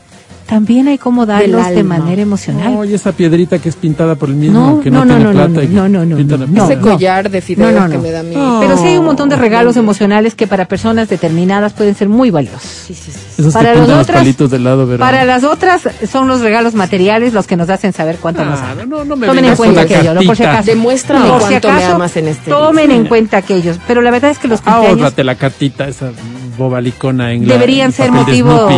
también 0.54 0.88
hay 0.88 0.98
como 1.00 1.26
darlos 1.26 1.68
de 1.70 1.84
manera 1.84 2.22
emocional. 2.22 2.76
Oye, 2.78 2.94
esa 2.96 3.12
piedrita 3.12 3.58
que 3.60 3.70
es 3.70 3.76
pintada 3.76 4.14
por 4.16 4.30
el 4.30 4.36
mismo, 4.36 4.60
No, 4.76 4.80
que 4.82 4.92
no, 4.92 5.00
no, 5.04 5.06
no, 5.06 5.16
tiene 5.16 5.24
no, 5.24 5.34
no, 5.48 5.54
plata. 5.54 5.64
y 5.66 5.68
no, 5.74 5.90
no, 5.90 6.06
no, 6.06 6.16
no, 6.18 6.38
no. 6.48 6.64
Ese 6.66 6.78
collar 6.80 7.30
de 7.32 7.42
fideos 7.42 7.74
No, 7.74 7.82
no, 7.82 7.90
que 7.90 7.96
no. 7.98 8.04
me 8.04 8.12
da 8.12 8.22
mi... 8.22 8.36
No. 8.36 8.60
Pero 8.60 8.78
sí 8.78 8.84
hay 8.86 8.98
un 8.98 9.06
montón 9.06 9.30
de 9.30 9.36
regalos 9.36 9.78
emocionales 9.78 10.36
que 10.36 10.46
para 10.46 10.66
personas 10.66 11.10
determinadas 11.10 11.74
pueden 11.74 11.96
ser 11.96 12.08
muy 12.08 12.30
valiosos. 12.30 12.62
Sí, 12.62 12.94
sí, 12.94 13.12
sí. 13.12 13.20
Esos 13.40 13.52
Para 13.54 13.72
que 13.74 13.78
los 13.80 13.86
pintan 13.88 13.98
los 13.98 14.08
otros- 14.08 14.18
palitos 14.20 14.52
del 14.52 14.64
lado, 14.64 14.86
pero... 14.86 15.00
Para 15.00 15.26
las 15.26 15.44
otras 15.44 15.82
son 16.12 16.28
los 16.28 16.42
regalos 16.42 16.76
materiales 16.76 17.34
los 17.34 17.48
que 17.48 17.58
nos 17.58 17.70
hacen 17.70 17.94
saber 17.94 18.18
cuánto 18.22 18.46
nos 18.46 18.60
Ah, 18.60 18.72
aman. 18.74 18.90
no, 18.90 19.04
no 19.04 19.16
me 19.16 19.26
Tomen 19.26 19.46
en 19.46 19.56
cuenta 19.56 19.82
aquello, 19.82 20.14
¿no? 20.14 20.22
Por 20.22 20.38
si 20.38 20.44
acaso. 20.44 20.66
Demuéstrame 20.70 21.28
Por 21.30 21.42
si 21.42 21.48
cuánto 21.48 21.68
me 21.70 21.74
acaso, 21.78 21.96
amas 21.96 22.16
en 22.18 22.28
este 22.28 22.52
Tomen 22.52 22.88
día. 22.90 22.96
en 22.98 23.06
cuenta 23.08 23.38
aquellos. 23.38 23.80
Pero 23.88 24.02
la 24.02 24.12
verdad 24.12 24.30
es 24.30 24.38
que 24.38 24.48
los 24.48 24.62
cumpleaños 24.62 25.00
Ahórrate 25.00 25.24
la 25.24 25.34
cartita, 25.36 25.88
esa 25.88 26.12
bobalicona 26.60 27.32
en 27.34 27.48
la- 27.48 27.54
deberían 27.56 27.92
ser 27.92 28.12
motivos 28.12 28.70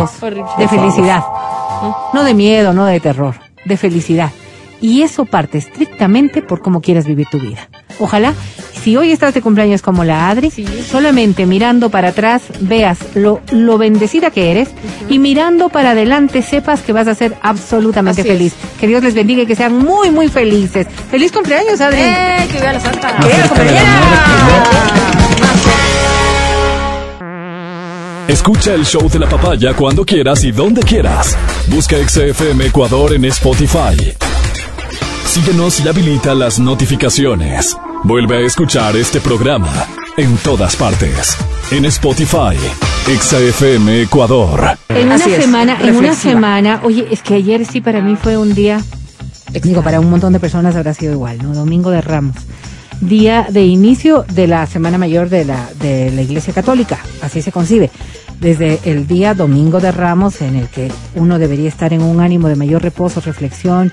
de 0.58 0.68
felicidad. 0.70 1.22
No 2.14 2.24
de 2.24 2.34
miedo, 2.34 2.74
no 2.74 2.86
de 2.86 3.00
terror, 3.00 3.36
de 3.66 3.78
felicidad. 3.78 4.32
Y 4.82 5.02
eso 5.04 5.26
parte 5.26 5.58
estrictamente 5.58 6.42
por 6.42 6.62
cómo 6.62 6.82
quieras 6.82 7.06
vivir 7.08 7.28
tu 7.32 7.40
vida. 7.40 7.70
Ojalá, 8.00 8.34
si 8.84 8.98
hoy 8.98 9.12
estás 9.12 9.34
de 9.34 9.42
cumpleaños 9.42 9.82
como 9.82 10.04
la 10.04 10.30
Adri, 10.30 10.52
solamente 10.52 11.46
mirando 11.46 11.90
para 11.90 12.10
atrás 12.10 12.44
veas 12.60 13.00
lo, 13.16 13.40
lo 13.52 13.78
bendecida 13.78 14.32
que 14.32 14.52
eres 14.52 14.70
y 15.10 15.18
mirando 15.18 15.70
para 15.70 15.92
adelante 15.92 16.42
sepas 16.42 16.82
que 16.82 16.92
vas 16.94 17.08
a 17.08 17.16
ser 17.16 17.36
absolutamente 17.42 18.22
Así 18.22 18.30
es. 18.30 18.38
feliz. 18.38 18.54
Que 18.80 18.88
Dios 18.88 19.02
les 19.02 19.16
bendiga 19.16 19.44
y 19.44 19.46
que 19.46 19.56
sean 19.56 19.78
muy, 19.78 20.12
muy 20.12 20.28
felices. 20.28 20.88
¡Feliz 21.10 21.32
cumpleaños, 21.32 21.80
Adri! 21.80 22.02
¡Eh, 22.02 22.48
que 22.52 22.58
viva 22.60 22.74
la 22.74 22.80
santa! 22.80 23.16
¡Que 23.18 23.28
viva 23.28 23.72
la 23.72 25.25
Escucha 28.28 28.74
el 28.74 28.84
show 28.84 29.08
de 29.08 29.20
la 29.20 29.30
papaya 29.30 29.76
cuando 29.76 30.04
quieras 30.04 30.44
y 30.44 30.52
donde 30.52 30.82
quieras. 30.82 31.38
Busca 31.68 31.96
XFM 31.96 32.66
Ecuador 32.66 33.14
en 33.14 33.26
Spotify. 33.26 34.14
Síguenos 35.26 35.86
y 35.86 35.88
habilita 35.88 36.34
las 36.34 36.58
notificaciones. 36.58 37.78
Vuelve 38.04 38.38
a 38.38 38.40
escuchar 38.40 38.96
este 38.96 39.20
programa 39.20 39.72
en 40.18 40.38
todas 40.38 40.76
partes. 40.76 41.38
En 41.70 41.86
Spotify, 41.86 42.58
XFM 43.06 44.02
Ecuador. 44.02 44.76
En 44.90 45.06
una 45.06 45.16
Así 45.16 45.32
es, 45.32 45.44
semana, 45.44 45.78
en 45.80 45.96
una 45.96 46.16
semana, 46.16 46.82
oye, 46.84 47.08
es 47.12 47.22
que 47.22 47.36
ayer 47.36 47.64
sí 47.64 47.80
para 47.80 48.02
mí 48.02 48.16
fue 48.16 48.38
un 48.38 48.56
día, 48.56 48.82
digo, 49.52 49.84
para 49.84 50.00
un 50.00 50.10
montón 50.10 50.34
de 50.34 50.40
personas 50.40 50.76
habrá 50.76 50.96
sido 50.96 51.14
igual, 51.14 51.44
¿no? 51.44 51.54
Domingo 51.54 51.92
de 51.92 52.02
Ramos. 52.02 52.38
Día 53.02 53.48
de 53.50 53.64
inicio 53.66 54.26
de 54.34 54.48
la 54.48 54.66
Semana 54.66 54.98
Mayor 54.98 55.30
de 55.30 55.46
la, 55.46 55.70
de 55.80 56.12
la 56.12 56.22
Iglesia 56.22 56.54
Católica, 56.54 57.00
así 57.22 57.42
se 57.42 57.52
concibe. 57.52 57.92
Desde 58.40 58.80
el 58.86 59.08
día 59.08 59.34
Domingo 59.34 59.80
de 59.80 59.92
Ramos, 59.92 60.42
en 60.42 60.56
el 60.56 60.68
que 60.70 60.92
uno 61.16 61.38
debería 61.40 61.70
estar 61.70 61.94
en 61.94 62.02
un 62.02 62.20
ánimo 62.20 62.48
de 62.48 62.56
mayor 62.56 62.82
reposo, 62.82 63.22
reflexión 63.22 63.92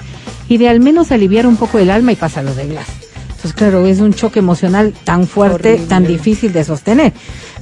y 0.49 0.57
de 0.57 0.69
al 0.69 0.81
menos 0.81 1.13
aliviar 1.13 1.47
un 1.47 1.57
poco 1.57 1.79
el 1.79 1.91
alma 1.91 2.13
y 2.13 2.17
pasa 2.17 2.43
lo 2.43 2.55
de 2.55 2.67
glass. 2.69 2.87
Entonces, 3.29 3.53
claro, 3.55 3.87
es 3.87 4.01
un 4.01 4.15
choque 4.15 4.39
emocional 4.39 4.95
tan 5.05 5.27
fuerte, 5.27 5.71
Horrible. 5.71 5.87
tan 5.89 6.07
difícil 6.07 6.53
de 6.53 6.65
sostener. 6.65 7.13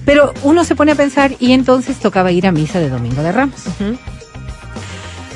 Pero 0.04 0.32
uno 0.42 0.64
se 0.64 0.74
pone 0.74 0.92
a 0.92 0.94
pensar 0.94 1.32
y 1.40 1.52
entonces 1.52 1.96
tocaba 1.98 2.32
ir 2.32 2.46
a 2.46 2.52
misa 2.52 2.78
de 2.80 2.88
Domingo 2.90 3.22
de 3.22 3.32
Ramos. 3.32 3.60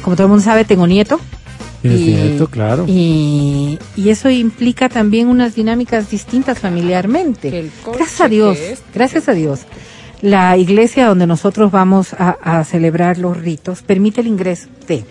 Como 0.02 0.16
todo 0.16 0.26
el 0.26 0.30
mundo 0.30 0.44
sabe, 0.44 0.64
tengo 0.64 0.86
nieto. 0.86 1.18
Es 1.84 2.00
cierto, 2.00 2.48
claro. 2.48 2.84
Y, 2.88 3.78
y 3.96 4.08
eso 4.08 4.30
implica 4.30 4.88
también 4.88 5.28
unas 5.28 5.54
dinámicas 5.54 6.10
distintas 6.10 6.58
familiarmente. 6.58 7.70
Gracias 7.86 8.20
a 8.20 8.28
Dios, 8.28 8.58
esto, 8.58 8.84
gracias 8.94 9.28
a 9.28 9.32
Dios. 9.32 9.60
La 10.22 10.56
iglesia 10.56 11.06
donde 11.06 11.26
nosotros 11.26 11.70
vamos 11.70 12.14
a, 12.14 12.30
a 12.42 12.64
celebrar 12.64 13.18
los 13.18 13.36
ritos 13.36 13.82
permite 13.82 14.22
el 14.22 14.26
ingreso 14.28 14.68
de 14.88 15.04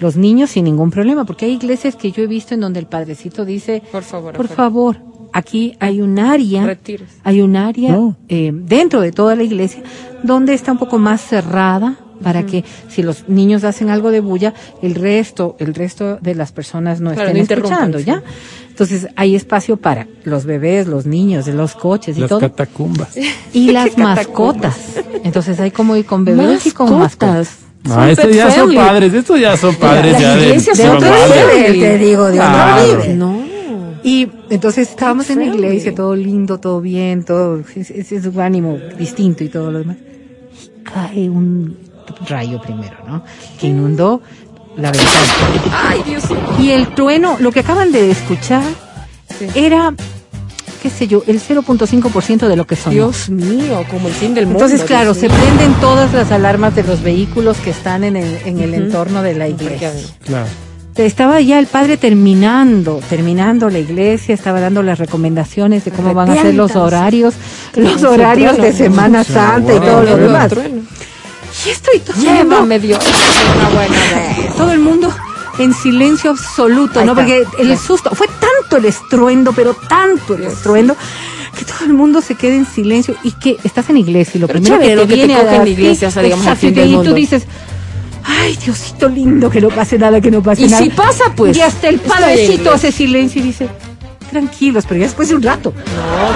los 0.00 0.16
niños 0.16 0.50
sin 0.50 0.64
ningún 0.64 0.90
problema, 0.90 1.24
porque 1.24 1.46
hay 1.46 1.52
iglesias 1.52 1.96
que 1.96 2.12
yo 2.12 2.22
he 2.22 2.26
visto 2.26 2.54
en 2.54 2.60
donde 2.60 2.78
el 2.78 2.86
padrecito 2.86 3.44
dice, 3.44 3.82
Por 3.90 4.02
favor, 4.04 4.34
por 4.34 4.48
favor, 4.48 4.96
aquí 5.32 5.74
hay 5.80 6.00
un 6.00 6.18
área, 6.18 6.78
hay 7.24 7.40
un 7.40 7.56
área 7.56 7.92
No. 7.92 8.16
eh, 8.28 8.50
dentro 8.52 9.00
de 9.00 9.10
toda 9.12 9.34
la 9.34 9.42
iglesia 9.42 9.82
donde 10.22 10.52
está 10.54 10.72
un 10.72 10.78
poco 10.78 10.98
más 10.98 11.20
cerrada 11.22 11.98
para 12.22 12.44
que 12.44 12.64
si 12.88 13.02
los 13.02 13.28
niños 13.28 13.64
hacen 13.64 13.90
algo 13.90 14.10
de 14.10 14.20
bulla, 14.20 14.54
el 14.82 14.94
resto, 14.94 15.56
el 15.58 15.74
resto 15.74 16.18
de 16.20 16.34
las 16.34 16.52
personas 16.52 17.00
no 17.00 17.12
Claro, 17.12 17.30
estén 17.30 17.58
no 17.60 17.64
escuchando. 17.66 18.00
¿ya? 18.00 18.22
Entonces 18.68 19.08
hay 19.16 19.34
espacio 19.36 19.76
para 19.76 20.06
los 20.24 20.44
bebés, 20.44 20.86
los 20.86 21.06
niños, 21.06 21.46
los 21.48 21.74
coches 21.74 22.16
y 22.16 22.20
Las 22.20 22.28
todo. 22.28 22.40
catacumbas. 22.40 23.16
Y 23.52 23.70
las 23.72 23.90
Catacumbas. 23.90 24.16
mascotas. 24.16 24.76
Entonces 25.24 25.58
hay 25.60 25.70
como 25.70 25.96
ir 25.96 26.04
con 26.06 26.24
bebés 26.24 26.66
y 26.66 26.70
con 26.72 26.98
mascotas. 26.98 27.58
Ah, 27.90 28.10
estos 28.10 28.26
pet 28.26 28.34
ya 28.36 28.50
son 28.50 28.74
padres, 28.74 29.14
estos 29.14 29.40
ya 29.40 29.56
son 29.56 29.74
padres 29.76 30.18
ya 30.20 30.34
de, 30.36 30.46
de 30.58 30.88
otro 30.90 31.08
nivel, 31.10 31.80
te 31.80 31.98
digo, 31.98 32.26
de 32.26 32.40
otro 32.40 32.86
nivel. 32.98 33.18
No. 33.18 33.38
Y 34.02 34.28
entonces 34.50 34.90
estábamos 34.90 35.30
en 35.30 35.38
la 35.40 35.46
iglesia, 35.46 35.94
todo 35.94 36.14
lindo, 36.14 36.58
todo 36.58 36.80
bien, 36.80 37.24
todo, 37.24 37.60
es, 37.74 37.90
es- 37.90 38.12
es 38.12 38.26
un 38.26 38.40
ánimo 38.40 38.78
distinto 38.98 39.42
y 39.44 39.48
todo 39.48 39.70
lo 39.70 39.78
demás. 39.80 39.96
Y 39.96 40.82
cae 40.84 41.28
un 41.30 41.76
rayo 42.28 42.60
primero, 42.60 42.96
¿no? 43.06 43.22
Que 43.60 43.68
inundó 43.68 44.20
la 44.76 44.90
ventana. 44.92 45.10
Ay, 45.88 46.02
Dios 46.06 46.30
mío. 46.30 46.38
Y 46.60 46.70
el 46.70 46.88
trueno, 46.94 47.36
lo 47.40 47.50
que 47.52 47.60
acaban 47.60 47.92
de 47.92 48.10
escuchar, 48.10 48.62
Sí. 49.38 49.46
era, 49.54 49.92
qué 50.82 50.90
sé 50.90 51.06
yo, 51.06 51.22
el 51.26 51.38
0.5% 51.40 52.48
de 52.48 52.56
lo 52.56 52.66
que 52.66 52.76
sonó. 52.76 52.92
Dios 52.94 53.28
mío, 53.28 53.84
como 53.90 54.08
el 54.08 54.14
fin 54.14 54.34
del 54.34 54.46
mundo. 54.46 54.64
Entonces, 54.64 54.86
claro, 54.86 55.12
Dios 55.12 55.18
se 55.18 55.28
mío. 55.28 55.36
prenden 55.38 55.72
todas 55.80 56.12
las 56.14 56.32
alarmas 56.32 56.74
de 56.74 56.82
los 56.84 57.02
vehículos 57.02 57.56
que 57.58 57.70
están 57.70 58.04
en 58.04 58.16
el, 58.16 58.38
en 58.46 58.60
el 58.60 58.74
entorno 58.74 59.22
de 59.22 59.34
la 59.34 59.48
iglesia. 59.48 59.92
Claro. 60.24 60.46
Estaba 60.96 61.40
ya 61.40 61.60
el 61.60 61.68
padre 61.68 61.96
terminando, 61.96 63.00
terminando 63.08 63.70
la 63.70 63.78
iglesia, 63.78 64.34
estaba 64.34 64.58
dando 64.58 64.82
las 64.82 64.98
recomendaciones 64.98 65.84
de 65.84 65.92
cómo 65.92 66.12
van 66.12 66.30
a 66.30 66.42
ser 66.42 66.54
los 66.54 66.74
horarios, 66.74 67.34
los 67.76 68.02
horarios 68.02 68.56
de. 68.56 68.72
Semana 68.72 69.22
Santa 69.22 69.74
y 69.74 69.78
todo 69.78 70.02
lo 70.02 70.16
demás. 70.16 70.50
Y 71.66 71.70
estoy 71.70 72.00
todo, 72.00 72.16
Llévame, 72.16 72.78
Dios. 72.78 73.04
Una 73.56 73.68
buena 73.70 73.96
vez. 73.96 74.56
todo 74.56 74.70
el 74.72 74.78
mundo 74.78 75.12
en 75.58 75.74
silencio 75.74 76.30
absoluto, 76.30 77.00
Ahí 77.00 77.06
¿no? 77.06 77.12
está. 77.12 77.22
Porque 77.22 77.44
el 77.58 77.76
susto, 77.78 78.10
fue 78.14 78.28
tanto 78.28 78.76
el 78.76 78.84
estruendo, 78.84 79.52
pero 79.52 79.74
tanto 79.74 80.34
el 80.34 80.44
estruendo, 80.44 80.96
que 81.58 81.64
todo 81.64 81.84
el 81.86 81.94
mundo 81.94 82.20
se 82.22 82.36
queda 82.36 82.54
en 82.54 82.64
silencio 82.66 83.16
y 83.24 83.32
que 83.32 83.56
estás 83.64 83.90
en 83.90 83.96
iglesia 83.96 84.34
y 84.36 84.38
lo 84.40 84.46
Pero 84.46 84.60
primero 84.60 84.76
chévere 84.76 84.90
que 84.90 84.96
lo 84.96 85.02
te 85.08 85.14
que 85.16 85.26
te 85.26 85.34
a 85.34 85.56
en 85.62 85.66
iglesia, 85.66 86.08
o 86.08 86.10
sea, 86.12 86.22
digamos, 86.22 86.46
al 86.46 86.52
Exacto, 86.52 86.66
fin 86.68 86.74
del 86.76 86.88
y 86.90 86.94
mundo. 86.94 87.10
tú 87.10 87.16
dices, 87.16 87.42
ay, 88.24 88.56
Diosito 88.64 89.08
lindo, 89.08 89.50
que 89.50 89.60
no 89.60 89.68
pase 89.70 89.98
nada, 89.98 90.20
que 90.20 90.30
no 90.30 90.40
pase 90.42 90.62
Y 90.62 90.68
nada. 90.68 90.80
si 90.82 90.90
pasa, 90.90 91.24
pues, 91.34 91.56
Y 91.56 91.60
hasta 91.60 91.88
el 91.88 91.98
padrecito 91.98 92.72
hace 92.72 92.92
silencio 92.92 93.40
y 93.42 93.46
dice, 93.46 93.68
tranquilos, 94.30 94.84
pero 94.86 95.00
ya 95.00 95.06
después 95.06 95.28
de 95.28 95.34
un 95.34 95.42
rato. 95.42 95.72
No, 95.74 95.82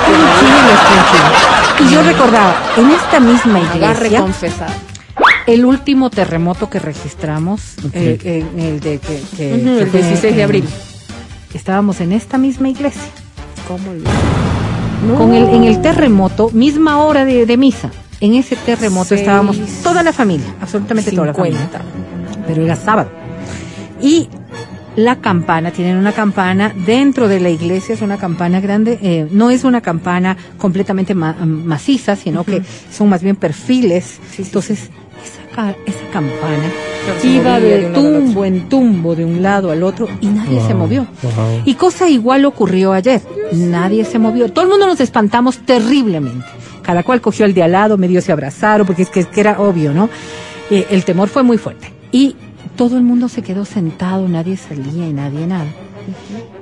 Tranquilos, 0.02 0.80
tranquilos. 0.88 1.90
Y 1.90 1.94
yo 1.94 2.02
recordaba, 2.02 2.56
en 2.76 2.90
esta 2.90 3.20
misma 3.20 3.58
agarre 3.72 4.06
iglesia, 4.06 4.20
confesar. 4.20 4.70
El 5.46 5.64
último 5.64 6.10
terremoto 6.10 6.70
que 6.70 6.78
registramos, 6.78 7.74
eh, 7.92 8.44
el 8.56 8.80
de 8.80 8.98
que, 8.98 9.20
que- 9.36 9.54
Ujú, 9.54 9.64
que 9.64 9.82
el 9.82 9.88
fue 9.88 10.00
16 10.02 10.34
de 10.34 10.40
en- 10.42 10.44
abril. 10.44 10.64
Estábamos 11.54 12.00
en 12.00 12.12
esta 12.12 12.38
misma 12.38 12.68
iglesia, 12.70 13.02
¿Cómo 13.68 13.92
lo- 13.92 15.14
con 15.18 15.34
el, 15.34 15.48
en 15.50 15.64
el 15.64 15.82
terremoto, 15.82 16.50
misma 16.52 16.98
hora 17.02 17.24
de, 17.24 17.44
de 17.46 17.56
misa. 17.56 17.90
En 18.20 18.34
ese 18.34 18.54
terremoto 18.54 19.08
Seis. 19.10 19.22
estábamos 19.22 19.58
toda 19.82 20.02
la 20.04 20.12
familia, 20.12 20.46
absolutamente 20.60 21.10
toda 21.10 21.26
la 21.28 21.34
familia. 21.34 21.58
50. 21.72 21.82
pero 22.46 22.62
era 22.64 22.76
sábado. 22.76 23.10
Y 24.00 24.28
la 24.94 25.16
campana, 25.16 25.72
tienen 25.72 25.96
una 25.96 26.12
campana 26.12 26.72
dentro 26.86 27.26
de 27.26 27.40
la 27.40 27.50
iglesia, 27.50 27.94
es 27.94 28.02
una 28.02 28.18
campana 28.18 28.60
grande, 28.60 28.98
eh, 29.02 29.26
no 29.30 29.50
es 29.50 29.64
una 29.64 29.80
campana 29.80 30.36
completamente 30.58 31.14
ma- 31.14 31.34
maciza, 31.44 32.14
sino 32.14 32.44
que 32.44 32.62
son 32.92 33.08
más 33.08 33.22
bien 33.22 33.34
perfiles. 33.36 34.18
Entonces, 34.38 34.90
ca- 35.54 35.76
esa 35.86 36.04
campana 36.12 36.70
iba 37.24 37.58
movía 37.58 37.76
de, 37.76 37.90
tumbo 37.90 38.44
en 38.44 38.68
tumbo, 38.68 39.14
de 39.16 39.24
un 39.24 39.42
lado 39.42 39.70
al 39.70 39.82
otro, 39.82 40.08
y 40.20 40.26
nadie 40.28 40.60
se 40.66 40.74
movió. 40.74 41.06
wow. 41.22 41.62
Y 41.64 41.74
cosa 41.74 42.08
igual 42.08 42.44
ocurrió 42.44 42.92
ayer. 42.92 43.20
Nadie 43.52 44.04
se 44.04 44.18
movió. 44.18 44.52
Todo 44.52 44.64
el 44.64 44.70
mundo 44.70 44.86
nos 44.86 45.00
espantamos 45.00 45.58
terriblemente. 45.58 46.44
Cada 46.82 47.02
cual 47.02 47.20
cogió 47.20 47.44
al 47.44 47.54
de 47.54 47.62
al 47.62 47.72
lado, 47.72 47.96
medio 47.98 48.20
se 48.20 48.32
abrazaron, 48.32 48.86
porque 48.86 49.02
es 49.02 49.08
que, 49.10 49.24
que 49.24 49.40
era 49.40 49.60
obvio, 49.60 49.92
¿no? 49.92 50.08
Eh, 50.70 50.86
el 50.90 51.04
temor 51.04 51.28
fue 51.28 51.42
muy 51.42 51.58
fuerte. 51.58 51.92
Y 52.12 52.36
todo 52.76 52.96
el 52.96 53.02
mundo 53.02 53.28
se 53.28 53.42
quedó 53.42 53.64
sentado, 53.64 54.28
nadie 54.28 54.56
salía 54.56 55.06
y 55.08 55.12
nadie 55.12 55.46
nada. 55.46 55.66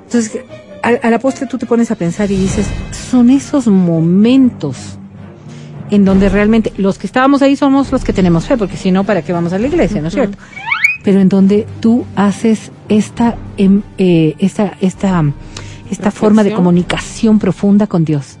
Entonces, 0.05 0.39
a, 0.83 0.89
a 1.07 1.09
la 1.09 1.19
postre 1.19 1.47
tú 1.47 1.57
te 1.57 1.65
pones 1.65 1.91
a 1.91 1.95
pensar 1.95 2.29
y 2.31 2.35
dices, 2.35 2.67
son 3.11 3.29
esos 3.29 3.67
momentos 3.67 4.97
en 5.91 6.05
donde 6.05 6.29
realmente 6.29 6.73
los 6.77 6.97
que 6.97 7.05
estábamos 7.05 7.41
ahí 7.41 7.55
somos 7.55 7.91
los 7.91 8.03
que 8.03 8.13
tenemos 8.13 8.45
fe, 8.45 8.57
porque 8.57 8.77
si 8.77 8.91
no, 8.91 9.03
¿para 9.03 9.21
qué 9.21 9.33
vamos 9.33 9.53
a 9.53 9.59
la 9.59 9.67
iglesia, 9.67 10.01
no 10.01 10.07
es 10.07 10.13
cierto? 10.13 10.37
Pero 11.03 11.19
en 11.19 11.29
donde 11.29 11.67
tú 11.79 12.05
haces 12.15 12.71
esta, 12.89 13.35
em, 13.57 13.81
eh, 13.97 14.35
esta, 14.39 14.77
esta, 14.81 15.23
esta 15.91 16.11
forma 16.11 16.43
de 16.43 16.53
comunicación 16.53 17.39
profunda 17.39 17.87
con 17.87 18.05
Dios. 18.05 18.37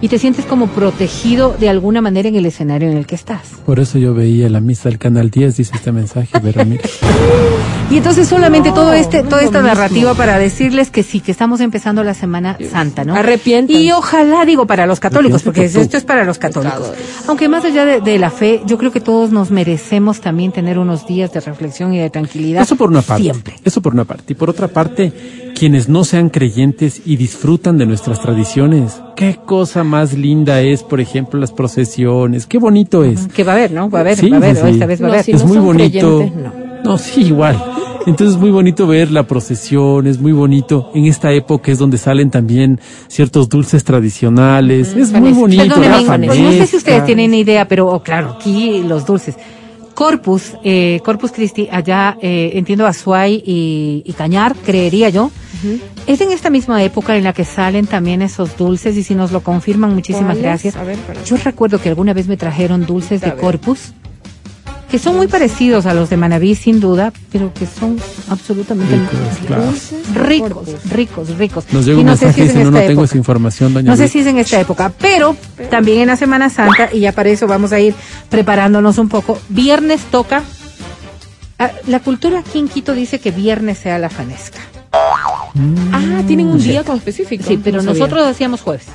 Y 0.00 0.08
te 0.08 0.18
sientes 0.18 0.44
como 0.44 0.68
protegido 0.68 1.56
de 1.58 1.68
alguna 1.68 2.00
manera 2.00 2.28
en 2.28 2.36
el 2.36 2.46
escenario 2.46 2.88
en 2.88 2.96
el 2.96 3.06
que 3.06 3.16
estás. 3.16 3.48
Por 3.66 3.80
eso 3.80 3.98
yo 3.98 4.14
veía 4.14 4.48
la 4.48 4.60
misa 4.60 4.88
del 4.88 4.98
Canal 4.98 5.30
10, 5.30 5.56
dice 5.56 5.72
este 5.74 5.92
mensaje, 5.92 6.40
pero 6.40 6.64
mira. 6.64 6.84
Y 7.90 7.96
entonces 7.96 8.28
solamente 8.28 8.68
No, 8.68 8.74
todo 8.74 8.92
este, 8.92 9.22
no 9.22 9.30
toda 9.30 9.40
es 9.40 9.46
esta 9.46 9.62
narrativa 9.62 10.10
mismo. 10.10 10.14
para 10.14 10.38
decirles 10.38 10.90
que 10.90 11.02
sí, 11.02 11.20
que 11.20 11.32
estamos 11.32 11.60
empezando 11.62 12.04
la 12.04 12.12
Semana 12.12 12.58
Santa, 12.70 13.02
¿no? 13.04 13.14
Arrepiéntanse. 13.14 13.80
Y 13.80 13.92
ojalá, 13.92 14.44
digo, 14.44 14.66
para 14.66 14.84
los 14.86 15.00
católicos, 15.00 15.42
porque 15.42 15.64
esto 15.64 15.96
es 15.96 16.04
para 16.04 16.24
los 16.24 16.38
católicos. 16.38 16.74
Pecadores. 16.80 17.24
Aunque 17.28 17.48
más 17.48 17.64
allá 17.64 17.86
de, 17.86 18.00
de 18.02 18.18
la 18.18 18.30
fe, 18.30 18.60
yo 18.66 18.76
creo 18.76 18.92
que 18.92 19.00
todos 19.00 19.30
nos 19.32 19.50
merecemos 19.50 20.20
también 20.20 20.52
tener 20.52 20.78
unos 20.78 21.06
días 21.06 21.32
de 21.32 21.40
reflexión 21.40 21.94
y 21.94 21.98
de 21.98 22.10
tranquilidad. 22.10 22.62
Eso 22.62 22.76
por 22.76 22.90
una 22.90 23.00
parte. 23.00 23.22
Siempre. 23.22 23.54
Eso 23.64 23.80
por 23.80 23.94
una 23.94 24.04
parte. 24.04 24.34
Y 24.34 24.36
por 24.36 24.50
otra 24.50 24.68
parte, 24.68 25.10
quienes 25.58 25.88
no 25.88 26.04
sean 26.04 26.28
creyentes 26.28 27.00
y 27.06 27.16
disfrutan 27.16 27.78
de 27.78 27.86
nuestras 27.86 28.20
tradiciones. 28.20 29.00
Qué 29.16 29.38
cosa 29.46 29.82
más 29.82 30.12
linda 30.12 30.60
es, 30.60 30.82
por 30.82 31.00
ejemplo, 31.00 31.40
las 31.40 31.52
procesiones. 31.52 32.46
Qué 32.46 32.58
bonito 32.58 33.02
es. 33.02 33.28
Que 33.28 33.44
va 33.44 33.52
a 33.52 33.54
haber, 33.54 33.72
¿no? 33.72 33.88
Va 33.88 34.00
a 34.00 34.02
haber, 34.02 34.18
Sí, 34.18 34.28
va 34.28 34.36
a 34.36 34.40
haber, 34.40 34.56
sí, 34.56 34.68
esta 34.68 34.84
vez 34.84 35.00
va 35.02 35.06
a 35.06 35.08
No, 35.08 35.12
haber. 35.14 35.24
si 35.24 35.32
es 35.32 35.40
no 35.40 35.46
muy 35.48 35.56
son 35.56 35.64
bonito. 35.66 36.30
no. 36.84 36.98
sí, 36.98 37.22
igual. 37.22 37.56
Entonces 38.06 38.36
es 38.36 38.40
muy 38.40 38.50
bonito 38.50 38.86
ver 38.86 39.10
la 39.10 39.24
procesión, 39.24 40.06
es 40.06 40.18
muy 40.20 40.32
bonito. 40.32 40.90
En 40.94 41.04
esta 41.06 41.32
época 41.32 41.70
es 41.72 41.78
donde 41.78 41.98
salen 41.98 42.30
también 42.30 42.80
ciertos 43.08 43.48
dulces 43.48 43.84
tradicionales. 43.84 44.94
Es 44.96 45.12
muy 45.12 45.32
bonito. 45.32 45.64
La 45.80 46.02
pues 46.02 46.38
no 46.40 46.52
sé 46.52 46.66
si 46.66 46.76
ustedes 46.76 47.04
tienen 47.04 47.34
idea, 47.34 47.66
pero 47.68 47.86
oh, 47.88 48.02
claro, 48.02 48.36
aquí 48.38 48.82
los 48.82 49.04
dulces. 49.06 49.36
Corpus, 49.94 50.52
eh, 50.62 51.00
Corpus 51.04 51.32
Christi, 51.32 51.68
allá 51.72 52.16
eh, 52.22 52.52
entiendo 52.54 52.86
Azuay 52.86 53.42
y, 53.44 54.04
y 54.06 54.12
Cañar, 54.12 54.54
creería 54.54 55.08
yo. 55.08 55.32
Es 56.06 56.20
en 56.20 56.30
esta 56.30 56.50
misma 56.50 56.80
época 56.84 57.16
en 57.16 57.24
la 57.24 57.32
que 57.32 57.44
salen 57.44 57.88
también 57.88 58.22
esos 58.22 58.56
dulces 58.56 58.96
y 58.96 59.02
si 59.02 59.16
nos 59.16 59.32
lo 59.32 59.40
confirman, 59.42 59.92
muchísimas 59.92 60.38
gracias. 60.38 60.76
A 60.76 60.84
ver, 60.84 60.96
para- 60.98 61.24
Yo 61.24 61.36
recuerdo 61.36 61.80
que 61.80 61.88
alguna 61.88 62.14
vez 62.14 62.28
me 62.28 62.36
trajeron 62.36 62.86
dulces 62.86 63.20
de 63.20 63.30
ver. 63.30 63.40
Corpus 63.40 63.92
que 64.90 64.98
son 64.98 65.16
muy 65.16 65.26
parecidos 65.28 65.84
a 65.86 65.92
los 65.94 66.08
de 66.10 66.16
Manabí 66.16 66.54
sin 66.54 66.80
duda, 66.80 67.12
pero 67.30 67.52
que 67.52 67.66
son 67.66 67.98
absolutamente 68.30 68.94
Ricos, 68.96 69.46
claro. 69.46 69.72
ricos, 70.14 70.68
ricos, 70.90 71.36
ricos. 71.38 71.64
Nos 71.72 71.84
llega 71.84 71.98
Y 71.98 72.00
un 72.00 72.06
no 72.06 72.16
sé 72.16 72.24
mensaje 72.26 72.44
si 72.44 72.48
es 72.50 72.56
en 72.56 72.64
no, 72.64 72.70
no 72.70 72.76
esta 72.78 72.88
tengo 72.88 73.00
época. 73.02 73.04
esa 73.10 73.18
información, 73.18 73.74
doña 73.74 73.90
No 73.90 73.96
sé 73.96 74.02
Luis". 74.04 74.12
si 74.12 74.18
es 74.20 74.26
en 74.26 74.38
esta 74.38 74.60
época, 74.60 74.92
pero 74.98 75.36
también 75.70 76.00
en 76.00 76.06
la 76.08 76.16
Semana 76.16 76.48
Santa, 76.48 76.88
y 76.92 77.00
ya 77.00 77.12
para 77.12 77.28
eso 77.28 77.46
vamos 77.46 77.72
a 77.72 77.80
ir 77.80 77.94
preparándonos 78.30 78.96
un 78.98 79.08
poco. 79.10 79.38
Viernes 79.50 80.00
toca. 80.10 80.42
ah, 81.58 81.70
La 81.86 82.00
cultura 82.00 82.38
aquí 82.38 82.58
en 82.58 82.68
Quito 82.68 82.94
dice 82.94 83.18
que 83.20 83.30
viernes 83.30 83.78
sea 83.78 83.98
la 83.98 84.08
fanesca. 84.08 84.58
Ah, 85.92 86.22
tienen 86.26 86.46
un 86.48 86.58
día 86.62 86.82
como 86.84 86.96
específico. 86.98 87.44
Sí, 87.46 87.60
pero 87.62 87.82
No 87.82 87.92
nosotros 87.92 88.26
hacíamos 88.26 88.60
jueves. 88.62 88.86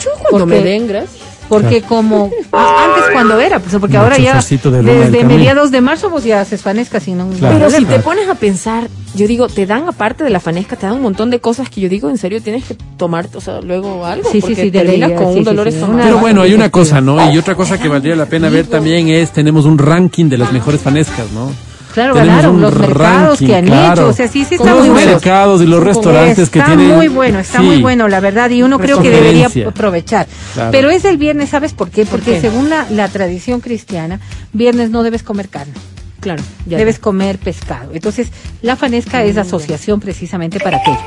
Yo 0.00 0.10
cuando 0.30 0.46
porque- 0.46 0.60
me 0.60 0.62
den, 0.62 0.86
gracias. 0.86 1.22
Porque 1.48 1.82
como 1.82 2.30
antes 2.52 3.04
cuando 3.12 3.38
era, 3.38 3.58
pues 3.58 3.76
porque 3.78 3.96
ahora 3.96 4.18
ya 4.18 4.40
de 4.40 4.82
desde 4.82 5.24
mediados 5.24 5.70
de 5.70 5.80
marzo 5.80 6.10
pues 6.10 6.24
ya 6.24 6.44
se 6.44 6.58
fanesca 6.58 7.00
sin 7.00 7.20
un 7.20 7.34
Claro. 7.34 7.56
Pero 7.58 7.70
si 7.70 7.84
te 7.84 7.98
pones 7.98 8.28
a 8.28 8.34
pensar, 8.34 8.88
yo 9.14 9.26
digo, 9.26 9.48
te 9.48 9.66
dan 9.66 9.88
aparte 9.88 10.24
de 10.24 10.30
la 10.30 10.40
fanesca, 10.40 10.76
te 10.76 10.86
dan 10.86 10.96
un 10.96 11.02
montón 11.02 11.30
de 11.30 11.40
cosas 11.40 11.68
que 11.68 11.80
yo 11.80 11.88
digo, 11.88 12.08
en 12.08 12.18
serio 12.18 12.42
tienes 12.42 12.64
que 12.64 12.76
tomar, 12.96 13.28
o 13.34 13.40
sea, 13.40 13.60
luego 13.60 14.04
algo, 14.06 14.30
Sí, 14.30 14.40
sí, 14.40 14.40
porque 14.40 14.54
sí, 14.56 14.70
terminas 14.70 15.10
debería, 15.10 15.16
con 15.16 15.32
sí, 15.32 15.38
un 15.38 15.44
sí, 15.44 15.44
dolor 15.44 15.72
sí, 15.72 15.78
Pero 16.02 16.18
bueno, 16.18 16.42
hay 16.42 16.54
una 16.54 16.70
cosa, 16.70 17.00
¿no? 17.00 17.32
Y 17.32 17.38
otra 17.38 17.54
cosa 17.54 17.78
que 17.78 17.88
valdría 17.88 18.16
la 18.16 18.26
pena 18.26 18.48
ver 18.48 18.66
también 18.66 19.08
es, 19.08 19.30
tenemos 19.30 19.64
un 19.66 19.78
ranking 19.78 20.28
de 20.28 20.38
las 20.38 20.52
mejores 20.52 20.80
fanescas, 20.80 21.30
¿no? 21.32 21.50
Claro, 21.94 22.14
Tenemos 22.14 22.34
ganaron 22.34 22.56
un 22.56 22.60
los 22.62 22.74
mercados 22.76 23.38
que 23.38 23.54
han 23.54 23.66
claro. 23.66 23.92
hecho. 24.02 24.08
O 24.08 24.12
sea, 24.12 24.26
sí, 24.28 24.44
sí 24.44 24.56
está 24.56 24.70
Los 24.70 24.80
muy 24.80 24.88
bueno. 24.90 25.12
mercados 25.12 25.62
y 25.62 25.66
los 25.66 25.82
restaurantes 25.82 26.50
que 26.50 26.58
está 26.58 26.74
tienen. 26.74 26.96
muy 26.96 27.06
bueno, 27.08 27.38
está 27.38 27.58
Sí. 27.60 27.64
muy 27.64 27.80
bueno, 27.80 28.08
la 28.08 28.18
verdad, 28.18 28.50
y 28.50 28.62
uno 28.64 28.78
creo 28.80 29.00
que 29.00 29.10
debería 29.10 29.48
aprovechar. 29.66 30.26
Claro. 30.54 30.70
Pero 30.72 30.90
es 30.90 31.04
el 31.04 31.16
viernes, 31.18 31.50
¿sabes 31.50 31.72
por 31.72 31.90
qué? 31.90 32.04
Porque 32.04 32.32
qué? 32.32 32.40
según 32.40 32.68
la, 32.68 32.86
la 32.90 33.06
tradición 33.08 33.60
cristiana, 33.60 34.18
viernes 34.52 34.90
no 34.90 35.04
debes 35.04 35.22
comer 35.22 35.48
carne. 35.48 35.72
Claro, 36.20 36.42
ya. 36.66 36.78
debes 36.78 36.98
comer 36.98 37.38
pescado. 37.38 37.90
Entonces, 37.94 38.28
la 38.62 38.74
fanesca 38.76 39.22
es 39.22 39.36
asociación 39.36 40.00
precisamente 40.00 40.58
para 40.58 40.78
aquello. 40.78 40.98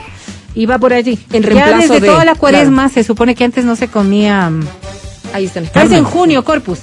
Y 0.56 0.68
va 0.68 0.78
por 0.80 0.94
allí. 0.94 1.20
En 1.34 1.44
ya 1.44 1.50
reemplazo 1.50 1.94
desde 1.94 2.00
de- 2.00 2.08
toda 2.08 2.24
la 2.24 2.36
cuaresma 2.36 2.88
se 2.90 3.04
supone 3.04 3.36
que 3.36 3.44
antes 3.44 3.66
no 3.66 3.76
se 3.76 3.90
comía. 3.90 4.50
mm, 4.50 4.62
Ahí 5.34 5.46
están. 5.46 5.66
Es 5.66 5.92
en 5.92 6.06
junio, 6.06 6.46
Corpus. 6.46 6.80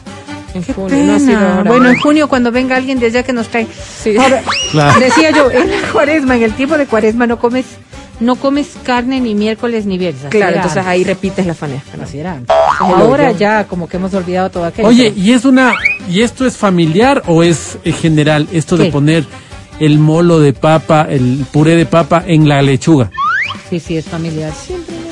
En 0.55 0.63
Qué 0.63 0.73
junio, 0.73 0.97
no 1.05 1.15
ha 1.15 1.19
sido 1.19 1.33
pena. 1.39 1.57
ahora. 1.57 1.71
Bueno, 1.71 1.89
en 1.91 1.99
junio 2.01 2.29
cuando 2.29 2.53
venga 2.53 2.77
alguien 2.77 2.99
de 3.01 3.07
allá 3.07 3.23
que 3.25 3.33
nos 3.33 3.49
trae. 3.49 3.67
Sí. 4.03 4.17
Ahora, 4.17 4.43
Claro. 4.71 5.01
decía 5.01 5.31
yo, 5.33 5.51
en 5.51 5.71
la 5.71 5.89
cuaresma, 5.93 6.37
en 6.37 6.43
el 6.45 6.53
tiempo 6.55 6.79
de 6.79 6.87
cuaresma 6.87 7.27
no 7.27 7.39
comes, 7.39 7.65
no 8.21 8.37
comes 8.37 8.69
carne 8.85 9.21
ni 9.21 9.35
miércoles 9.35 9.85
ni 9.87 9.99
viernes. 9.99 10.23
Claro, 10.31 10.47
era 10.53 10.57
entonces 10.59 10.79
antes. 10.79 10.91
ahí 10.93 11.03
repites 11.05 11.45
la 11.47 11.55
fanesca. 11.55 11.97
¿no? 11.97 12.05
Así 12.05 12.19
era 12.21 12.33
antes. 12.35 12.55
Ahora 12.81 13.33
ya 13.33 13.65
como 13.67 13.89
que 13.89 13.97
hemos 13.97 14.15
olvidado 14.15 14.51
todo 14.51 14.65
aquello. 14.65 14.89
Oye, 14.89 15.13
¿y 15.17 15.33
es 15.33 15.45
una 15.45 15.75
y 16.09 16.23
esto 16.23 16.47
es 16.47 16.57
familiar 16.57 17.23
o 17.27 17.43
es 17.43 17.79
eh, 17.85 17.91
general 17.93 18.47
esto 18.53 18.77
de 18.77 18.91
poner 18.93 19.25
el 19.81 19.99
molo 19.99 20.39
de 20.39 20.53
papa, 20.53 21.07
el 21.11 21.45
puré 21.53 21.75
de 21.75 21.87
papa 21.87 22.23
en 22.27 22.49
la 22.49 22.63
lechuga? 22.63 23.11
sí, 23.71 23.81
sí, 23.81 23.97
es 23.97 24.05
familiar. 24.05 24.53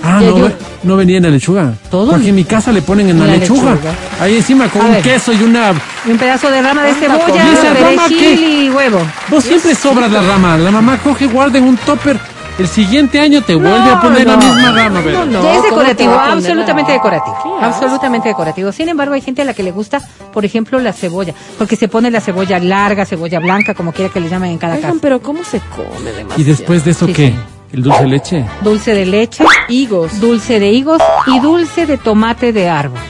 Ah, 0.04 0.20
no, 0.20 0.36
yo- 0.38 0.44
ve- 0.46 0.56
no 0.82 0.96
venía 0.96 1.16
en 1.18 1.22
la 1.24 1.28
lechuga. 1.30 1.74
Todo. 1.90 2.10
Porque 2.12 2.28
en 2.30 2.34
mi 2.34 2.44
casa 2.44 2.72
le 2.72 2.82
ponen 2.82 3.08
en 3.10 3.18
la, 3.20 3.26
lechuga. 3.26 3.72
lechuga. 3.72 3.92
Ahí 4.20 4.36
encima 4.36 4.68
con 4.68 4.82
A 4.82 4.84
un 4.86 4.90
ver. 4.92 5.02
queso 5.02 5.32
y 5.32 5.42
una 5.42 5.72
Y 6.06 6.10
un 6.10 6.18
pedazo 6.18 6.50
de 6.50 6.60
rama 6.62 6.82
de 6.82 6.90
¿Y 6.90 6.94
cebolla, 6.94 7.72
perejil 7.74 8.18
qué? 8.18 8.32
y 8.64 8.70
huevo. 8.70 8.98
Vos 9.28 9.44
siempre 9.44 9.74
sobras 9.74 10.10
la 10.10 10.22
rama. 10.22 10.56
La 10.58 10.70
mamá 10.70 10.98
coge, 10.98 11.26
guarda 11.26 11.58
en 11.58 11.64
un 11.64 11.76
topper. 11.76 12.18
El 12.58 12.68
siguiente 12.68 13.18
año 13.18 13.42
te 13.42 13.54
vuelve 13.54 13.90
a 13.90 13.98
poner 14.00 14.26
la 14.26 14.36
misma 14.36 14.72
rama. 14.72 15.00
¿verdad? 15.00 15.24
No, 15.24 15.42
ya 15.42 15.54
es 15.54 15.56
¿cómo 15.56 15.62
te 15.62 15.70
decorativo, 15.94 16.12
absolutamente 16.14 16.92
decorativo. 16.92 17.58
¿Qué 17.60 17.64
Absolutamente 17.64 18.28
decorativo. 18.28 18.72
Sin 18.72 18.88
embargo, 18.90 19.14
hay 19.14 19.22
gente 19.22 19.40
a 19.40 19.44
la 19.46 19.54
que 19.54 19.62
le 19.62 19.70
gusta, 19.70 20.00
por 20.34 20.44
ejemplo, 20.44 20.78
la 20.78 20.92
cebolla. 20.92 21.32
Porque 21.56 21.76
se 21.76 21.88
pone 21.88 22.10
la 22.10 22.20
cebolla 22.20 22.58
larga, 22.58 23.06
cebolla 23.06 23.38
blanca, 23.40 23.72
como 23.72 23.92
quiera 23.92 24.12
que 24.12 24.20
le 24.20 24.28
llamen 24.28 24.50
en 24.50 24.58
cada 24.58 24.74
Oigan, 24.74 24.90
casa. 24.90 25.00
pero 25.00 25.22
¿cómo 25.22 25.42
se 25.44 25.60
come 25.60 26.10
demasiado? 26.12 26.40
Y 26.40 26.44
después 26.44 26.84
de 26.84 26.90
eso, 26.90 27.06
Sí, 27.06 27.12
¿qué? 27.14 27.28
sí. 27.28 27.34
El 27.72 27.82
dulce 27.82 28.02
de 28.02 28.08
leche. 28.08 28.44
Dulce 28.60 28.94
de 28.94 29.06
leche, 29.06 29.44
higos. 29.68 30.20
dulce 30.20 30.60
de 30.60 30.70
higos 30.72 31.00
y 31.26 31.40
dulce 31.40 31.86
de 31.86 31.96
tomate 31.96 32.52
de 32.52 32.68
árbol. 32.68 33.00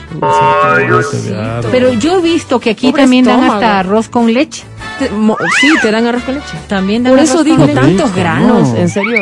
Pero 1.71 1.93
yo 1.93 2.19
he 2.19 2.21
visto 2.21 2.59
que 2.59 2.69
aquí 2.71 2.87
Pobre 2.91 3.03
también 3.03 3.25
dan 3.25 3.43
hasta 3.43 3.79
arroz 3.79 4.07
con 4.09 4.33
leche. 4.33 4.63
Te- 4.99 5.09
mo- 5.09 5.37
sí, 5.59 5.67
te 5.81 5.91
dan 5.91 6.05
arroz 6.07 6.23
con 6.23 6.35
leche. 6.35 6.47
También 6.67 7.03
dan 7.03 7.11
Por 7.13 7.19
arroz 7.19 7.29
eso 7.29 7.37
con 7.39 7.45
digo, 7.45 7.65
leche. 7.65 7.73
tantos 7.79 8.05
rico, 8.09 8.19
granos, 8.19 8.69
no. 8.69 8.75
en 8.77 8.89
serio. 8.89 9.17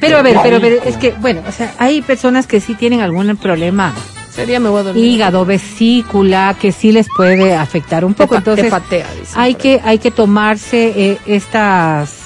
Pero 0.00 0.18
a 0.18 0.22
ver, 0.22 0.36
pero, 0.42 0.56
a 0.56 0.58
ver, 0.60 0.82
es 0.84 0.96
que, 0.98 1.14
bueno, 1.18 1.40
o 1.48 1.52
sea, 1.52 1.72
hay 1.78 2.02
personas 2.02 2.46
que 2.46 2.60
sí 2.60 2.74
tienen 2.74 3.00
algún 3.00 3.34
problema. 3.38 3.94
Sería 4.34 4.60
me 4.60 4.68
voy 4.68 4.80
a 4.80 4.82
dormir. 4.84 5.04
Hígado, 5.04 5.44
vesícula, 5.46 6.54
que 6.60 6.72
sí 6.72 6.92
les 6.92 7.08
puede 7.16 7.54
afectar 7.54 8.04
un 8.04 8.12
Te 8.14 8.24
poco. 8.24 8.34
te 8.34 8.38
Entonces, 8.38 8.70
patea, 8.70 9.06
dicen 9.18 9.40
hay 9.40 9.54
que, 9.54 9.80
hay 9.82 9.98
que 9.98 10.10
tomarse 10.10 10.92
eh, 10.94 11.18
estas 11.26 12.19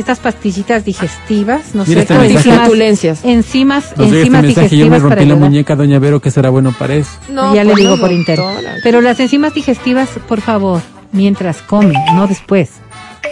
estas 0.00 0.18
pastillitas 0.20 0.84
digestivas, 0.84 1.74
no 1.74 1.84
Mira 1.86 2.02
sé, 2.02 2.14
este 2.14 2.14
enzimas, 2.14 3.24
enzimas, 3.24 3.84
este 3.92 4.04
enzimas 4.04 4.42
mensaje, 4.42 4.76
yo 4.76 4.86
me 4.86 4.90
digestivas 4.90 4.90
para 4.90 5.00
rompí 5.00 5.14
la 5.26 5.34
ayudar. 5.34 5.38
muñeca, 5.50 5.76
doña 5.76 5.98
Vero, 5.98 6.20
que 6.20 6.30
será 6.30 6.50
bueno 6.50 6.72
para 6.78 6.94
eso. 6.94 7.10
No, 7.28 7.54
ya 7.54 7.64
le 7.64 7.72
pues 7.72 7.82
digo 7.82 7.98
por 7.98 8.12
interno. 8.12 8.44
doctora. 8.46 8.74
Pero 8.82 9.00
las 9.00 9.18
enzimas 9.20 9.54
digestivas, 9.54 10.08
por 10.28 10.40
favor, 10.40 10.80
mientras 11.12 11.62
comen, 11.62 11.94
no 12.14 12.26
después, 12.26 12.70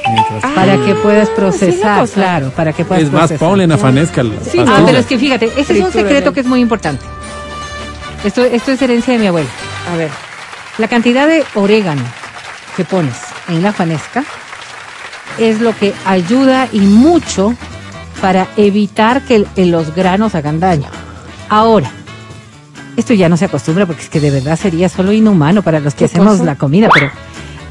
Mientras- 0.08 0.44
Ah, 0.44 0.52
para 0.54 0.76
que 0.84 0.94
puedas 0.96 1.24
es 1.24 1.28
la 1.30 1.34
procesar, 1.34 2.08
claro, 2.10 2.50
para 2.50 2.72
que 2.72 2.84
puedas 2.84 3.04
es 3.04 3.10
más, 3.12 3.22
procesar. 3.28 3.48
ponle 3.48 3.64
una 3.64 3.76
fanesca. 3.76 4.22
la 4.22 4.34
Sí, 4.48 4.58
Ah, 4.64 4.82
pero 4.86 4.98
es 4.98 5.06
que 5.06 5.18
fíjate, 5.18 5.50
ese 5.56 5.78
es 5.78 5.84
un 5.84 5.90
secreto 5.92 6.32
que 6.32 6.40
es 6.40 6.46
muy 6.46 6.60
importante. 6.60 7.04
Esto, 8.24 8.44
esto 8.44 8.72
es 8.72 8.82
herencia 8.82 9.14
de 9.14 9.18
mi 9.20 9.26
abuela. 9.26 9.48
A 9.92 9.96
ver. 9.96 10.10
La 10.78 10.88
cantidad 10.88 11.26
de 11.26 11.44
orégano 11.54 12.02
que 12.76 12.84
pones 12.84 13.16
en 13.48 13.62
la 13.62 13.72
fanesca 13.72 14.24
es 15.38 15.60
lo 15.60 15.74
que 15.76 15.92
ayuda 16.04 16.68
y 16.72 16.80
mucho 16.80 17.54
para 18.20 18.48
evitar 18.56 19.22
que 19.22 19.46
los 19.56 19.94
granos 19.94 20.34
hagan 20.34 20.60
daño. 20.60 20.88
Ahora, 21.48 21.90
esto 22.96 23.14
ya 23.14 23.28
no 23.28 23.36
se 23.36 23.44
acostumbra 23.44 23.86
porque 23.86 24.02
es 24.02 24.08
que 24.08 24.20
de 24.20 24.30
verdad 24.30 24.58
sería 24.58 24.88
solo 24.88 25.12
inhumano 25.12 25.62
para 25.62 25.80
los 25.80 25.94
que 25.94 26.00
¿Qué 26.00 26.04
hacemos 26.06 26.32
cosa? 26.32 26.44
la 26.44 26.56
comida, 26.56 26.88
pero 26.92 27.10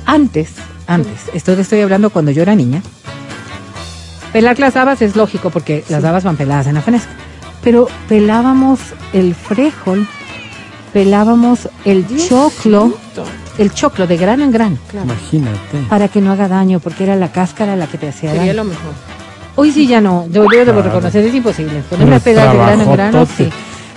antes, 0.05 0.51
antes, 0.88 1.30
esto 1.34 1.55
te 1.55 1.61
estoy 1.61 1.82
hablando 1.82 2.11
cuando 2.11 2.32
yo 2.32 2.43
era 2.43 2.55
niña, 2.55 2.82
pelar 4.32 4.59
las 4.59 4.76
habas 4.76 5.01
es 5.01 5.16
lógico 5.16 5.49
porque 5.49 5.84
las 5.89 6.03
habas 6.03 6.24
van 6.24 6.38
peladas 6.38 6.68
en 6.68 6.76
la 6.76 6.82
fanesca, 6.82 7.11
pero 7.63 7.88
pelábamos 8.07 8.80
el 9.13 9.34
frijol, 9.34 10.07
pelábamos 10.93 11.70
el 11.86 12.05
choclo, 12.18 12.95
el 13.58 13.74
choclo 13.74 14.06
de 14.08 14.18
grano 14.18 14.43
en 14.43 14.51
grano, 14.51 14.78
Imagínate. 14.93 15.78
para 15.89 16.08
que 16.08 16.22
no 16.22 16.32
haga 16.32 16.47
daño, 16.47 16.80
porque 16.80 17.03
era 17.03 17.16
la 17.16 17.32
cáscara 17.32 17.76
la 17.76 17.88
que 17.88 17.97
te 17.97 18.10
hacía 18.10 18.32
Sería 18.32 18.47
daño. 18.47 18.64
lo 18.64 18.64
mejor. 18.66 18.91
Hoy 19.56 19.72
sí 19.72 19.88
ya 19.88 20.01
no, 20.01 20.26
yo, 20.30 20.43
yo 20.43 20.49
debo 20.66 20.66
Claro. 20.74 20.84
reconocer, 20.84 21.24
es 21.26 21.34
imposible. 21.34 21.82
Ponerme 21.89 22.16
a 22.16 22.20
Pero 22.20 22.39
pelar 22.41 22.51
de 22.51 22.58
grano 22.58 22.84
en 22.84 22.91
grano, 22.91 23.26
sí. 23.38 23.49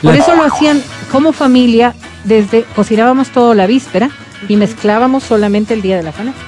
Por 0.03 0.15
La- 0.15 0.21
eso 0.21 0.37
lo 0.37 0.45
hacían 0.45 0.81
como 1.11 1.33
familia, 1.33 1.95
desde 2.25 2.63
cocinábamos 2.77 3.29
todo 3.31 3.55
la 3.55 3.67
víspera 3.67 4.11
y 4.49 4.57
mezclábamos 4.57 5.25
solamente 5.25 5.75
el 5.75 5.83
día 5.83 5.97
de 5.97 6.05
la 6.05 6.13
fanesca. 6.13 6.41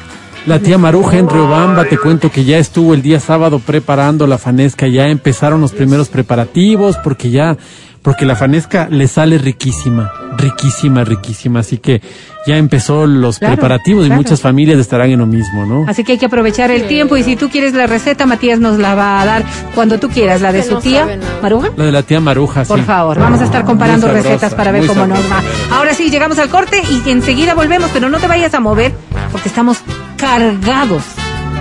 La 0.46 0.58
tía 0.60 0.78
Maruja 0.78 1.18
en 1.18 1.28
Riobamba, 1.28 1.84
te 1.84 1.98
cuento 1.98 2.30
que 2.30 2.44
ya 2.44 2.56
estuvo 2.58 2.94
el 2.94 3.02
día 3.02 3.20
sábado 3.20 3.58
preparando 3.58 4.26
la 4.26 4.38
fanesca, 4.38 4.86
ya 4.86 5.08
empezaron 5.08 5.60
los 5.60 5.72
primeros 5.72 6.08
preparativos, 6.08 6.96
porque 7.04 7.30
ya, 7.30 7.56
porque 8.02 8.24
la 8.24 8.34
fanesca 8.36 8.88
le 8.90 9.06
sale 9.08 9.36
riquísima, 9.38 10.10
riquísima, 10.38 11.04
riquísima, 11.04 11.60
así 11.60 11.78
que 11.78 12.00
ya 12.46 12.56
empezó 12.56 13.06
los 13.06 13.38
Claro, 13.38 13.54
preparativos 13.56 14.04
y 14.04 14.08
claro. 14.08 14.22
muchas 14.22 14.40
familias 14.40 14.78
estarán 14.78 15.10
en 15.10 15.18
lo 15.18 15.26
mismo, 15.26 15.66
¿no? 15.66 15.84
Así 15.86 16.02
que 16.04 16.12
hay 16.12 16.18
que 16.18 16.24
aprovechar 16.26 16.70
el 16.70 16.86
tiempo 16.86 17.16
y 17.18 17.22
si 17.22 17.36
tú 17.36 17.50
quieres 17.50 17.74
la 17.74 17.86
receta, 17.86 18.24
Matías 18.24 18.58
nos 18.58 18.78
la 18.78 18.94
va 18.94 19.20
a 19.20 19.26
dar 19.26 19.44
cuando 19.74 19.98
tú 20.00 20.08
quieras, 20.08 20.40
la 20.40 20.50
de 20.52 20.62
su 20.62 20.74
no 20.74 20.80
tía. 20.80 21.18
Maruja. 21.42 21.68
La 21.76 21.84
de 21.84 21.92
la 21.92 22.02
tía 22.02 22.20
Maruja, 22.20 22.64
Por 22.64 22.78
sí. 22.78 22.84
favor, 22.86 23.18
vamos 23.18 23.40
a 23.42 23.44
estar 23.44 23.64
comparando 23.66 24.06
sabrosa, 24.06 24.28
recetas 24.28 24.54
para 24.54 24.72
ver 24.72 24.86
cómo 24.86 25.06
nos 25.06 25.18
va. 25.30 25.42
Ahora 25.72 25.92
sí, 25.92 26.10
llegamos 26.10 26.38
al 26.38 26.48
corte 26.48 26.82
y 26.90 27.10
enseguida 27.10 27.54
volvemos, 27.54 27.90
pero 27.92 28.08
no 28.08 28.18
te 28.18 28.26
vayas 28.26 28.54
a 28.54 28.60
mover 28.60 28.92
porque 29.30 29.48
estamos 29.48 29.78
cargados. 30.16 31.02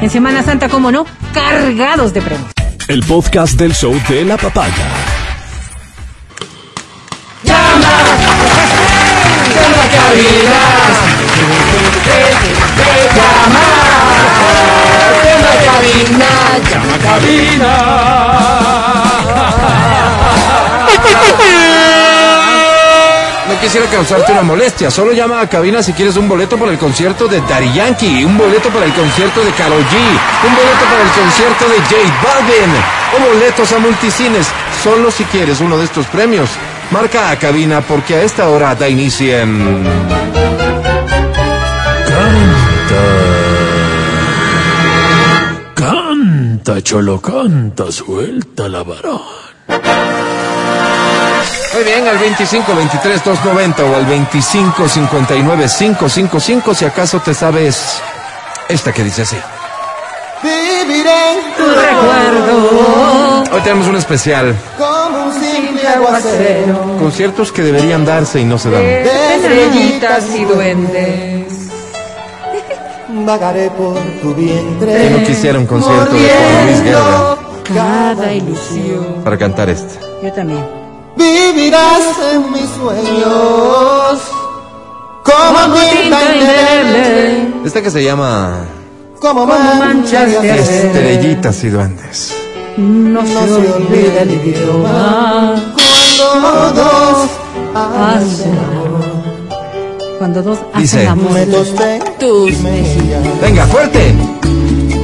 En 0.01 0.09
Semana 0.09 0.41
Santa, 0.43 0.69
¿cómo 0.69 0.91
no? 0.91 1.05
Cargados 1.33 2.13
de 2.13 2.21
premios. 2.21 2.47
El 2.87 3.03
podcast 3.03 3.59
del 3.59 3.73
show 3.73 3.93
de 4.07 4.23
la 4.23 4.37
papaya. 4.37 4.73
No 23.47 23.59
quisiera 23.59 23.87
causarte 23.87 24.31
una 24.31 24.43
molestia, 24.43 24.91
solo 24.91 25.11
llama 25.11 25.41
a 25.41 25.47
cabina 25.47 25.81
si 25.81 25.93
quieres 25.93 26.17
un 26.17 26.27
boleto 26.27 26.57
para 26.57 26.71
el 26.71 26.77
concierto 26.77 27.27
de 27.27 27.41
Daddy 27.41 27.73
Yankee, 27.73 28.23
un 28.23 28.37
boleto 28.37 28.69
para 28.69 28.85
el 28.85 28.93
concierto 28.93 29.43
de 29.43 29.51
Karol 29.51 29.83
G, 29.83 29.95
un 30.47 30.55
boleto 30.55 30.85
para 30.85 31.01
el 31.01 31.09
concierto 31.09 31.67
de 31.69 31.77
J 31.77 31.95
Balvin 32.23 32.71
o 33.15 33.33
boletos 33.33 33.71
a 33.71 33.79
multicines, 33.79 34.47
solo 34.83 35.09
si 35.09 35.23
quieres 35.25 35.61
uno 35.61 35.77
de 35.77 35.85
estos 35.85 36.05
premios. 36.07 36.49
Marca 36.91 37.29
a 37.29 37.37
cabina 37.37 37.81
porque 37.81 38.15
a 38.15 38.23
esta 38.23 38.49
hora 38.49 38.73
da 38.73 38.89
inicio 38.89 39.37
en... 39.37 39.85
Canta, 45.75 46.81
cholo, 46.81 47.21
canta, 47.21 47.91
suelta 47.91 48.67
la 48.67 48.83
varón. 48.83 49.21
Muy 51.73 51.83
bien, 51.83 52.07
al 52.07 52.17
25 52.17 52.75
23 52.75 53.23
290 53.23 53.83
o 53.83 53.95
al 53.95 54.05
25 54.05 54.89
59 54.89 55.65
555 55.77 56.73
si 56.73 56.85
acaso 56.85 57.19
te 57.19 57.33
sabes 57.35 58.01
esta 58.67 58.91
que 58.91 59.03
dice 59.03 59.21
así. 59.21 59.37
Tu 60.41 61.65
recuerdo. 61.65 63.43
Hoy 63.51 63.61
tenemos 63.61 63.87
un 63.87 63.95
especial. 63.97 64.55
Conciertos 66.99 67.51
que 67.51 67.61
deberían 67.61 68.05
darse 68.05 68.39
y 68.39 68.45
no 68.45 68.57
se 68.57 68.69
dan. 68.71 68.81
Estrellitas 68.83 70.35
y 70.35 70.45
duendes. 70.45 71.69
Vagaré 73.09 73.69
por 73.71 73.95
tu 74.21 74.33
Que 74.35 74.41
vientre. 74.41 75.09
no 75.09 75.23
quisiera 75.25 75.59
un 75.59 75.65
concierto 75.65 76.13
de 76.15 76.29
Juan 76.29 76.67
Luis 76.67 76.83
Guerra 76.83 77.35
Cada 77.73 78.31
ilusión. 78.33 79.21
para 79.23 79.37
cantar 79.37 79.67
este. 79.69 79.99
Yo 80.23 80.31
también. 80.31 80.65
Vivirás 81.17 82.01
en 82.31 82.51
mis 82.53 82.69
sueños. 82.69 84.21
Como 85.23 85.73
tinta 85.75 86.35
indeleble. 86.35 87.47
Este 87.65 87.81
que 87.81 87.91
se 87.91 88.03
llama 88.03 88.59
Como 89.19 89.45
manchas 89.45 90.41
de. 90.41 90.59
Estrellitas 90.59 91.63
y 91.63 91.69
Duendes. 91.69 92.35
No 92.77 93.21
No 93.21 93.27
se 93.27 93.53
olvida 93.71 94.21
el 94.21 94.31
idioma. 94.31 95.73
Cuando 96.41 96.71
dos 96.73 97.29
hacen 97.75 98.57
Cuando 100.17 100.41
dos 100.41 100.59
Dice. 100.75 100.97
hacen 100.99 101.07
amor. 101.09 101.37
Tus 102.19 102.53
Venga, 103.41 103.65
fuerte. 103.67 104.13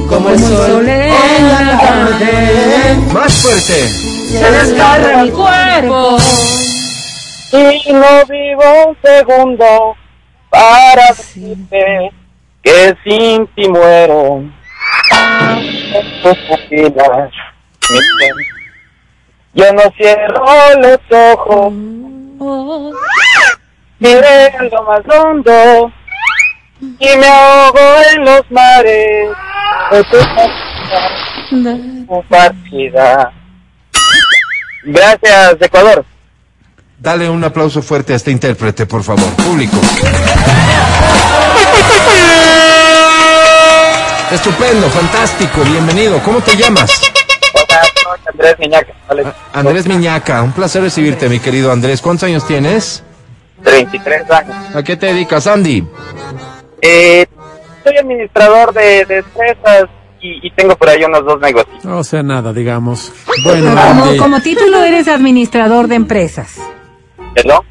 como 0.08 0.30
el 0.30 0.38
sol 0.38 0.88
en 0.88 1.48
la 1.48 1.78
tarde. 1.80 2.96
Más 3.12 3.32
fuerte. 3.34 3.88
Se 3.88 4.50
desgarra 4.50 5.22
mi 5.24 5.30
cuerpo. 5.30 6.16
y 7.52 7.92
no 7.92 8.26
vivo 8.28 8.64
un 8.88 8.96
segundo 9.02 9.94
para 10.50 11.08
decirte 11.08 12.10
que 12.66 12.96
sin 13.04 13.46
ti 13.54 13.68
muero. 13.68 14.42
Yo 19.54 19.72
no 19.72 19.82
cierro 19.96 20.44
los 20.82 21.00
ojos, 21.10 21.72
miré 24.00 24.46
en 24.46 24.70
lo 24.70 24.82
más 24.82 25.00
hondo 25.08 25.92
y 26.80 27.16
me 27.16 27.28
ahogo 27.28 27.78
en 28.12 28.24
los 28.24 28.50
mares 28.50 29.28
de 29.92 30.04
tu 30.04 30.18
partida. 32.28 33.32
Gracias, 34.82 35.56
Ecuador. 35.60 36.04
Dale 36.98 37.30
un 37.30 37.44
aplauso 37.44 37.80
fuerte 37.80 38.12
a 38.12 38.16
este 38.16 38.32
intérprete, 38.32 38.86
por 38.86 39.04
favor. 39.04 39.30
Público. 39.36 39.76
Estupendo, 44.30 44.88
fantástico, 44.90 45.60
bienvenido. 45.62 46.18
¿Cómo 46.24 46.40
te 46.40 46.56
llamas? 46.56 47.00
Andrés 48.32 48.58
Miñaca. 48.58 48.92
Vale. 49.08 49.22
Ah, 49.26 49.34
Andrés 49.60 49.86
Miñaca, 49.86 50.42
un 50.42 50.52
placer 50.52 50.82
recibirte, 50.82 51.28
mi 51.28 51.38
querido 51.38 51.70
Andrés. 51.72 52.00
¿Cuántos 52.02 52.24
años 52.24 52.46
tienes? 52.46 53.02
23 53.64 54.30
años. 54.30 54.56
¿A 54.74 54.82
qué 54.82 54.96
te 54.96 55.06
dedicas, 55.06 55.46
Andy? 55.46 55.86
Eh, 56.82 57.26
soy 57.84 57.96
administrador 57.98 58.72
de, 58.74 59.04
de 59.06 59.18
empresas 59.18 59.84
y, 60.20 60.46
y 60.46 60.50
tengo 60.50 60.76
por 60.76 60.88
ahí 60.88 61.02
unos 61.04 61.24
dos 61.24 61.40
negocios. 61.40 61.84
O 61.86 62.02
sea, 62.04 62.22
nada, 62.22 62.52
digamos. 62.52 63.12
Bueno, 63.44 63.74
Como, 63.74 64.16
como 64.16 64.40
título 64.40 64.82
eres 64.82 65.08
administrador 65.08 65.86
de 65.88 65.94
empresas. 65.94 66.56
¿No? 67.44 67.64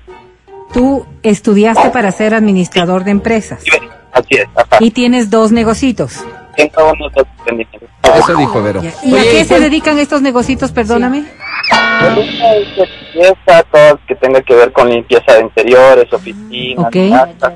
Tú 0.74 1.06
estudiaste 1.24 1.90
para 1.90 2.12
ser 2.12 2.34
administrador 2.34 3.04
de 3.06 3.12
empresas 3.12 3.60
Sí, 3.64 3.72
Así 4.12 4.36
es, 4.36 4.48
ajá. 4.56 4.78
y 4.80 4.92
tienes 4.92 5.30
dos 5.30 5.52
negocitos. 5.52 6.24
Emprendimientos. 6.58 7.90
Eso 8.18 8.36
dijo 8.38 8.62
Vero. 8.64 8.82
¿Y 9.04 9.16
a 9.16 9.22
qué 9.22 9.44
se 9.46 9.60
dedican 9.60 10.00
estos 10.00 10.22
negocitos, 10.22 10.72
perdóname? 10.72 11.26
Limpieza, 12.16 13.64
todo 13.72 14.00
que 14.08 14.16
tenga 14.16 14.42
que 14.42 14.56
ver 14.56 14.72
con 14.72 14.90
limpieza 14.90 15.34
de 15.34 15.42
interiores, 15.42 16.12
oficinas, 16.14 16.86
Ok. 16.86 16.96
casas. 17.40 17.54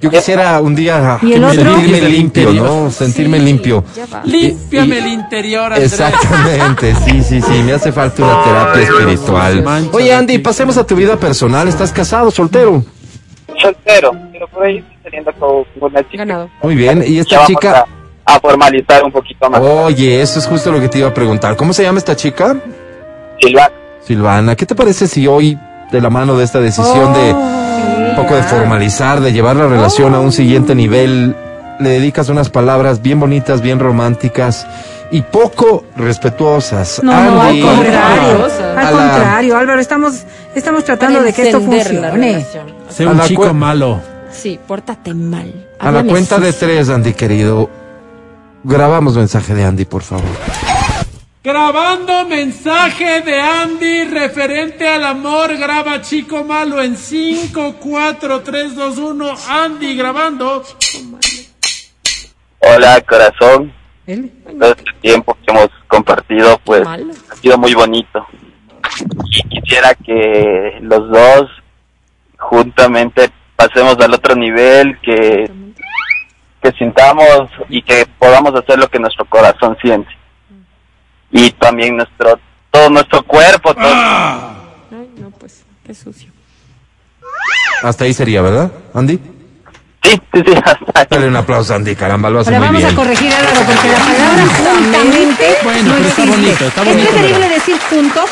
Yo 0.00 0.10
quisiera 0.10 0.60
un 0.60 0.74
día 0.74 1.18
sentirme 1.20 2.00
limpio. 2.08 2.52
¿no? 2.52 2.90
Sentirme 2.90 3.38
limpio. 3.38 3.84
Ya 3.94 4.06
va. 4.06 4.22
límpiame 4.24 4.96
y- 4.96 4.98
el 4.98 5.06
interior, 5.08 5.72
Andrés. 5.72 5.92
Exactamente, 5.92 6.94
sí, 7.04 7.22
sí, 7.22 7.40
sí, 7.40 7.62
me 7.62 7.72
hace 7.74 7.92
falta 7.92 8.24
una 8.24 8.42
terapia 8.42 8.82
espiritual. 8.82 9.64
Oye, 9.92 10.12
Andy, 10.12 10.38
pasemos 10.38 10.76
a 10.76 10.84
tu 10.84 10.96
vida 10.96 11.16
personal. 11.16 11.68
¿Estás 11.68 11.92
casado, 11.92 12.32
soltero? 12.32 12.82
Soltero, 13.60 14.10
pero 14.32 14.48
por 14.48 14.64
ahí 14.64 14.78
estoy 14.78 14.96
saliendo 15.04 15.32
con 15.34 15.64
una 15.80 16.00
chica. 16.10 16.24
Ganado. 16.24 16.50
Muy 16.64 16.74
bien, 16.74 17.04
y 17.06 17.18
esta 17.18 17.46
chica... 17.46 17.86
A, 18.34 18.40
formalizar 18.40 19.04
un 19.04 19.12
poquito 19.12 19.48
más. 19.50 19.60
Oye, 19.60 20.20
eso 20.22 20.38
es 20.38 20.46
justo 20.46 20.70
lo 20.72 20.80
que 20.80 20.88
te 20.88 20.98
iba 20.98 21.08
a 21.08 21.14
preguntar. 21.14 21.56
¿Cómo 21.56 21.72
se 21.72 21.82
llama 21.82 21.98
esta 21.98 22.16
chica? 22.16 22.56
Silvana. 23.40 23.72
Silvana, 24.06 24.56
¿qué 24.56 24.66
te 24.66 24.74
parece 24.74 25.06
si 25.06 25.26
hoy, 25.26 25.58
de 25.90 26.00
la 26.00 26.10
mano 26.10 26.36
de 26.36 26.44
esta 26.44 26.60
decisión 26.60 27.12
de 27.12 27.32
un 27.32 28.16
poco 28.16 28.34
de 28.34 28.42
formalizar, 28.42 29.20
de 29.20 29.32
llevar 29.32 29.56
la 29.56 29.66
relación 29.68 30.14
a 30.14 30.20
un 30.20 30.32
siguiente 30.32 30.74
nivel, 30.74 31.36
le 31.78 31.88
dedicas 31.88 32.28
unas 32.28 32.50
palabras 32.50 33.02
bien 33.02 33.20
bonitas, 33.20 33.60
bien 33.62 33.78
románticas 33.78 34.66
y 35.10 35.22
poco 35.22 35.84
respetuosas? 35.96 37.00
No, 37.02 37.12
no, 37.12 37.40
al 37.42 37.48
Andy, 37.48 37.62
contrario. 37.62 38.46
Al 38.76 38.96
la- 38.96 39.12
contrario, 39.12 39.56
Álvaro, 39.56 39.80
estamos, 39.80 40.24
estamos 40.54 40.84
tratando 40.84 41.22
de 41.22 41.32
que 41.32 41.42
esto 41.42 41.60
funcione. 41.60 42.46
Sé 42.88 43.04
A 43.04 43.08
un 43.08 43.20
chico 43.22 43.52
malo. 43.54 44.00
Sí, 44.32 44.58
pórtate 44.66 45.14
mal. 45.14 45.52
A 45.78 45.90
la 45.90 46.02
cuenta 46.04 46.38
de 46.38 46.52
tres, 46.52 46.88
Andy 46.88 47.12
querido. 47.12 47.81
Grabamos 48.64 49.16
mensaje 49.16 49.54
de 49.54 49.64
Andy, 49.64 49.84
por 49.84 50.02
favor. 50.02 50.24
Grabando 51.42 52.24
mensaje 52.28 53.20
de 53.22 53.40
Andy 53.40 54.04
referente 54.04 54.88
al 54.88 55.04
amor. 55.04 55.56
Graba 55.56 56.00
chico 56.00 56.44
malo 56.44 56.80
en 56.80 56.96
5, 56.96 57.76
4, 57.80 58.40
3, 58.42 58.76
2, 58.76 58.98
1. 58.98 59.34
Andy 59.48 59.96
grabando. 59.96 60.62
Hola, 62.60 63.00
corazón. 63.00 63.72
¿Él? 64.06 64.32
Todo 64.58 64.70
este 64.70 64.92
tiempo 65.00 65.36
que 65.44 65.52
hemos 65.52 65.68
compartido, 65.88 66.60
pues 66.64 66.84
Malo. 66.84 67.12
ha 67.30 67.34
sido 67.36 67.58
muy 67.58 67.74
bonito. 67.74 68.24
Y 69.30 69.48
quisiera 69.48 69.94
que 69.94 70.78
los 70.80 71.10
dos 71.10 71.50
juntamente 72.38 73.30
pasemos 73.56 73.96
al 73.98 74.14
otro 74.14 74.36
nivel, 74.36 74.98
que, 75.00 75.50
que 76.62 76.72
sintamos 76.72 77.48
y 77.68 77.82
que 77.82 78.06
podamos 78.18 78.54
hacer 78.54 78.78
lo 78.78 78.88
que 78.88 78.98
nuestro 78.98 79.24
corazón 79.26 79.76
siente. 79.82 80.10
Y 81.30 81.50
también 81.52 81.96
nuestro, 81.96 82.38
todo 82.70 82.90
nuestro 82.90 83.22
cuerpo, 83.24 83.74
todo, 83.74 83.84
Ay, 83.84 85.08
no, 85.18 85.30
pues, 85.38 85.64
qué 85.84 85.94
sucio. 85.94 86.30
Hasta 87.82 88.04
ahí 88.04 88.12
sería, 88.14 88.42
¿verdad, 88.42 88.70
Andy? 88.94 89.18
Sí, 90.04 90.20
sí, 90.34 90.42
sí, 90.46 90.52
hasta 90.64 91.00
ahí. 91.00 91.06
Dale 91.10 91.28
un 91.28 91.36
aplauso, 91.36 91.74
Andy, 91.74 91.94
caramba, 91.96 92.28
lo 92.30 92.40
hace 92.40 92.50
Ahora 92.54 92.58
muy 92.58 92.66
vamos 92.68 92.82
bien. 92.82 92.92
a 92.92 92.96
corregir 92.96 93.32
Álvaro 93.32 93.60
porque 93.66 93.88
la 93.88 93.98
palabra 93.98 94.76
juntamente 94.76 95.56
Bueno, 95.64 95.82
no 95.82 95.94
pero 95.94 96.08
está 96.08 96.22
existe. 96.22 96.40
bonito, 96.42 96.64
está 96.66 96.82
es 96.82 96.88
bonito, 96.88 97.10
preferible 97.10 97.38
pero- 97.40 97.54
decir 97.54 97.76
juntos 97.90 98.30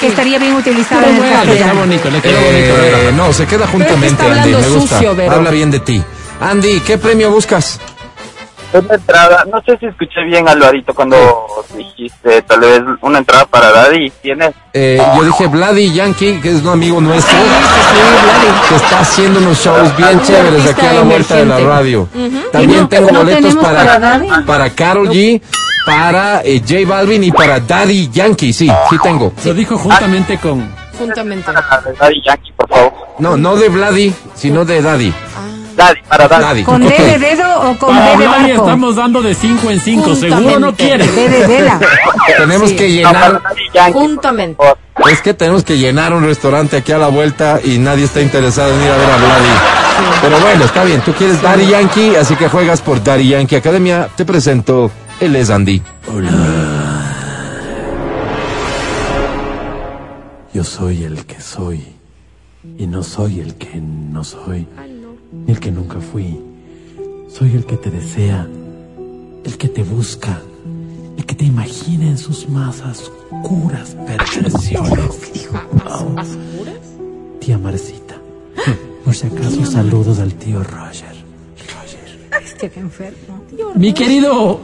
que 0.00 0.06
estaría 0.08 0.38
bien 0.38 0.54
utilizada 0.54 1.06
en 1.08 1.14
el 1.14 1.20
Bueno, 1.20 1.52
está 1.52 1.72
bonito, 1.74 2.10
le 2.10 2.20
quedó 2.20 2.38
Eh, 2.38 2.72
bonito. 3.06 3.12
No, 3.12 3.32
se 3.32 3.46
queda 3.46 3.58
Pero 3.66 3.70
juntamente, 3.72 4.22
es 4.24 4.30
está 4.30 4.42
Andy, 4.42 4.50
me 4.56 4.68
gusta. 4.68 4.96
sucio. 4.98 5.30
Habla 5.30 5.50
bien 5.50 5.70
de 5.70 5.80
ti. 5.80 6.02
Andy, 6.42 6.80
¿qué 6.80 6.98
premio 6.98 7.30
buscas? 7.30 7.78
Una 8.72 8.94
entrada, 8.94 9.44
no 9.52 9.60
sé 9.62 9.76
si 9.78 9.86
escuché 9.86 10.24
bien, 10.24 10.48
Alvarito, 10.48 10.94
cuando 10.94 11.16
dijiste 11.76 12.40
tal 12.42 12.60
vez 12.60 12.80
una 13.02 13.18
entrada 13.18 13.44
para 13.44 13.70
Daddy. 13.70 14.10
¿Tienes? 14.22 14.54
Eh, 14.72 14.98
yo 15.14 15.24
dije 15.24 15.46
Vladi 15.46 15.92
Yankee, 15.92 16.40
que 16.40 16.50
es 16.56 16.62
un 16.62 16.70
amigo 16.70 16.98
nuestro, 17.00 17.36
que 18.70 18.74
está 18.76 19.00
haciendo 19.00 19.40
unos 19.40 19.58
shows 19.62 19.94
bien 19.96 20.20
chéveres 20.22 20.66
aquí 20.70 20.86
a 20.86 20.92
la 20.94 21.02
vuelta 21.02 21.36
de 21.36 21.44
la 21.46 21.58
radio. 21.60 22.08
¿Y 22.14 22.30
También 22.50 22.80
no- 22.82 22.88
tengo 22.88 23.10
no 23.10 23.18
boletos 23.18 23.54
para, 23.56 23.84
para 24.00 24.44
para 24.46 24.70
Carol 24.70 25.08
G, 25.10 25.42
para 25.84 26.40
eh, 26.42 26.60
J 26.66 26.88
Balvin 26.88 27.24
y 27.24 27.30
para 27.30 27.60
Daddy 27.60 28.08
Yankee, 28.10 28.54
sí, 28.54 28.72
sí 28.88 28.96
tengo. 29.02 29.34
Lo 29.44 29.52
dijo 29.52 29.76
juntamente 29.76 30.38
con. 30.38 30.74
Juntamente. 30.98 31.52
Para 31.52 31.82
Daddy 32.00 32.22
Yankee, 32.24 32.52
por 32.56 32.68
favor. 32.70 32.92
No, 33.18 33.36
no 33.36 33.54
de 33.56 33.68
Vladi, 33.68 34.14
sino 34.34 34.64
de 34.64 34.80
Daddy. 34.80 35.12
Daddy, 35.76 36.00
para 36.08 36.28
Daddy. 36.28 36.42
Daddy. 36.44 36.62
¿Con 36.64 36.82
D 36.82 36.90
de 36.90 37.18
dedo 37.18 37.60
o 37.70 37.78
con 37.78 37.96
Para 37.96 38.16
B 38.16 38.28
de 38.48 38.52
estamos 38.54 38.96
dando 38.96 39.22
de 39.22 39.34
5 39.34 39.70
en 39.70 39.80
5. 39.80 40.14
Seguro 40.16 40.58
no 40.58 40.74
quiere. 40.74 41.06
D 41.06 41.28
de 41.28 41.46
vela. 41.46 41.80
Tenemos 42.38 42.70
Sí. 42.70 42.76
que 42.76 42.88
No, 42.88 42.94
llenar, 43.10 43.42
Daddy 43.42 43.62
Yankee, 43.74 43.92
por 43.92 44.02
Juntamente. 44.02 44.56
favor. 44.56 45.10
es 45.10 45.20
que 45.22 45.34
tenemos 45.34 45.64
que 45.64 45.78
llenar 45.78 46.12
un 46.12 46.24
restaurante 46.24 46.76
aquí 46.76 46.92
a 46.92 46.98
la 46.98 47.08
vuelta 47.08 47.60
y 47.64 47.78
nadie 47.78 48.04
está 48.04 48.20
interesado 48.20 48.72
en 48.74 48.82
ir 48.82 48.90
a 48.90 48.96
ver 48.96 49.10
a 49.10 49.16
Vladi. 49.16 49.48
Pero 50.20 50.38
bueno, 50.40 50.64
está 50.64 50.84
bien, 50.84 51.00
tú 51.00 51.12
quieres 51.12 51.40
Daddy 51.42 51.66
Yankee, 51.66 52.16
así 52.16 52.36
que 52.36 52.48
juegas 52.48 52.80
por 52.80 53.02
Daddy 53.02 53.28
Yankee 53.28 53.56
Academia. 53.56 54.08
Te 54.16 54.24
presento, 54.24 54.90
él 55.20 55.34
es 55.36 55.50
Andy. 55.50 55.82
Yo 60.54 60.64
soy 60.64 61.04
el 61.04 61.24
que 61.24 61.40
soy. 61.40 61.82
Y 62.78 62.86
no 62.86 63.02
soy 63.02 63.40
el 63.40 63.54
que 63.56 63.80
no 63.80 64.22
soy. 64.22 64.68
Ni 65.46 65.52
el 65.52 65.60
que 65.60 65.70
nunca 65.70 66.00
fui. 66.00 66.40
Soy 67.28 67.54
el 67.54 67.64
que 67.64 67.76
te 67.76 67.90
desea. 67.90 68.46
El 69.44 69.56
que 69.58 69.68
te 69.68 69.82
busca. 69.82 70.40
El 71.16 71.26
que 71.26 71.34
te 71.34 71.44
imaginen 71.44 72.16
sus 72.18 72.48
más 72.48 72.80
oscuras 72.80 73.96
perversiones. 74.06 75.12
Oh. 75.88 76.16
Tía 77.40 77.58
Marcita, 77.58 78.16
por 79.04 79.14
si 79.14 79.26
acaso 79.26 79.66
saludos 79.66 80.20
al 80.20 80.32
tío 80.34 80.62
Roger. 80.62 81.14
Roger. 81.74 82.40
Este 82.42 82.70
que 82.70 82.80
enfermo. 82.80 83.42
Mi 83.74 83.92
querido 83.92 84.60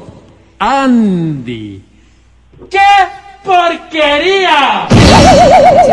Andy. 0.59 1.83
¡Qué 2.71 2.79
porquería! 3.49 4.87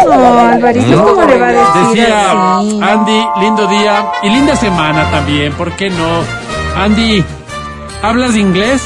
No, 0.06 0.39
Alvarito, 0.39 1.03
¿cómo 1.03 1.26
le 1.26 1.38
va 1.38 1.47
a 1.47 1.51
decir 1.51 2.03
Decía 2.03 2.58
Andy, 2.91 3.26
lindo 3.39 3.68
día 3.68 4.12
y 4.24 4.30
linda 4.30 4.56
semana 4.56 5.10
también, 5.10 5.53
¿por 5.53 5.72
qué 5.72 5.89
no? 5.89 6.24
Andy, 6.76 7.24
¿hablas 8.01 8.36
inglés? 8.36 8.82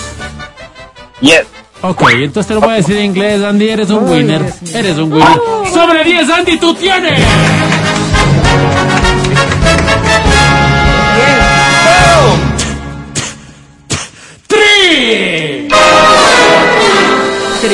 Yes. 1.21 1.45
Ok, 1.81 2.03
entonces 2.13 2.47
te 2.47 2.53
lo 2.53 2.61
voy 2.61 2.71
a 2.71 2.75
decir 2.75 2.97
en 2.97 3.05
inglés, 3.05 3.43
Andy, 3.43 3.69
eres 3.69 3.89
un 3.89 4.07
winner. 4.07 4.53
Eres 4.73 4.97
un 4.97 5.11
winner. 5.11 5.39
Sobre 5.73 6.03
10, 6.03 6.29
Andy, 6.29 6.57
tú 6.57 6.73
tienes. 6.75 7.19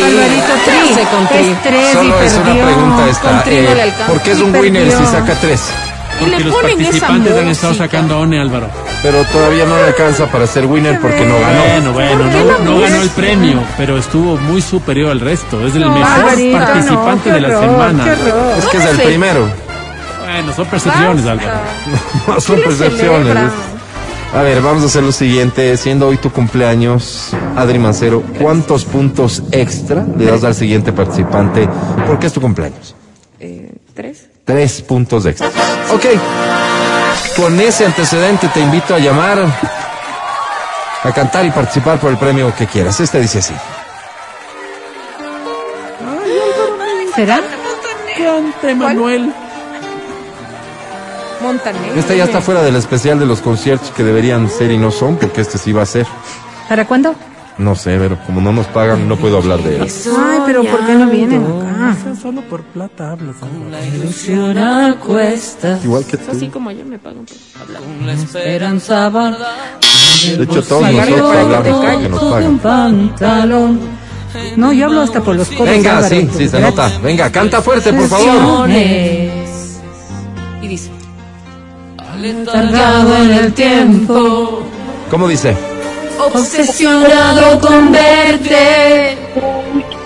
Alvarito, 0.03 0.53
tri. 0.65 0.93
hace 0.93 1.03
con 1.09 1.27
tri? 1.27 1.37
Es 1.37 1.63
tres 1.63 1.89
y 1.89 1.93
Solo 1.93 2.21
es 2.21 2.33
una 2.33 2.53
pregunta 2.53 3.09
esta. 3.09 3.29
Con 3.29 3.43
tri 3.43 3.55
no 3.61 3.69
eh, 3.71 3.75
le 3.75 3.81
alcanza. 3.81 4.05
¿Por 4.07 4.21
qué 4.21 4.31
es 4.31 4.39
un 4.39 4.55
winner 4.55 4.91
si 4.91 5.05
saca 5.05 5.33
tres? 5.35 5.61
Y 6.17 6.23
Porque 6.23 6.43
los 6.45 6.55
participantes 6.55 7.37
han 7.37 7.47
estado 7.49 7.73
sacando 7.73 8.19
One, 8.21 8.39
Álvaro. 8.39 8.69
Pero 9.03 9.23
todavía 9.25 9.65
no 9.65 9.75
le 9.75 9.83
alcanza 9.83 10.27
para 10.27 10.47
ser 10.47 10.65
winner 10.65 10.99
porque 11.01 11.25
no 11.25 11.39
ganó. 11.39 11.61
Bueno, 11.61 11.91
bueno, 11.93 12.21
¿Por 12.23 12.31
qué 12.31 12.63
no, 12.63 12.79
ganó 12.79 13.01
el 13.01 13.09
premio, 13.09 13.63
pero 13.77 13.97
estuvo 13.97 14.37
muy 14.37 14.61
superior 14.61 15.11
al 15.11 15.19
resto. 15.19 15.65
Es 15.67 15.75
el 15.75 15.81
No, 15.81 15.91
mejor 15.91 16.07
Alvarito, 16.21 16.57
participante 16.57 17.29
no, 17.29 17.35
de 17.35 17.41
la 17.41 17.47
horror, 17.49 17.69
semana. 17.69 18.13
Es 18.57 18.65
que 18.67 18.77
es 18.77 18.85
el 18.85 18.97
primero. 19.01 19.47
Bueno, 20.25 20.53
son 20.53 20.65
percepciones, 20.67 21.25
Álvaro. 21.25 21.49
No 22.27 22.41
son 22.41 22.55
¿Qué 22.55 22.61
le 22.61 22.67
percepciones. 22.67 23.51
A 24.35 24.41
ver, 24.41 24.61
vamos 24.61 24.83
a 24.83 24.87
hacer 24.87 25.01
lo 25.01 25.13
siguiente. 25.13 25.77
Siendo 25.77 26.09
hoy 26.09 26.17
tu 26.17 26.29
cumpleaños, 26.29 27.29
Adri 27.55 27.79
Mancero, 27.79 28.21
¿cuántos 28.37 28.83
puntos 28.83 29.43
extra 29.51 30.05
le 30.17 30.25
das 30.25 30.43
al 30.43 30.53
siguiente 30.53 30.91
participante? 30.91 31.69
Porque 32.05 32.27
es 32.27 32.33
tu 32.33 32.41
cumpleaños. 32.41 32.95
Eh, 33.39 33.71
¿Tres? 33.93 34.27
Tres 34.43 34.81
puntos 34.81 35.25
extra. 35.25 35.47
Ok. 35.93 36.05
Con 37.37 37.57
ese 37.61 37.85
antecedente 37.85 38.49
te 38.49 38.59
invito 38.59 38.93
a 38.93 38.99
llamar, 38.99 39.39
a 41.03 41.11
cantar 41.13 41.45
y 41.45 41.51
participar 41.51 41.97
por 41.97 42.11
el 42.11 42.17
premio 42.17 42.53
que 42.57 42.67
quieras. 42.67 42.99
Este 42.99 43.21
dice 43.21 43.39
así. 43.39 43.53
¿Será? 47.15 47.39
Cante, 48.17 48.75
Manuel. 48.75 49.33
Montaner. 51.45 51.97
Este 51.97 52.17
ya 52.17 52.23
está 52.25 52.41
fuera 52.41 52.61
del 52.63 52.75
especial 52.75 53.19
de 53.19 53.25
los 53.25 53.39
conciertos 53.41 53.91
que 53.91 54.03
deberían 54.03 54.49
ser 54.49 54.71
y 54.71 54.77
no 54.77 54.89
son, 54.91 55.17
porque 55.17 55.41
este 55.41 55.57
sí 55.57 55.71
va 55.71 55.83
a 55.83 55.85
ser. 55.85 56.07
¿Para 56.67 56.85
cuándo? 56.87 57.13
No 57.57 57.73
sé, 57.75 57.97
pero 57.97 58.17
como 58.25 58.41
no 58.41 58.51
nos 58.51 58.65
pagan, 58.67 59.07
no 59.07 59.15
puedo 59.15 59.37
hablar 59.37 59.59
de 59.63 59.77
él. 59.77 59.83
Ay, 59.83 60.39
pero 60.45 60.63
¿por 60.63 60.85
qué 60.85 60.93
no 60.95 61.07
vienen 61.09 61.43
acá? 61.45 61.95
Solo 62.21 62.41
por 62.41 62.63
plata 62.63 63.11
hablas. 63.11 63.35
Ilusión 63.95 64.57
cuesta, 65.05 65.79
Igual 65.83 66.03
que 66.05 66.17
Es 66.17 66.25
tú. 66.25 66.31
así 66.31 66.47
como 66.49 66.71
yo 66.71 66.83
me 66.83 66.99
pagan 66.99 67.25
por 67.25 67.37
hablar. 67.61 67.81
la 68.05 68.13
esperanza. 68.13 69.09
De 69.09 70.43
hecho, 70.43 70.63
todos 70.63 70.91
nosotros 70.91 71.35
hablamos 71.35 71.81
calles. 71.85 72.01
que 72.03 72.09
nos 72.09 72.23
pagan. 72.23 72.59
pantalón. 72.59 73.79
No, 74.57 74.73
yo 74.73 74.87
hablo 74.87 75.01
hasta 75.01 75.21
por 75.21 75.35
los 75.37 75.47
codos. 75.49 75.69
Venga, 75.69 76.03
sí, 76.09 76.27
sí, 76.37 76.49
se 76.49 76.59
nota. 76.59 76.91
Venga, 77.01 77.31
canta 77.31 77.61
fuerte, 77.61 77.93
por 77.93 78.07
favor. 78.09 78.69
Y 78.69 80.67
dice, 80.67 80.89
Letargado 82.25 83.17
en 83.17 83.31
el 83.33 83.53
tiempo. 83.53 84.63
¿Cómo 85.11 85.27
dice? 85.27 85.55
Obsesionado 86.17 87.59
con 87.59 87.91
verte. 87.91 89.15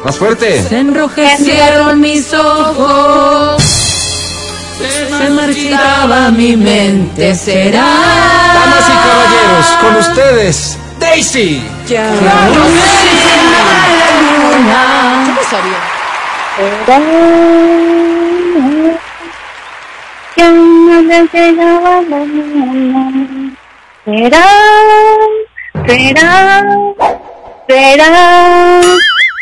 Más 0.04 0.18
fuerte. 0.18 0.62
Se 0.64 0.80
enrojecieron 0.80 2.02
mis 2.02 2.34
ojos. 2.34 3.64
Se 5.18 5.30
marchitaba 5.30 6.30
mi 6.32 6.58
mente. 6.58 7.34
Será. 7.36 7.88
Damas 8.54 8.86
y 8.90 8.98
caballeros, 9.08 9.68
con 9.82 9.96
ustedes, 9.96 10.78
Daisy. 11.00 11.64
¿Cómo 21.10 21.28
sabía? 22.10 23.10
Será, 24.06 24.46
será, 25.88 26.64
será, 27.68 28.82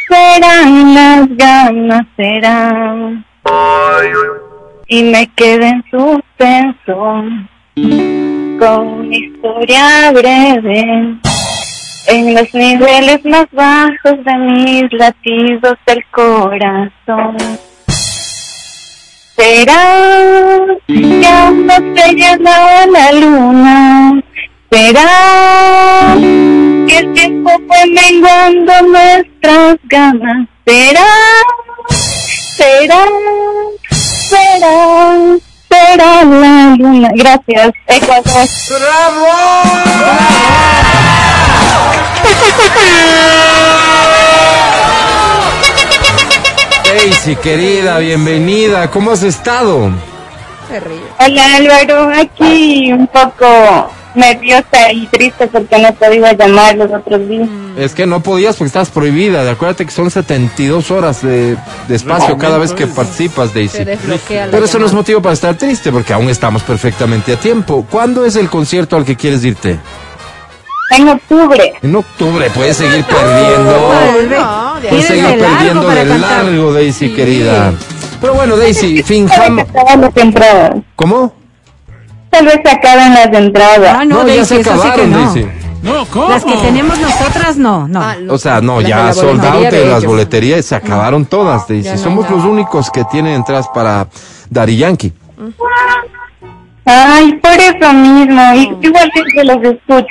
serán 0.08 0.94
las 0.94 1.28
ganas, 1.38 2.06
serán. 2.16 3.26
Y 4.88 5.04
me 5.04 5.28
quedé 5.36 5.68
en 5.68 5.84
suspenso 5.92 6.96
con 8.60 8.88
una 8.88 9.16
historia 9.16 10.12
breve 10.14 11.18
en 12.08 12.34
los 12.34 12.54
niveles 12.54 13.26
más 13.26 13.48
bajos 13.52 14.24
de 14.24 14.36
mis 14.38 14.94
latidos 14.94 15.78
del 15.86 16.06
corazón. 16.12 17.38
Será 19.38 20.66
que 20.88 21.28
aún 21.28 21.68
no 21.68 21.76
se 21.76 22.14
llenaba 22.16 22.88
la 22.88 23.12
luna. 23.12 24.24
Será 24.72 26.16
que 26.88 26.98
el 26.98 27.14
tiempo 27.14 27.52
fue 27.68 27.86
menguando 27.86 28.74
nuestras 28.82 29.78
ganas. 29.84 30.48
Será, 30.66 31.06
será, 32.58 33.06
será, 33.92 35.38
será 35.70 36.24
la 36.24 36.76
luna. 36.80 37.10
Gracias, 37.14 37.72
Ecuador. 37.86 38.48
Daisy, 46.88 47.36
querida, 47.36 48.00
bienvenida. 48.00 48.90
¿Cómo 48.90 49.12
has 49.12 49.22
estado? 49.22 49.92
Hola 51.20 51.56
Álvaro, 51.58 52.10
aquí 52.18 52.94
un 52.94 53.08
poco 53.08 53.92
nerviosa 54.16 54.94
y 54.94 55.06
triste 55.08 55.48
porque 55.48 55.78
no 55.80 55.94
podido 55.94 56.32
llamar 56.32 56.78
los 56.78 56.90
otros 56.94 57.28
días. 57.28 57.50
Es 57.78 57.94
que 57.94 58.06
no 58.06 58.24
podías 58.24 58.56
porque 58.56 58.68
estás 58.68 58.90
prohibida. 58.90 59.52
Acuérdate 59.52 59.86
que 59.86 59.92
son 59.92 60.10
72 60.10 60.90
horas 60.90 61.22
de, 61.22 61.58
de 61.90 61.96
espacio 61.96 62.38
cada 62.38 62.58
vez 62.58 62.72
que 62.72 62.88
participas, 62.88 63.54
Daisy. 63.54 63.84
Pero 64.30 64.64
eso 64.64 64.80
no 64.80 64.86
es 64.86 64.94
motivo 64.94 65.22
para 65.22 65.34
estar 65.34 65.56
triste 65.56 65.92
porque 65.92 66.14
aún 66.14 66.30
estamos 66.30 66.64
perfectamente 66.64 67.34
a 67.34 67.40
tiempo. 67.40 67.86
¿Cuándo 67.90 68.26
es 68.26 68.38
el 68.38 68.50
concierto 68.50 68.96
al 68.96 69.04
que 69.04 69.18
quieres 69.18 69.44
irte? 69.44 69.78
En 70.90 71.10
octubre. 71.10 71.74
En 71.82 71.96
octubre 71.96 72.50
puedes 72.52 72.78
seguir 72.78 73.04
perdiendo. 73.04 73.94
No, 74.30 74.80
de 74.80 74.88
Puedes 74.90 75.06
seguir 75.06 75.38
perdiendo 75.38 75.90
de 75.90 76.08
cantar. 76.08 76.46
largo, 76.46 76.74
Daisy, 76.74 77.14
querida. 77.14 77.74
Pero 78.22 78.34
bueno, 78.34 78.56
Daisy, 78.58 79.04
finjamos. 79.04 79.66
¿Cómo? 80.96 81.34
Tal 82.30 82.46
vez 82.46 82.60
se 82.64 82.72
acaban 82.72 83.14
las 83.14 83.28
entradas. 83.34 83.98
Ah, 84.00 84.06
no, 84.06 84.20
ya 84.20 84.36
Daisy, 84.36 84.46
se 84.46 84.60
eso 84.62 84.72
sí 84.76 84.82
que 84.82 84.88
acabaron, 84.88 85.12
no. 85.12 85.34
Daisy. 85.34 85.48
No, 85.84 86.06
¿cómo? 86.06 86.30
Las 86.30 86.44
que 86.44 86.54
tenemos 86.58 87.00
nosotras, 87.00 87.58
no, 87.58 87.88
no. 87.88 88.02
Ah, 88.02 88.16
O 88.30 88.38
sea, 88.38 88.62
no, 88.62 88.82
ya 88.82 89.04
la 89.06 89.14
sold 89.14 89.44
out 89.46 89.54
boletería 89.56 89.86
de 89.86 89.92
las 89.92 90.06
boleterías, 90.06 90.66
se 90.66 90.76
acabaron 90.76 91.26
todas, 91.26 91.68
Daisy. 91.68 91.84
Ya 91.84 91.96
no 91.96 91.98
Somos 92.02 92.30
los 92.30 92.44
únicos 92.44 92.90
que 92.92 93.04
tienen 93.06 93.34
entradas 93.34 93.68
para 93.74 94.08
Daddy 94.50 94.78
Yankee. 94.78 95.14
Ay, 96.86 97.34
por 97.34 97.52
eso 97.52 97.94
mismo. 97.94 98.42
Y 98.56 98.78
igual 98.88 99.12
que 99.34 99.44
los 99.44 99.58
escucho. 99.58 100.08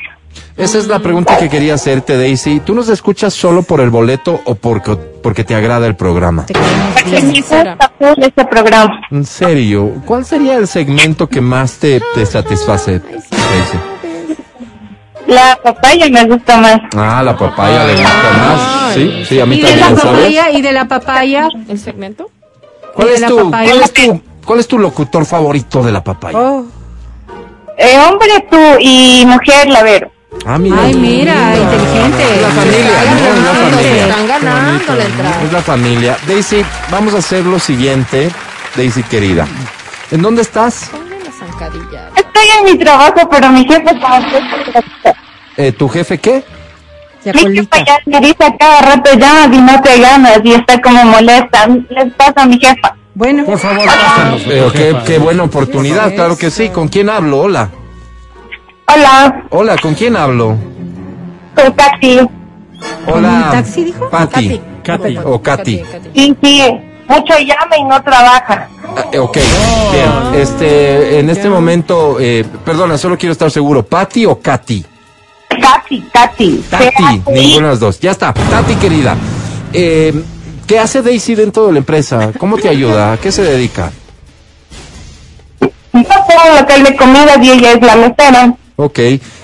Esa 0.57 0.79
es 0.79 0.87
la 0.87 1.01
pregunta 1.01 1.37
que 1.37 1.51
quería 1.51 1.75
hacerte, 1.75 2.17
Daisy. 2.17 2.61
¿Tú 2.61 2.75
nos 2.75 2.89
escuchas 2.89 3.35
solo 3.35 3.63
por 3.63 3.81
el 3.81 3.91
boleto 3.91 4.41
o 4.47 4.55
porque, 4.55 4.97
porque 5.23 5.45
te 5.45 5.55
agrada 5.55 5.87
el 5.87 5.97
programa? 5.97 6.47
Este 8.17 8.45
programa. 8.47 9.01
En 9.11 9.25
serio, 9.27 9.93
¿cuál 10.07 10.25
sería 10.25 10.55
el 10.57 10.67
segmento 10.67 11.29
que 11.29 11.43
más 11.43 11.75
te, 11.75 12.01
te 12.15 12.25
satisface, 12.25 13.01
Daisy? 13.01 13.79
La 15.27 15.59
papaya 15.63 16.09
me 16.09 16.25
gusta 16.25 16.57
más. 16.59 16.81
Ah, 16.97 17.23
la 17.23 17.37
papaya 17.37 17.85
le 17.85 17.93
gusta 17.95 18.31
más. 18.39 18.95
Sí, 18.95 19.25
sí, 19.29 19.41
a 19.41 19.45
mí 19.47 19.57
Y 19.57 19.61
de 19.63 19.77
la 19.77 19.87
también, 19.89 19.99
¿sabes? 20.01 20.21
papaya, 20.21 20.51
y 20.53 20.63
de 20.63 20.73
la 20.73 20.85
papaya. 20.89 21.49
¿El 21.69 21.79
segmento? 21.79 22.31
¿Cuál 22.95 23.09
es 23.11 23.27
tu, 23.27 23.37
papaya. 23.51 23.71
cuál 23.73 23.83
es 23.83 23.93
tu, 23.93 24.23
cuál 24.45 24.61
es 24.61 24.69
tu 24.69 24.79
locutor 24.79 25.27
favorito 25.27 25.83
de 25.83 25.93
la 25.93 26.03
papaya? 26.03 26.39
Oh, 26.39 26.65
Eh, 27.77 27.99
hombre 28.09 28.47
tú 28.51 28.57
y 28.81 29.25
mujer 29.27 29.69
la 29.69 29.83
ver. 29.83 30.11
Ah, 30.45 30.59
mira. 30.59 30.77
Ay, 30.81 30.95
mira, 30.95 31.57
inteligente. 31.57 32.23
Es 32.35 32.43
la 32.43 32.49
familia, 32.49 32.91
¿no? 33.11 33.17
Es 33.17 33.43
la 33.43 33.55
familia. 33.71 34.07
Están 34.07 34.27
ganando 34.27 34.95
la 34.95 35.05
entrada. 35.05 35.43
Es 35.43 35.53
la 35.53 35.63
familia. 35.63 36.17
Daisy, 36.27 36.65
vamos 36.91 37.15
a 37.15 37.19
hacer 37.19 37.45
lo 37.45 37.59
siguiente, 37.59 38.31
Daisy 38.77 39.03
querida. 39.05 39.47
¿En 40.11 40.23
dónde 40.23 40.43
estás? 40.43 40.91
Estoy 42.17 42.47
en 42.59 42.65
mi 42.73 42.79
trabajo, 42.79 43.29
pero 43.31 43.51
mi 43.51 43.65
jefe 43.65 43.91
está 43.95 45.15
Eh, 45.57 45.73
¿Tu 45.73 45.89
jefe 45.89 46.19
qué? 46.19 46.45
Mi 47.25 47.57
jefa 47.57 47.79
ya 47.85 47.99
me 48.07 48.21
dice 48.21 48.57
cada 48.59 48.83
rato 48.83 49.11
llamas 49.15 49.49
y 49.53 49.61
no 49.61 49.81
te 49.83 49.99
llamas 49.99 50.41
y 50.45 50.53
está 50.53 50.81
como 50.81 51.05
molesta. 51.07 51.67
Les 51.89 52.15
pasa 52.15 52.43
a 52.43 52.47
mi 52.47 52.59
jefa. 52.61 52.95
Bueno, 53.15 53.45
Por 53.45 53.59
favor, 53.59 53.85
pásanos. 53.87 54.43
Eh, 54.47 54.69
qué, 54.73 54.79
jefa. 54.79 55.05
qué 55.05 55.19
buena 55.19 55.43
oportunidad, 55.45 56.15
claro 56.15 56.37
que 56.37 56.51
sí. 56.51 56.69
¿Con 56.69 56.87
quién 56.89 57.09
hablo? 57.11 57.39
Hola. 57.41 57.71
Hola, 58.89 59.45
Hola, 59.51 59.77
¿con 59.79 59.95
quién 59.95 60.17
hablo? 60.17 60.57
soy 61.57 61.73
Katy. 61.73 62.21
Hola. 63.07 63.49
taxi, 63.53 63.85
dijo? 63.85 64.11
Pati. 64.11 64.61
Katy. 64.83 65.19
O 65.25 65.43
Katy. 65.43 65.83
Sí, 66.15 66.37
sí, 66.43 66.63
mucho 67.09 67.35
llama 67.39 67.77
y 67.79 67.85
no 67.85 68.03
trabaja. 68.03 68.69
Ah, 68.97 69.05
ok, 69.21 69.37
bien. 69.93 70.41
Este, 70.41 71.19
en 71.19 71.31
este 71.31 71.49
momento, 71.49 72.19
eh, 72.21 72.45
perdona, 72.65 72.97
solo 72.97 73.19
quiero 73.19 73.33
estar 73.33 73.51
seguro. 73.51 73.85
¿Pati 73.85 74.27
o 74.27 74.41
Katy? 74.41 74.85
Katy, 75.49 76.01
Katy. 76.13 76.65
Tati, 76.71 77.23
ninguna 77.33 77.67
de 77.67 77.73
las 77.73 77.81
dos. 77.81 77.99
Ya 78.01 78.13
está. 78.13 78.33
Tati, 78.33 78.75
querida. 78.77 79.17
Eh, 79.73 80.15
¿Qué 80.67 80.79
hace 80.79 81.03
Daisy 81.03 81.35
dentro 81.35 81.67
de 81.67 81.73
la 81.73 81.79
empresa? 81.79 82.33
¿Cómo 82.39 82.57
te 82.57 82.69
ayuda? 82.69 83.13
¿A 83.13 83.17
qué 83.19 83.31
se 83.33 83.43
dedica? 83.43 83.91
Yo 85.61 85.69
tengo 86.03 86.43
un 86.53 86.57
local 86.61 86.83
de 86.85 86.97
comida 86.97 87.37
y 87.41 87.51
ella 87.51 87.73
es 87.73 87.81
la 87.83 87.97
mesera. 87.97 88.55
Ok. 88.79 88.99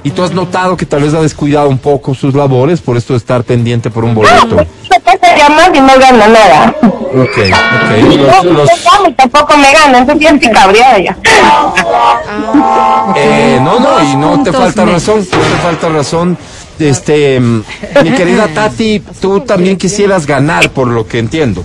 ¿Y 0.05 0.11
tú 0.11 0.23
has 0.23 0.33
notado 0.33 0.77
que 0.77 0.85
tal 0.85 1.03
vez 1.03 1.15
ha 1.15 1.21
descuidado 1.23 1.69
un 1.71 1.79
poco 1.79 2.15
sus 2.15 2.35
labores 2.35 2.81
por 2.83 2.97
esto 2.99 3.15
de 3.15 3.17
estar 3.19 3.43
pendiente 3.45 3.91
por 3.91 4.05
un 4.05 4.15
boleto? 4.15 4.59
Se 4.91 5.01
pasa 5.01 5.37
llamas 5.37 5.71
y 5.75 5.81
no 5.81 5.99
gana 5.99 6.29
nada. 6.29 6.75
Ok, 6.83 7.39
ok. 7.39 8.17
Los- 8.17 8.45
no, 8.45 8.53
los- 8.53 8.71
y 9.09 9.13
tampoco 9.15 9.57
me 9.57 9.73
gana, 9.73 9.99
entonces 9.99 10.33
estoy 10.33 10.51
cabreada 10.53 10.99
ya. 10.99 11.17
eh, 13.17 13.59
no, 13.63 13.81
no, 13.81 14.03
y 14.03 14.17
no 14.17 14.43
te 14.43 14.53
falta 14.53 14.85
razón, 14.85 15.19
no 15.21 15.39
te 15.39 15.63
falta 15.63 15.89
razón. 15.89 16.37
Este, 16.79 17.39
mm, 17.39 17.63
mi 18.03 18.11
querida 18.13 18.49
Tati, 18.49 19.01
tú 19.21 19.41
también 19.41 19.77
quisieras 19.77 20.27
ganar, 20.27 20.71
por 20.71 20.89
lo 20.89 21.07
que 21.07 21.19
entiendo. 21.19 21.65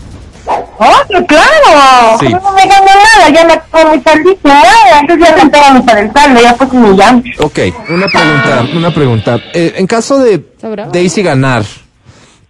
¡Oh, 0.80 1.26
claro! 1.26 2.18
Sí. 2.20 2.28
No 2.30 2.52
me 2.54 2.62
gana 2.68 2.86
nada, 2.86 3.30
ya 3.34 3.44
la 3.46 3.60
tengo 3.62 3.90
muy 3.90 4.02
salita, 4.02 4.50
nada. 4.50 5.00
Entonces 5.02 5.28
ya 5.36 5.82
para 5.84 6.00
el 6.02 6.14
saldo, 6.14 6.42
ya 6.42 6.56
pues 6.56 6.74
ni 6.74 6.90
llamo. 6.98 7.24
Ok, 7.40 7.60
una 7.90 8.08
pregunta, 8.08 8.66
una 8.76 8.94
pregunta. 8.94 9.40
Eh, 9.54 9.74
en 9.78 9.88
caso 9.88 10.20
de 10.20 10.34
Está. 10.36 10.86
Daisy 10.92 11.24
ganar, 11.24 11.64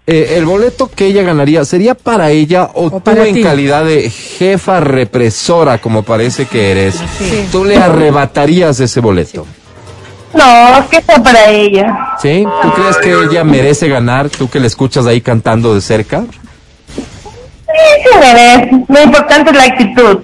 eh, 0.05 0.35
el 0.37 0.45
boleto 0.45 0.89
que 0.89 1.05
ella 1.07 1.21
ganaría, 1.23 1.63
¿sería 1.65 1.95
para 1.95 2.29
ella 2.31 2.69
o, 2.73 2.89
tú 2.89 2.99
para 3.01 3.25
en 3.27 3.35
ti. 3.35 3.43
calidad 3.43 3.85
de 3.85 4.09
jefa 4.09 4.79
represora, 4.79 5.77
como 5.79 6.03
parece 6.03 6.45
que 6.45 6.71
eres, 6.71 6.95
tú 7.51 7.63
le 7.65 7.77
arrebatarías 7.77 8.79
ese 8.79 8.99
boleto? 8.99 9.45
No, 10.33 10.77
es 10.77 10.85
que 10.85 11.01
sea 11.01 11.23
para 11.23 11.49
ella. 11.49 12.15
¿Sí? 12.21 12.45
¿Tú 12.61 12.71
crees 12.73 12.97
que 12.97 13.11
ella 13.11 13.43
merece 13.43 13.87
ganar? 13.87 14.29
¿Tú 14.29 14.49
que 14.49 14.59
le 14.59 14.67
escuchas 14.67 15.05
ahí 15.07 15.21
cantando 15.21 15.73
de 15.73 15.81
cerca? 15.81 16.25
Sí, 17.67 18.09
sí. 18.69 18.85
Lo 18.87 19.03
importante 19.03 19.51
es 19.51 19.57
la 19.57 19.63
actitud. 19.63 20.19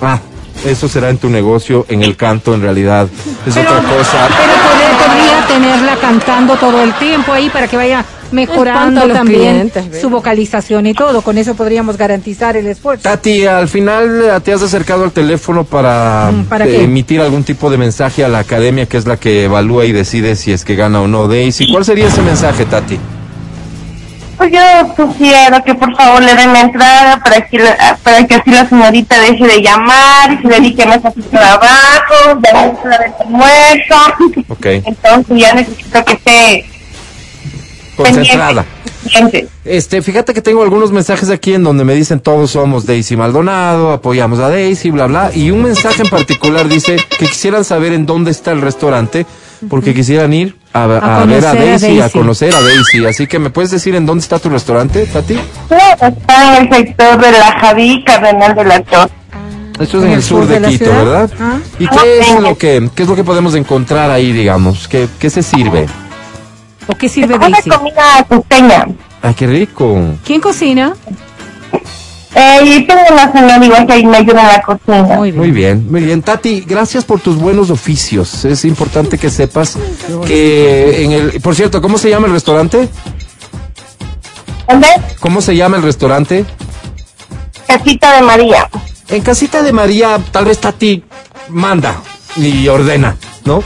Ah, 0.00 0.18
eso 0.64 0.88
será 0.88 1.10
en 1.10 1.18
tu 1.18 1.28
negocio, 1.28 1.84
en 1.88 2.02
el 2.02 2.16
canto 2.16 2.54
en 2.54 2.62
realidad. 2.62 3.06
Es 3.46 3.54
Pero, 3.54 3.70
otra 3.70 3.82
cosa. 3.82 4.28
pero 4.28 4.52
podría, 4.68 4.98
podría 5.06 5.46
tenerla 5.46 5.96
cantando 5.96 6.56
todo 6.56 6.82
el 6.82 6.92
tiempo 6.94 7.32
ahí 7.32 7.50
para 7.50 7.68
que 7.68 7.76
vaya 7.76 8.04
mejorando 8.32 9.06
también 9.08 9.70
su 10.00 10.10
vocalización 10.10 10.86
y 10.86 10.94
todo. 10.94 11.22
Con 11.22 11.38
eso 11.38 11.54
podríamos 11.54 11.96
garantizar 11.96 12.56
el 12.56 12.66
esfuerzo. 12.66 13.02
Tati, 13.04 13.46
al 13.46 13.68
final 13.68 14.22
eh, 14.24 14.40
te 14.42 14.52
has 14.52 14.62
acercado 14.62 15.04
al 15.04 15.12
teléfono 15.12 15.64
para, 15.64 16.30
Mm, 16.32 16.44
¿para 16.46 16.66
eh, 16.66 16.82
emitir 16.84 17.20
algún 17.20 17.44
tipo 17.44 17.70
de 17.70 17.78
mensaje 17.78 18.24
a 18.24 18.28
la 18.28 18.40
academia, 18.40 18.86
que 18.86 18.96
es 18.96 19.06
la 19.06 19.16
que 19.18 19.44
evalúa 19.44 19.84
y 19.84 19.92
decide 19.92 20.34
si 20.34 20.52
es 20.52 20.64
que 20.64 20.74
gana 20.74 21.00
o 21.02 21.06
no 21.06 21.28
Daisy. 21.28 21.70
¿Cuál 21.70 21.84
sería 21.84 22.08
ese 22.08 22.22
mensaje, 22.22 22.64
Tati? 22.64 22.98
Pues 24.36 24.52
yo 24.52 24.60
sugiero 24.96 25.62
que 25.64 25.74
por 25.74 25.94
favor 25.96 26.22
le 26.22 26.34
den 26.34 26.52
la 26.52 26.60
entrada 26.60 27.20
para 27.24 27.46
que, 27.48 27.58
la- 27.58 27.98
para 28.02 28.26
que 28.26 28.34
así 28.34 28.50
la 28.50 28.68
señorita 28.68 29.18
deje 29.20 29.46
de 29.46 29.62
llamar 29.62 30.32
y 30.32 30.42
se 30.42 30.48
dedique 30.48 30.84
más 30.84 31.04
a 31.04 31.10
su 31.12 31.22
trabajo, 31.22 32.34
de 32.38 32.48
almuerzo. 33.20 33.96
Ok, 34.48 34.66
Entonces 34.66 35.38
ya 35.38 35.54
necesito 35.54 36.04
que 36.04 36.12
esté 36.12 36.66
concentrada. 37.96 38.64
Este, 39.64 40.02
fíjate 40.02 40.34
que 40.34 40.42
tengo 40.42 40.62
algunos 40.62 40.90
mensajes 40.90 41.30
aquí 41.30 41.54
en 41.54 41.62
donde 41.62 41.84
me 41.84 41.94
dicen 41.94 42.18
todos 42.20 42.50
somos 42.50 42.86
Daisy 42.86 43.16
Maldonado, 43.16 43.92
apoyamos 43.92 44.40
a 44.40 44.48
Daisy, 44.48 44.90
bla, 44.90 45.06
bla. 45.06 45.30
Y 45.34 45.50
un 45.50 45.62
mensaje 45.62 46.02
en 46.02 46.08
particular 46.10 46.68
dice 46.68 46.96
que 47.18 47.26
quisieran 47.26 47.64
saber 47.64 47.92
en 47.92 48.04
dónde 48.04 48.32
está 48.32 48.50
el 48.52 48.60
restaurante 48.60 49.24
porque 49.70 49.94
quisieran 49.94 50.32
ir 50.34 50.56
a, 50.76 50.84
a 50.84 50.86
ver 50.86 51.04
a 51.04 51.20
conocer 51.20 51.46
a 51.46 51.54
Daisy, 51.54 51.86
a, 51.98 52.00
Daisy. 52.02 52.18
conocer 52.18 52.54
a 52.54 52.60
Daisy. 52.62 53.06
Así 53.06 53.26
que 53.26 53.38
me 53.38 53.50
puedes 53.50 53.70
decir 53.70 53.94
en 53.94 54.06
dónde 54.06 54.22
está 54.22 54.38
tu 54.38 54.48
restaurante, 54.48 55.06
Tati? 55.06 55.38
Claro, 55.68 56.06
Está 56.16 56.56
en 56.58 56.62
el 56.62 56.74
sector 56.74 57.20
de 57.20 57.32
la 57.32 57.58
Javí 57.60 58.04
Cardenal 58.04 58.54
de 58.54 58.64
la 58.64 58.80
Torre. 58.82 59.10
Esto 59.80 59.98
es 59.98 60.04
en 60.04 60.12
el 60.12 60.22
sur 60.22 60.46
de, 60.46 60.58
la 60.60 60.68
Quito, 60.68 60.84
ciudad? 60.86 61.04
¿verdad? 61.04 61.30
Ah. 61.38 61.58
¿Y 61.78 61.86
qué 61.86 62.18
es 62.20 62.40
lo 62.40 62.56
que 62.56 62.88
qué 62.94 63.02
es 63.02 63.08
lo 63.08 63.14
que 63.14 63.24
podemos 63.24 63.54
encontrar 63.54 64.10
ahí, 64.10 64.32
digamos? 64.32 64.88
¿Qué, 64.88 65.06
qué 65.18 65.28
se 65.28 65.42
sirve? 65.42 65.86
¿O 66.86 66.94
qué 66.94 67.08
sirve 67.08 67.36
Daisy? 67.38 67.68
comida 67.68 68.24
costeña. 68.28 68.86
Ay, 69.20 69.34
qué 69.34 69.46
rico. 69.46 70.00
¿Quién 70.24 70.40
cocina? 70.40 70.94
Eh, 72.38 72.60
y 72.64 72.86
tengo 72.86 73.00
una 73.10 73.32
señora 73.32 73.64
igual 73.64 73.86
que 73.86 73.92
ahí 73.94 74.04
me 74.04 74.18
ayuda 74.18 74.42
en 74.42 74.48
la 74.48 74.62
cocina. 74.62 75.02
Muy 75.16 75.30
bien. 75.30 75.38
Muy 75.40 75.50
bien, 75.50 75.90
muy 75.90 76.02
bien. 76.02 76.20
Tati, 76.20 76.60
gracias 76.66 77.02
por 77.02 77.18
tus 77.18 77.36
buenos 77.36 77.70
oficios. 77.70 78.44
Es 78.44 78.66
importante 78.66 79.16
que 79.16 79.30
sepas 79.30 79.78
que 80.26 81.02
en 81.02 81.12
el... 81.12 81.40
Por 81.40 81.54
cierto, 81.54 81.80
¿cómo 81.80 81.96
se 81.96 82.10
llama 82.10 82.26
el 82.26 82.34
restaurante? 82.34 82.90
¿Dónde? 84.68 84.88
¿Cómo 85.18 85.40
se 85.40 85.56
llama 85.56 85.78
el 85.78 85.82
restaurante? 85.82 86.44
Casita 87.66 88.14
de 88.14 88.20
María. 88.20 88.68
En 89.08 89.22
Casita 89.22 89.62
de 89.62 89.72
María, 89.72 90.18
tal 90.30 90.44
vez 90.44 90.58
Tati 90.58 91.02
manda 91.48 91.94
y 92.36 92.68
ordena, 92.68 93.16
¿no? 93.46 93.62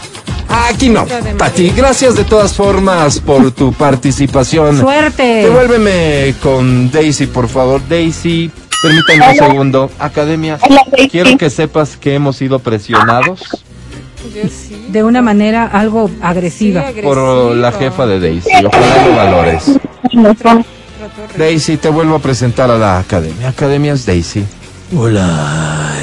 Aquí 0.51 0.89
no. 0.89 1.07
Tati, 1.39 1.71
gracias 1.71 2.17
de 2.17 2.25
todas 2.25 2.55
formas 2.55 3.21
por 3.21 3.51
tu 3.53 3.73
participación. 3.79 4.79
Suerte. 4.79 5.23
Devuélveme 5.23 6.35
con 6.43 6.91
Daisy, 6.91 7.27
por 7.27 7.49
favor. 7.49 7.81
Daisy, 7.89 8.51
permítame 8.83 9.31
un 9.31 9.37
segundo. 9.37 9.91
Academia, 9.99 10.59
Hola, 10.69 10.83
Daisy. 10.91 11.09
quiero 11.11 11.37
que 11.39 11.51
sepas 11.51 11.97
que 11.97 12.15
hemos 12.15 12.37
sido 12.37 12.59
presionados 12.59 13.41
De 14.89 15.03
una 15.05 15.23
manera 15.23 15.67
algo 15.67 16.11
agresiva. 16.23 16.85
por 17.03 17.55
la 17.57 17.73
jefa 17.73 18.07
de 18.07 18.21
Daisy. 18.21 18.49
Ojalá 18.67 19.07
lo 19.07 19.17
valores. 19.17 19.65
Daisy, 21.37 21.77
te 21.77 21.89
vuelvo 21.89 22.17
a 22.17 22.19
presentar 22.19 22.71
a 22.71 22.77
la 22.79 22.99
academia. 22.99 23.49
Academia 23.49 23.93
es 23.93 24.05
Daisy. 24.05 24.45
Hola. 24.97 25.95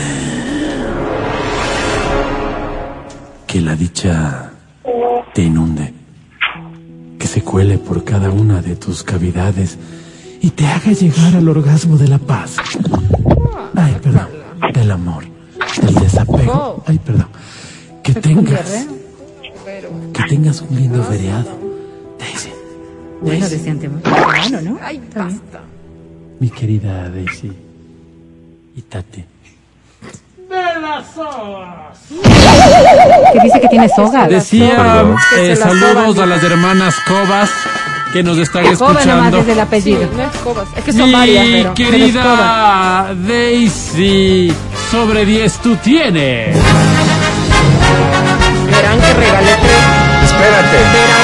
Que 3.57 3.63
la 3.63 3.75
dicha 3.75 4.51
te 5.33 5.41
inunde. 5.41 5.91
Que 7.17 7.25
se 7.25 7.41
cuele 7.41 7.79
por 7.79 8.03
cada 8.03 8.29
una 8.29 8.61
de 8.61 8.75
tus 8.75 9.01
cavidades 9.01 9.79
y 10.39 10.51
te 10.51 10.67
haga 10.67 10.91
llegar 10.91 11.35
al 11.35 11.49
orgasmo 11.49 11.97
de 11.97 12.07
la 12.07 12.19
paz. 12.19 12.57
Ay, 13.75 13.97
perdón. 14.03 14.27
Del 14.75 14.91
amor. 14.91 15.23
Del 15.81 15.95
desapego. 15.95 16.83
Ay, 16.85 16.99
perdón. 16.99 17.29
Que 18.03 18.13
tengas. 18.13 18.85
Que 20.13 20.23
tengas 20.29 20.61
un 20.61 20.75
lindo 20.75 21.03
feriado. 21.05 21.49
Daisy. 22.19 22.51
Bueno, 23.23 23.49
decían 23.49 23.79
¿no? 24.65 24.77
Ay, 24.83 25.01
basta. 25.15 25.61
Mi 26.39 26.51
querida 26.51 27.09
Daisy. 27.09 27.51
Y 28.75 28.81
Tati. 28.83 29.25
Que 33.33 33.39
dice 33.43 33.59
que 33.61 33.67
tiene 33.67 33.89
soga. 33.89 34.27
Decía 34.27 35.03
eh, 35.37 35.55
saludos 35.55 36.15
soban. 36.15 36.31
a 36.31 36.35
las 36.35 36.43
hermanas 36.43 36.95
Cobas 37.07 37.49
que 38.13 38.23
nos 38.23 38.37
están 38.37 38.63
Joven 38.63 38.77
nomás 38.79 39.03
escuchando. 39.03 39.37
desde 39.37 39.51
el 39.51 39.57
Sí, 39.57 39.61
apellido. 39.61 40.09
no 40.15 40.23
es 40.23 40.37
cobas. 40.37 40.67
Es 40.77 40.83
que 40.85 40.93
son 40.93 41.05
Mi 41.07 41.11
varias, 41.13 41.45
pero. 41.51 41.73
querida 41.73 43.13
Daisy, 43.27 44.53
sobre 44.89 45.25
10 45.25 45.53
tú 45.59 45.75
tienes. 45.77 46.55
Verán 48.71 48.99
que 49.01 49.13
regalé 49.13 49.51
tres. 49.61 50.23
Espérate. 50.23 50.77
Verán 50.77 51.16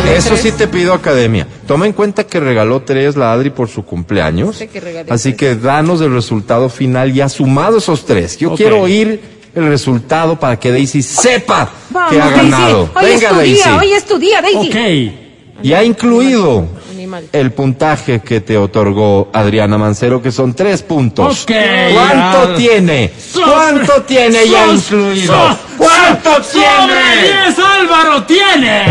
regalé 0.00 0.16
Eso 0.16 0.28
tres. 0.30 0.40
sí 0.40 0.52
te 0.52 0.66
pido, 0.68 0.92
Academia. 0.94 1.46
Toma 1.66 1.86
en 1.86 1.92
cuenta 1.92 2.24
que 2.24 2.40
regaló 2.40 2.80
tres 2.82 3.16
la 3.16 3.32
Adri 3.32 3.50
por 3.50 3.68
su 3.68 3.84
cumpleaños. 3.84 4.56
Que 4.58 5.04
Así 5.10 5.32
tres. 5.32 5.36
que 5.36 5.54
danos 5.56 6.00
el 6.00 6.12
resultado 6.12 6.68
final 6.68 7.12
ya 7.12 7.28
sumado 7.28 7.78
esos 7.78 8.04
tres. 8.04 8.36
Yo 8.38 8.54
quiero 8.54 8.80
oír 8.82 9.20
el 9.54 9.66
resultado 9.68 10.38
para 10.40 10.58
que 10.58 10.70
Daisy 10.72 11.02
sepa 11.02 11.70
Vamos, 11.90 12.10
que 12.10 12.20
ha 12.20 12.30
Daisy. 12.30 12.50
ganado. 12.50 12.90
Hoy 12.94 13.04
Venga, 13.04 13.14
es 13.14 13.28
tu 13.28 13.34
Daisy. 13.36 13.54
día, 13.54 13.76
hoy 13.76 13.92
es 13.92 14.04
tu 14.06 14.18
día, 14.18 14.42
Daisy. 14.42 14.68
Ok. 14.68 15.64
Y 15.64 15.72
ha 15.74 15.84
incluido 15.84 16.66
Animal. 16.90 17.24
el 17.32 17.52
puntaje 17.52 18.20
que 18.20 18.40
te 18.40 18.56
otorgó 18.58 19.30
Adriana 19.32 19.78
Mancero, 19.78 20.20
que 20.20 20.32
son 20.32 20.54
tres 20.54 20.82
puntos. 20.82 21.46
¿Cuánto 21.46 22.48
ya. 22.50 22.54
tiene? 22.56 23.12
Sos- 23.16 23.44
¿Cuánto 23.44 24.02
tiene 24.02 24.48
ya 24.48 24.66
sos- 24.66 24.74
incluido? 24.90 25.32
sos- 25.34 25.56
¿Cuánto 25.78 26.42
¡Sobre 26.42 26.64
tiene? 26.64 27.44
10 27.44 27.58
Álvaro 27.58 28.22
tiene! 28.24 28.82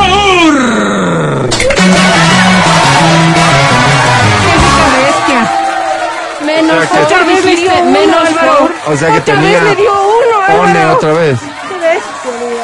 ¡Favor! 0.00 1.50
Qué 1.50 1.66
bestia. 5.06 5.40
Menos 6.46 6.76
O 6.76 6.80
sea 6.80 7.06
que- 7.06 7.14
ocho 7.14 7.26
vez 7.26 7.44
le 7.44 7.50
dijiste, 7.50 7.62
dio 7.74 7.82
uno, 7.82 7.90
menos 7.92 8.28
Álvaro. 8.28 8.68
O 8.86 8.96
sea 8.96 9.08
que 9.12 9.18
Otra 9.18 9.34
tenía... 9.34 9.60
vez 9.60 9.62
le 9.64 9.76
dio 9.76 9.92
uno, 9.92 10.36
Pone 10.58 10.78
Álvaro. 10.78 10.96
otra 10.96 11.12
vez. 11.12 11.38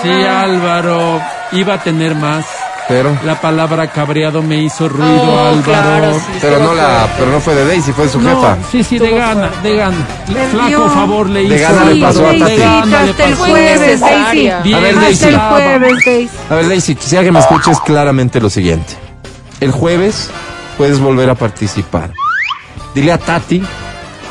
Sí, 0.02 0.24
Álvaro. 0.26 1.20
Iba 1.52 1.74
a 1.74 1.78
tener 1.78 2.14
más. 2.14 2.44
Pero... 2.88 3.18
La 3.24 3.40
palabra 3.40 3.88
cabreado 3.90 4.42
me 4.42 4.58
hizo 4.62 4.88
ruido, 4.88 5.08
Oh, 5.22 5.48
Álvaro. 5.48 5.62
claro, 5.64 6.14
sí, 6.14 6.38
Pero 6.40 6.58
no 6.60 6.72
la, 6.74 7.08
pero 7.18 7.32
no 7.32 7.40
fue 7.40 7.54
de 7.56 7.66
Daisy, 7.66 7.92
fue 7.92 8.04
de 8.04 8.10
su 8.12 8.20
No, 8.20 8.36
jefa. 8.40 8.58
sí, 8.70 8.84
sí, 8.84 8.98
de 8.98 9.10
gana, 9.10 9.50
de 9.62 9.74
gana. 9.76 9.96
Flaco 10.52 10.68
dio. 10.68 10.88
favor 10.90 11.28
le 11.28 11.42
hizo. 11.42 11.54
De 11.54 11.60
gana 11.60 11.84
le 11.84 12.00
pasó 12.00 12.26
a 12.28 12.32
de 12.32 12.38
Tati. 12.38 12.56
gana 12.58 13.02
le 13.02 13.10
hasta 13.10 13.24
el 13.24 13.34
jueves, 13.34 14.00
Daisy. 14.00 14.48
A 14.48 14.60
ver, 14.62 14.94
Hasta 14.94 15.00
Daisy. 15.00 15.24
el 15.26 15.38
jueves, 15.38 15.96
Daisy. 16.06 16.30
A 16.48 16.54
ver, 16.54 16.68
Daisy, 16.68 16.94
quisiera 16.94 17.24
que 17.24 17.32
me 17.32 17.40
escuches 17.40 17.80
claramente 17.80 18.40
lo 18.40 18.48
siguiente. 18.50 18.94
El 19.60 19.72
jueves 19.72 20.30
puedes 20.78 21.00
volver 21.00 21.28
a 21.28 21.34
participar. 21.34 22.12
Dile 22.94 23.10
a 23.12 23.18
Tati 23.18 23.62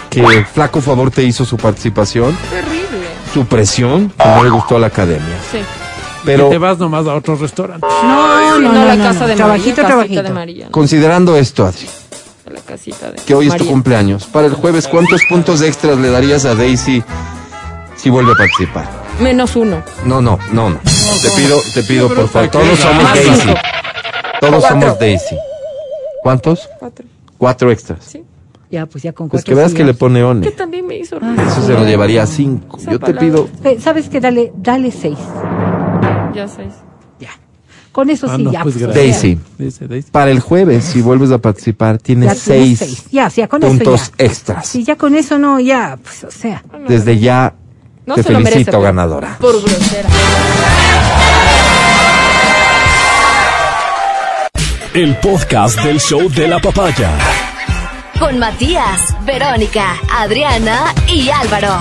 que 0.09 0.45
flaco 0.53 0.79
favor 0.79 1.11
te 1.11 1.23
hizo 1.23 1.43
su 1.43 1.57
participación, 1.57 2.37
Terrible. 2.49 3.07
su 3.33 3.45
presión, 3.47 4.13
que 4.17 4.29
no 4.29 4.43
le 4.45 4.49
gustó 4.49 4.77
a 4.77 4.79
la 4.79 4.87
academia. 4.87 5.35
Sí. 5.51 5.59
Pero 6.25 6.47
Y 6.47 6.49
te 6.51 6.57
vas 6.57 6.77
nomás 6.79 7.05
a 7.07 7.13
otro 7.15 7.35
restaurante. 7.35 7.85
No, 7.85 8.59
no, 8.59 8.59
no, 8.59 8.73
no, 8.73 8.85
la 8.85 8.95
no, 8.95 9.03
casa 9.03 9.19
no. 9.21 9.27
de 9.27 9.35
Trabajito, 9.35 9.81
María, 9.83 9.99
casita 10.01 10.23
trabajito. 10.23 10.65
de 10.65 10.71
considerando 10.71 11.35
esto, 11.37 11.65
Adri, 11.65 11.87
La 12.51 12.59
casita 12.61 13.11
de 13.11 13.17
que 13.25 13.33
hoy 13.35 13.47
es 13.47 13.55
tu 13.55 13.65
cumpleaños, 13.65 14.25
para 14.25 14.47
el 14.47 14.53
jueves, 14.53 14.87
¿cuántos 14.87 15.21
puntos 15.29 15.61
extras 15.61 15.97
le 15.97 16.09
darías 16.09 16.45
a 16.45 16.55
Daisy 16.55 17.03
si 17.95 18.09
vuelve 18.09 18.31
a 18.33 18.35
participar? 18.35 18.89
Menos 19.19 19.55
uno. 19.55 19.81
No, 20.05 20.21
no, 20.21 20.37
no, 20.51 20.69
no. 20.69 20.79
Te 20.79 21.29
pido, 21.41 21.57
te 21.73 21.83
pido, 21.83 22.07
por 22.13 22.27
favor. 22.27 22.49
Todos 22.49 22.79
somos 22.79 23.03
Daisy. 23.13 23.31
cinco. 23.41 23.53
Todos 24.41 24.59
Cuatro. 24.61 24.81
somos 24.81 24.99
Daisy. 24.99 25.37
¿Cuántos? 26.21 26.69
Cuatro. 26.79 27.05
Cuatro 27.37 27.71
extras. 27.71 27.99
Sí. 28.05 28.23
Ya, 28.71 28.85
pues 28.87 29.03
ya 29.03 29.13
con 29.13 29.29
Pues 29.29 29.43
que 29.43 29.53
veas 29.55 29.73
que 29.73 29.83
le 29.83 29.93
pone 29.93 30.19
Que 30.19 30.25
one. 30.25 30.51
también 30.51 30.85
me 30.85 30.97
hizo 30.97 31.17
Ah. 31.21 31.35
Eso 31.47 31.61
se 31.65 31.73
lo 31.73 31.85
llevaría 31.85 32.23
a 32.23 32.27
cinco. 32.27 32.77
Yo 32.79 32.99
te 32.99 33.13
palabra. 33.13 33.19
pido. 33.21 33.47
¿Sabes 33.79 34.09
qué? 34.09 34.19
Dale, 34.19 34.51
dale 34.57 34.91
seis. 34.91 35.17
Ya 36.35 36.47
seis. 36.47 36.73
Ya. 37.19 37.29
Con 37.91 38.09
eso 38.09 38.27
Ah, 38.29 38.35
sí, 38.35 38.43
no, 38.43 38.51
ya. 38.51 38.61
pues 38.63 38.75
pues. 38.77 38.93
Daisy. 38.93 39.39
Dice 39.57 39.87
Daisy. 39.87 40.11
Para 40.11 40.31
el 40.31 40.39
jueves, 40.41 40.83
si 40.83 41.01
vuelves 41.01 41.31
a 41.31 41.37
participar, 41.37 41.97
Ya 41.97 42.03
tienes 42.03 42.43
tienes 42.43 42.77
seis 42.79 43.03
Ya, 43.11 43.29
sí, 43.29 43.41
ya 43.41 43.47
con 43.47 43.61
puntos 43.61 44.01
eso 44.01 44.11
ya. 44.17 44.25
extras. 44.25 44.67
Sí, 44.67 44.83
ya 44.83 44.95
con 44.97 45.15
eso 45.15 45.39
no, 45.39 45.59
ya, 45.59 45.97
pues, 46.03 46.23
o 46.25 46.31
sea. 46.31 46.61
Desde 46.87 47.17
ya 47.19 47.53
No 48.05 48.15
te 48.15 48.23
se 48.23 48.31
lo 48.31 48.39
merece. 48.39 48.51
felicito, 48.55 48.81
ganadora. 48.81 49.37
Por 49.39 49.61
grosera. 49.61 50.09
El 54.93 55.15
podcast 55.17 55.77
del 55.83 55.99
show 55.99 56.29
de 56.29 56.47
la 56.47 56.59
papaya. 56.59 57.11
Con 58.19 58.39
Matías, 58.39 59.13
Verónica, 59.25 59.95
Adriana 60.09 60.93
y 61.07 61.29
Álvaro. 61.29 61.79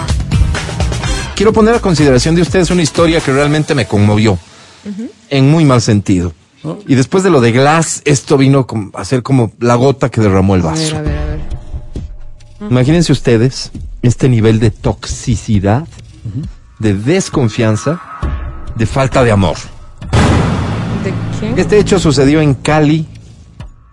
Quiero 1.35 1.53
poner 1.53 1.75
a 1.75 1.81
consideración 1.81 2.35
de 2.35 2.43
ustedes 2.43 2.71
una 2.71 2.83
historia 2.83 3.21
que 3.21 3.33
realmente 3.33 3.75
me 3.75 3.87
conmovió. 3.87 4.39
En 5.31 5.51
muy 5.51 5.65
mal 5.65 5.81
sentido. 5.81 6.33
Y 6.87 6.95
después 6.95 7.25
de 7.25 7.31
lo 7.31 7.41
de 7.41 7.53
Glass, 7.53 8.03
esto 8.05 8.37
vino 8.39 8.67
a 8.95 9.05
ser 9.05 9.23
como 9.23 9.53
la 9.59 9.75
gota 9.75 10.11
que 10.11 10.21
derramó 10.21 10.55
el 10.55 10.63
A 10.63 10.73
ver, 10.73 10.73
vaso. 10.73 10.97
a 10.97 11.03
ver, 11.03 11.19
a 11.19 11.25
ver. 11.27 11.41
Imagínense 12.71 13.13
ustedes 13.13 13.71
este 14.03 14.29
nivel 14.29 14.61
de 14.61 14.71
toxicidad, 14.71 15.87
de 16.79 16.95
desconfianza, 16.95 18.01
de 18.77 18.87
falta 18.87 19.23
de 19.25 19.33
amor. 19.33 19.57
¿De 21.03 21.13
quién? 21.39 21.59
Este 21.59 21.79
hecho 21.79 21.99
sucedió 21.99 22.41
en 22.41 22.55
Cali, 22.55 23.07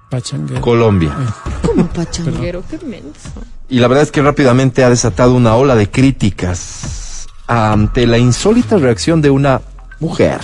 Pachanguero. 0.10 0.62
Colombia. 0.62 1.16
Como 1.66 1.88
pachanguero, 1.88 2.64
qué 2.70 2.78
menso. 2.86 3.30
Y 3.70 3.80
la 3.80 3.88
verdad 3.88 4.04
es 4.04 4.12
que 4.12 4.22
rápidamente 4.22 4.84
ha 4.84 4.90
desatado 4.90 5.34
una 5.34 5.56
ola 5.56 5.76
de 5.76 5.90
críticas 5.90 7.01
ante 7.52 8.08
la 8.08 8.18
insólita 8.18 8.78
reacción 8.78 9.22
de 9.22 9.30
una 9.30 9.60
mujer 10.00 10.40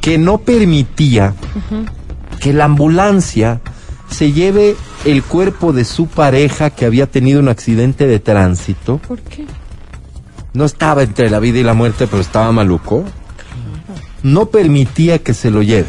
que 0.00 0.18
no 0.18 0.38
permitía 0.38 1.34
que 2.38 2.52
la 2.52 2.66
ambulancia 2.66 3.60
se 4.08 4.30
lleve 4.30 4.76
el 5.04 5.24
cuerpo 5.24 5.72
de 5.72 5.84
su 5.84 6.06
pareja 6.06 6.70
que 6.70 6.86
había 6.86 7.06
tenido 7.06 7.40
un 7.40 7.48
accidente 7.48 8.06
de 8.06 8.20
tránsito. 8.20 8.98
¿Por 8.98 9.18
qué? 9.18 9.46
No 10.52 10.64
estaba 10.64 11.02
entre 11.02 11.28
la 11.28 11.40
vida 11.40 11.58
y 11.58 11.64
la 11.64 11.74
muerte, 11.74 12.06
pero 12.06 12.22
estaba 12.22 12.52
maluco. 12.52 13.04
No 14.22 14.46
permitía 14.46 15.18
que 15.18 15.34
se 15.34 15.50
lo 15.50 15.62
lleve. 15.62 15.88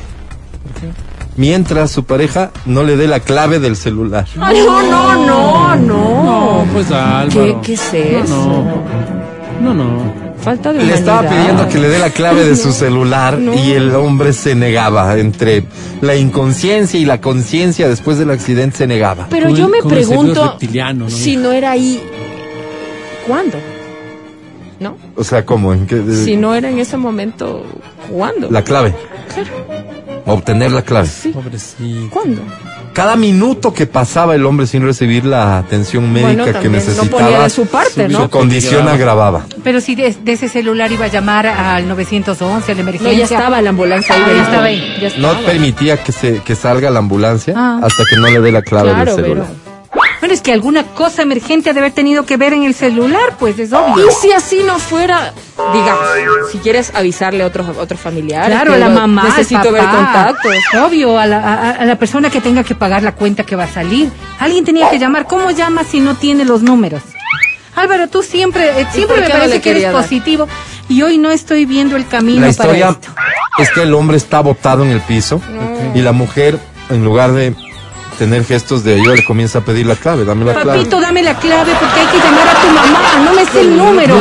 Mientras 1.38 1.92
su 1.92 2.06
pareja 2.06 2.52
no 2.66 2.82
le 2.82 2.98
dé 2.98 3.08
la 3.08 3.20
clave 3.20 3.60
del 3.60 3.76
celular. 3.76 4.26
Ay, 4.42 4.64
no, 4.66 4.82
no, 4.82 5.26
no, 5.28 5.76
no. 5.76 6.15
No, 6.66 6.74
pues 6.74 6.92
Álvaro. 6.92 7.30
¿Qué- 7.30 7.58
qué 7.64 7.74
es 7.74 7.94
eso? 7.94 8.36
No, 8.36 8.64
no. 8.64 9.74
No, 9.74 9.74
no. 9.74 10.26
Falta 10.40 10.72
de 10.74 10.84
Le 10.84 10.94
estaba 10.94 11.28
pidiendo 11.28 11.68
que 11.70 11.80
le 11.80 11.88
dé 11.90 11.98
la 11.98 12.12
clave 12.12 12.44
de 12.46 12.56
su 12.56 12.72
celular 12.72 13.38
No. 13.40 13.54
y 13.56 13.72
el 13.72 13.96
hombre 13.96 14.32
se 14.32 14.54
negaba. 14.54 15.18
Entre 15.18 15.64
la 16.02 16.16
inconsciencia 16.16 17.00
y 17.00 17.06
la 17.06 17.20
conciencia 17.20 17.88
después 17.90 18.20
del 18.20 18.30
accidente 18.30 18.78
se 18.78 18.88
negaba. 18.88 19.26
Pero 19.30 19.50
yo 19.50 19.68
me 19.68 19.82
pregunto 19.82 20.58
si 21.08 21.36
no 21.38 21.52
era 21.52 21.72
ahí. 21.72 22.02
¿Cuándo? 23.28 23.58
¿No? 24.80 24.98
O 25.16 25.24
sea, 25.24 25.44
¿cómo? 25.46 25.74
¿En 25.74 25.88
qué? 25.88 26.04
Si 26.24 26.36
no 26.36 26.54
era 26.54 26.70
en 26.70 26.78
ese 26.78 26.98
momento, 26.98 27.64
¿cuándo? 28.12 28.52
La 28.52 28.62
clave. 28.64 28.94
Obtener 30.28 30.72
la 30.72 30.82
clave. 30.84 31.08
Sí. 31.08 31.30
Pobrecito. 31.30 32.10
¿Cuándo? 32.12 32.42
Cada 32.96 33.18
minuto 33.18 33.74
que 33.74 33.88
pasaba 33.88 34.36
el 34.36 34.46
hombre 34.46 34.68
sin 34.68 34.82
recibir 34.82 35.26
la 35.26 35.58
atención 35.58 36.14
médica 36.14 36.28
Bueno, 36.28 36.46
que 36.46 36.54
también 36.54 36.72
no 36.72 36.80
necesitaba, 36.80 37.10
ponía 37.26 37.40
de 37.44 37.50
su 37.50 37.66
parte, 37.68 38.08
¿no? 38.08 38.22
su 38.22 38.30
condición 38.30 38.88
agravaba. 38.88 39.46
Pero 39.66 39.82
si 39.82 39.96
de, 39.96 40.16
de 40.24 40.32
ese 40.32 40.48
celular 40.48 40.90
iba 40.94 41.04
a 41.04 41.10
llamar 41.10 41.46
al 41.46 41.90
911, 41.90 42.72
a 42.72 42.76
la 42.76 42.82
No, 42.84 42.90
emergencia. 42.90 43.18
ya 43.18 43.24
estaba 43.26 43.62
la 43.62 43.72
ambulancia 43.72 44.16
ahí. 44.16 44.22
Ah, 44.22 44.28
ya 44.28 44.32
Verito. 44.34 44.50
estaba 44.50 44.66
ahí. 44.68 44.98
Ya 45.02 45.10
No 45.18 45.46
permitía 45.46 46.02
que 46.02 46.14
se 46.14 46.40
que 46.40 46.56
salga 46.56 46.90
la 46.90 47.00
ambulancia 47.00 47.54
Ah. 47.58 47.80
hasta 47.84 48.04
que 48.10 48.16
no 48.16 48.28
le 48.28 48.40
dé 48.40 48.52
la 48.54 48.62
clave 48.62 48.92
Claro, 48.92 49.16
del 49.18 49.26
celular. 49.26 49.48
Bueno, 50.26 50.34
es 50.34 50.42
que 50.42 50.52
alguna 50.54 50.82
cosa 50.82 51.22
emergente 51.22 51.70
ha 51.70 51.74
de 51.74 51.82
haber 51.82 51.92
tenido 51.92 52.26
que 52.26 52.36
ver 52.36 52.52
en 52.52 52.64
el 52.64 52.74
celular, 52.74 53.36
pues 53.38 53.60
es 53.60 53.72
obvio. 53.72 54.08
Y 54.08 54.12
si 54.12 54.32
así 54.32 54.62
no 54.66 54.80
fuera, 54.80 55.36
digamos, 55.72 56.04
si 56.52 56.58
quieres 56.58 56.92
avisarle 56.96 57.44
a 57.44 57.46
otros, 57.46 57.68
a 57.78 57.80
otros 57.80 58.00
familiares. 58.02 58.48
Claro, 58.50 58.74
a 58.74 58.78
la 58.78 58.90
mamá, 58.90 59.26
Necesito 59.26 59.72
ver 59.72 59.84
contactos. 59.86 60.52
Obvio, 60.84 61.20
a 61.20 61.28
la, 61.28 61.38
a- 61.38 61.72
a 61.74 61.86
la 61.86 61.96
persona 62.00 62.32
que 62.32 62.42
tenga 62.42 62.64
que 62.64 62.74
pagar 62.74 63.04
la 63.04 63.12
cuenta 63.14 63.44
que 63.44 63.56
va 63.56 63.66
a 63.66 63.68
salir. 63.68 64.10
Alguien 64.40 64.66
tenía 64.66 64.90
que 64.90 64.98
llamar. 64.98 65.28
¿Cómo 65.28 65.52
llama 65.52 65.84
si 65.84 66.00
no 66.00 66.16
tiene 66.16 66.44
los 66.44 66.64
números? 66.64 67.04
Álvaro, 67.76 68.08
tú 68.08 68.24
siempre, 68.24 68.82
eh, 68.82 68.88
siempre 68.92 69.18
me 69.22 69.28
no 69.28 69.32
parece 69.32 69.62
que 69.62 69.70
eres 69.70 69.84
dar? 69.84 69.92
positivo 69.94 70.48
y 70.90 71.04
hoy 71.04 71.20
no 71.20 71.30
estoy 71.30 71.66
viendo 71.66 71.96
el 71.98 72.08
camino 72.08 72.48
La 72.48 72.52
para 72.52 72.70
historia 72.70 72.90
esto. 72.90 73.10
es 73.60 73.70
que 73.70 73.84
el 73.84 73.94
hombre 73.94 74.18
está 74.18 74.40
botado 74.40 74.84
en 74.84 74.90
el 74.90 75.02
piso 75.02 75.40
y 75.94 76.02
la 76.02 76.14
mujer, 76.14 76.58
en 76.90 77.04
lugar 77.06 77.32
de 77.34 77.54
tener 78.16 78.46
gestos 78.46 78.84
de 78.84 78.96
ayuda, 78.96 79.16
le 79.16 79.24
comienza 79.24 79.60
a 79.60 79.62
pedir 79.62 79.86
la 79.86 79.96
clave. 79.96 80.26
Dame 80.26 80.46
la 80.46 80.54
clave. 80.54 80.80
Papito, 80.80 81.00
dame 81.00 81.22
la 81.22 81.36
clave 81.36 81.72
porque 81.80 82.00
hay 82.00 82.08
que 82.08 82.18
llamar 82.18 82.48
a 82.48 82.62
tu 82.62 82.68
mamá. 82.68 83.00
No 83.24 83.34
me 83.34 83.46
sé 83.46 83.62
el 83.62 83.78
número. 83.78 84.16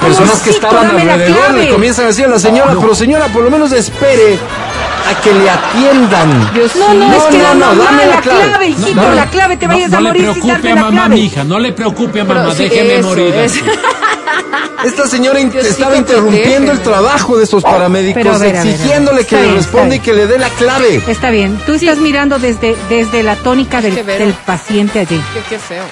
Personas 0.00 0.40
que 0.40 0.50
estaban 0.50 0.88
dame 0.88 1.04
la 1.04 1.14
alrededor 1.14 1.44
clave. 1.46 1.64
le 1.64 1.68
comienzan 1.70 2.04
a 2.04 2.08
decir 2.08 2.24
a 2.24 2.28
la 2.28 2.38
señora, 2.38 2.74
pero 2.80 2.94
señora, 2.94 3.26
por 3.28 3.42
lo 3.42 3.50
menos 3.50 3.72
espere 3.72 4.38
a 5.08 5.20
que 5.20 5.32
le 5.32 5.48
atiendan. 5.50 6.30
No, 6.78 6.94
no, 6.94 7.16
es 7.16 7.22
que 7.24 7.38
la 7.42 7.54
mamá, 7.54 7.84
dame 7.84 8.06
la 8.06 8.20
clave, 8.20 8.48
No, 8.58 8.64
hijito, 8.64 8.94
no, 9.02 9.14
la 9.14 9.26
clave, 9.30 9.56
te 9.56 9.66
no, 9.66 9.74
vayas 9.74 9.90
no 9.90 9.98
a 9.98 10.00
morir 10.00 10.22
le 10.22 10.32
sin 10.34 10.42
preocupe 10.42 10.70
a 10.70 10.74
mamá, 10.76 10.90
clave. 10.90 11.14
mija, 11.14 11.44
no 11.44 11.58
le 11.58 11.72
preocupe 11.72 12.20
a 12.20 12.24
mamá, 12.24 12.54
sí, 12.54 12.62
déjeme 12.64 12.94
eso 12.98 13.08
morir. 13.08 13.34
Esta 14.84 15.06
señora 15.08 15.40
in- 15.40 15.50
Diosito, 15.50 15.72
estaba 15.72 15.96
interrumpiendo 15.96 16.70
el 16.70 16.80
trabajo 16.80 17.36
de 17.38 17.44
esos 17.44 17.62
paramédicos, 17.62 18.22
ver, 18.40 18.56
a 18.56 18.62
ver. 18.62 18.66
exigiéndole 18.74 19.24
que 19.24 19.36
le 19.36 19.52
responda 19.52 19.94
y 19.96 20.00
que 20.00 20.12
le 20.12 20.26
dé 20.26 20.38
la 20.38 20.48
clave. 20.50 21.02
Está 21.08 21.30
bien, 21.30 21.58
tú 21.66 21.72
estás 21.72 21.98
mirando 21.98 22.38
desde, 22.38 22.76
desde 22.88 23.22
la 23.22 23.36
tónica 23.36 23.80
del, 23.80 23.94
paciente 24.44 25.00
allí. 25.00 25.20
Qué, 25.34 25.40
qué 25.48 25.58
feo. 25.58 25.84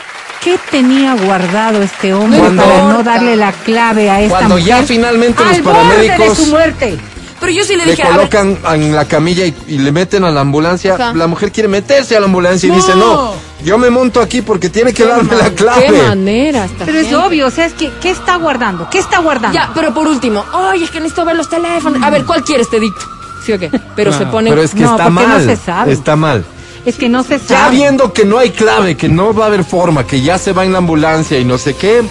¿Qué 0.43 0.59
tenía 0.71 1.15
guardado 1.15 1.83
este 1.83 2.13
hombre 2.13 2.39
Cuando- 2.39 2.63
para 2.63 2.83
no 2.83 3.03
darle 3.03 3.35
la 3.35 3.51
clave 3.53 4.11
a 4.11 4.21
esta 4.21 4.37
Cuando 4.37 4.59
ya 4.59 4.75
mujer 4.77 4.87
finalmente 4.89 5.43
los 5.43 5.55
al 5.57 5.63
borde 5.63 5.79
de 5.79 6.09
paramédicos- 6.19 6.35
su 6.37 6.47
muerte? 6.49 6.99
Pero 7.45 7.59
yo 7.59 7.65
sí 7.65 7.77
le 7.77 7.85
le 7.85 7.91
dije, 7.93 8.03
a 8.03 8.09
ver, 8.09 8.17
colocan 8.31 8.59
en 8.75 8.95
la 8.95 9.05
camilla 9.07 9.45
y, 9.47 9.55
y 9.69 9.79
le 9.79 9.93
meten 9.93 10.25
a 10.25 10.31
la 10.31 10.41
ambulancia. 10.41 10.95
Ajá. 10.95 11.13
La 11.15 11.27
mujer 11.27 11.53
quiere 11.53 11.69
meterse 11.69 12.17
a 12.17 12.21
la 12.21 12.27
ambulancia 12.27 12.67
y 12.67 12.71
No. 12.71 12.77
dice, 12.77 12.95
no, 12.95 13.35
yo 13.65 13.79
me 13.79 13.91
monto 13.91 14.21
aquí 14.21 14.43
porque 14.43 14.69
tiene 14.71 14.93
que 14.93 15.05
darme 15.05 15.37
la 15.37 15.51
qué 15.51 15.55
clave. 15.55 16.03
manera 16.03 16.65
esta 16.65 16.85
Pero 16.85 16.99
es 16.99 17.13
obvio, 17.13 17.47
o 17.47 17.51
sea, 17.51 17.67
es 17.67 17.73
que, 17.75 17.91
¿qué 18.01 18.11
está 18.11 18.37
guardando? 18.37 18.89
¿Qué 18.91 18.99
está 18.99 19.19
guardando? 19.19 19.55
Ya, 19.57 19.71
pero 19.75 19.93
por 19.95 20.07
último, 20.07 20.45
ay, 20.53 20.85
es 20.85 20.91
que 20.91 21.01
necesito 21.01 21.25
ver 21.25 21.37
los 21.37 21.49
teléfonos. 21.49 22.03
A 22.03 22.11
ver, 22.11 22.25
¿cuál 22.25 22.43
quieres 22.45 22.69
te 22.71 22.81
dicto? 22.81 23.01
¿Sí 23.45 23.53
o 23.53 23.59
qué? 23.59 23.71
Pero 23.95 24.13
se 24.13 24.25
ponen... 24.27 24.53
Pero 24.53 24.63
es 24.63 24.73
que 24.75 24.81
No, 24.81 24.93
está 24.93 25.05
porque 25.05 25.21
no 25.23 25.29
mal. 25.29 25.45
se 25.45 25.57
sabe. 25.57 25.93
Está 25.93 26.17
mal. 26.17 26.45
Es 26.87 26.97
que 26.97 27.09
no 27.09 27.23
se 27.23 27.39
Ya 27.39 27.45
sabe. 27.47 27.77
viendo 27.77 28.13
que 28.13 28.25
no 28.25 28.39
hay 28.39 28.51
clave, 28.51 28.97
que 28.97 29.09
no 29.09 29.33
va 29.35 29.45
a 29.45 29.47
haber 29.49 29.65
forma, 29.65 30.07
que 30.07 30.21
ya 30.23 30.39
se 30.39 30.53
va 30.53 30.65
en 30.65 30.73
la 30.73 30.79
ambulancia 30.79 31.39
y 31.39 31.45
no 31.45 31.57
sé 31.59 31.75
qué. 31.75 32.03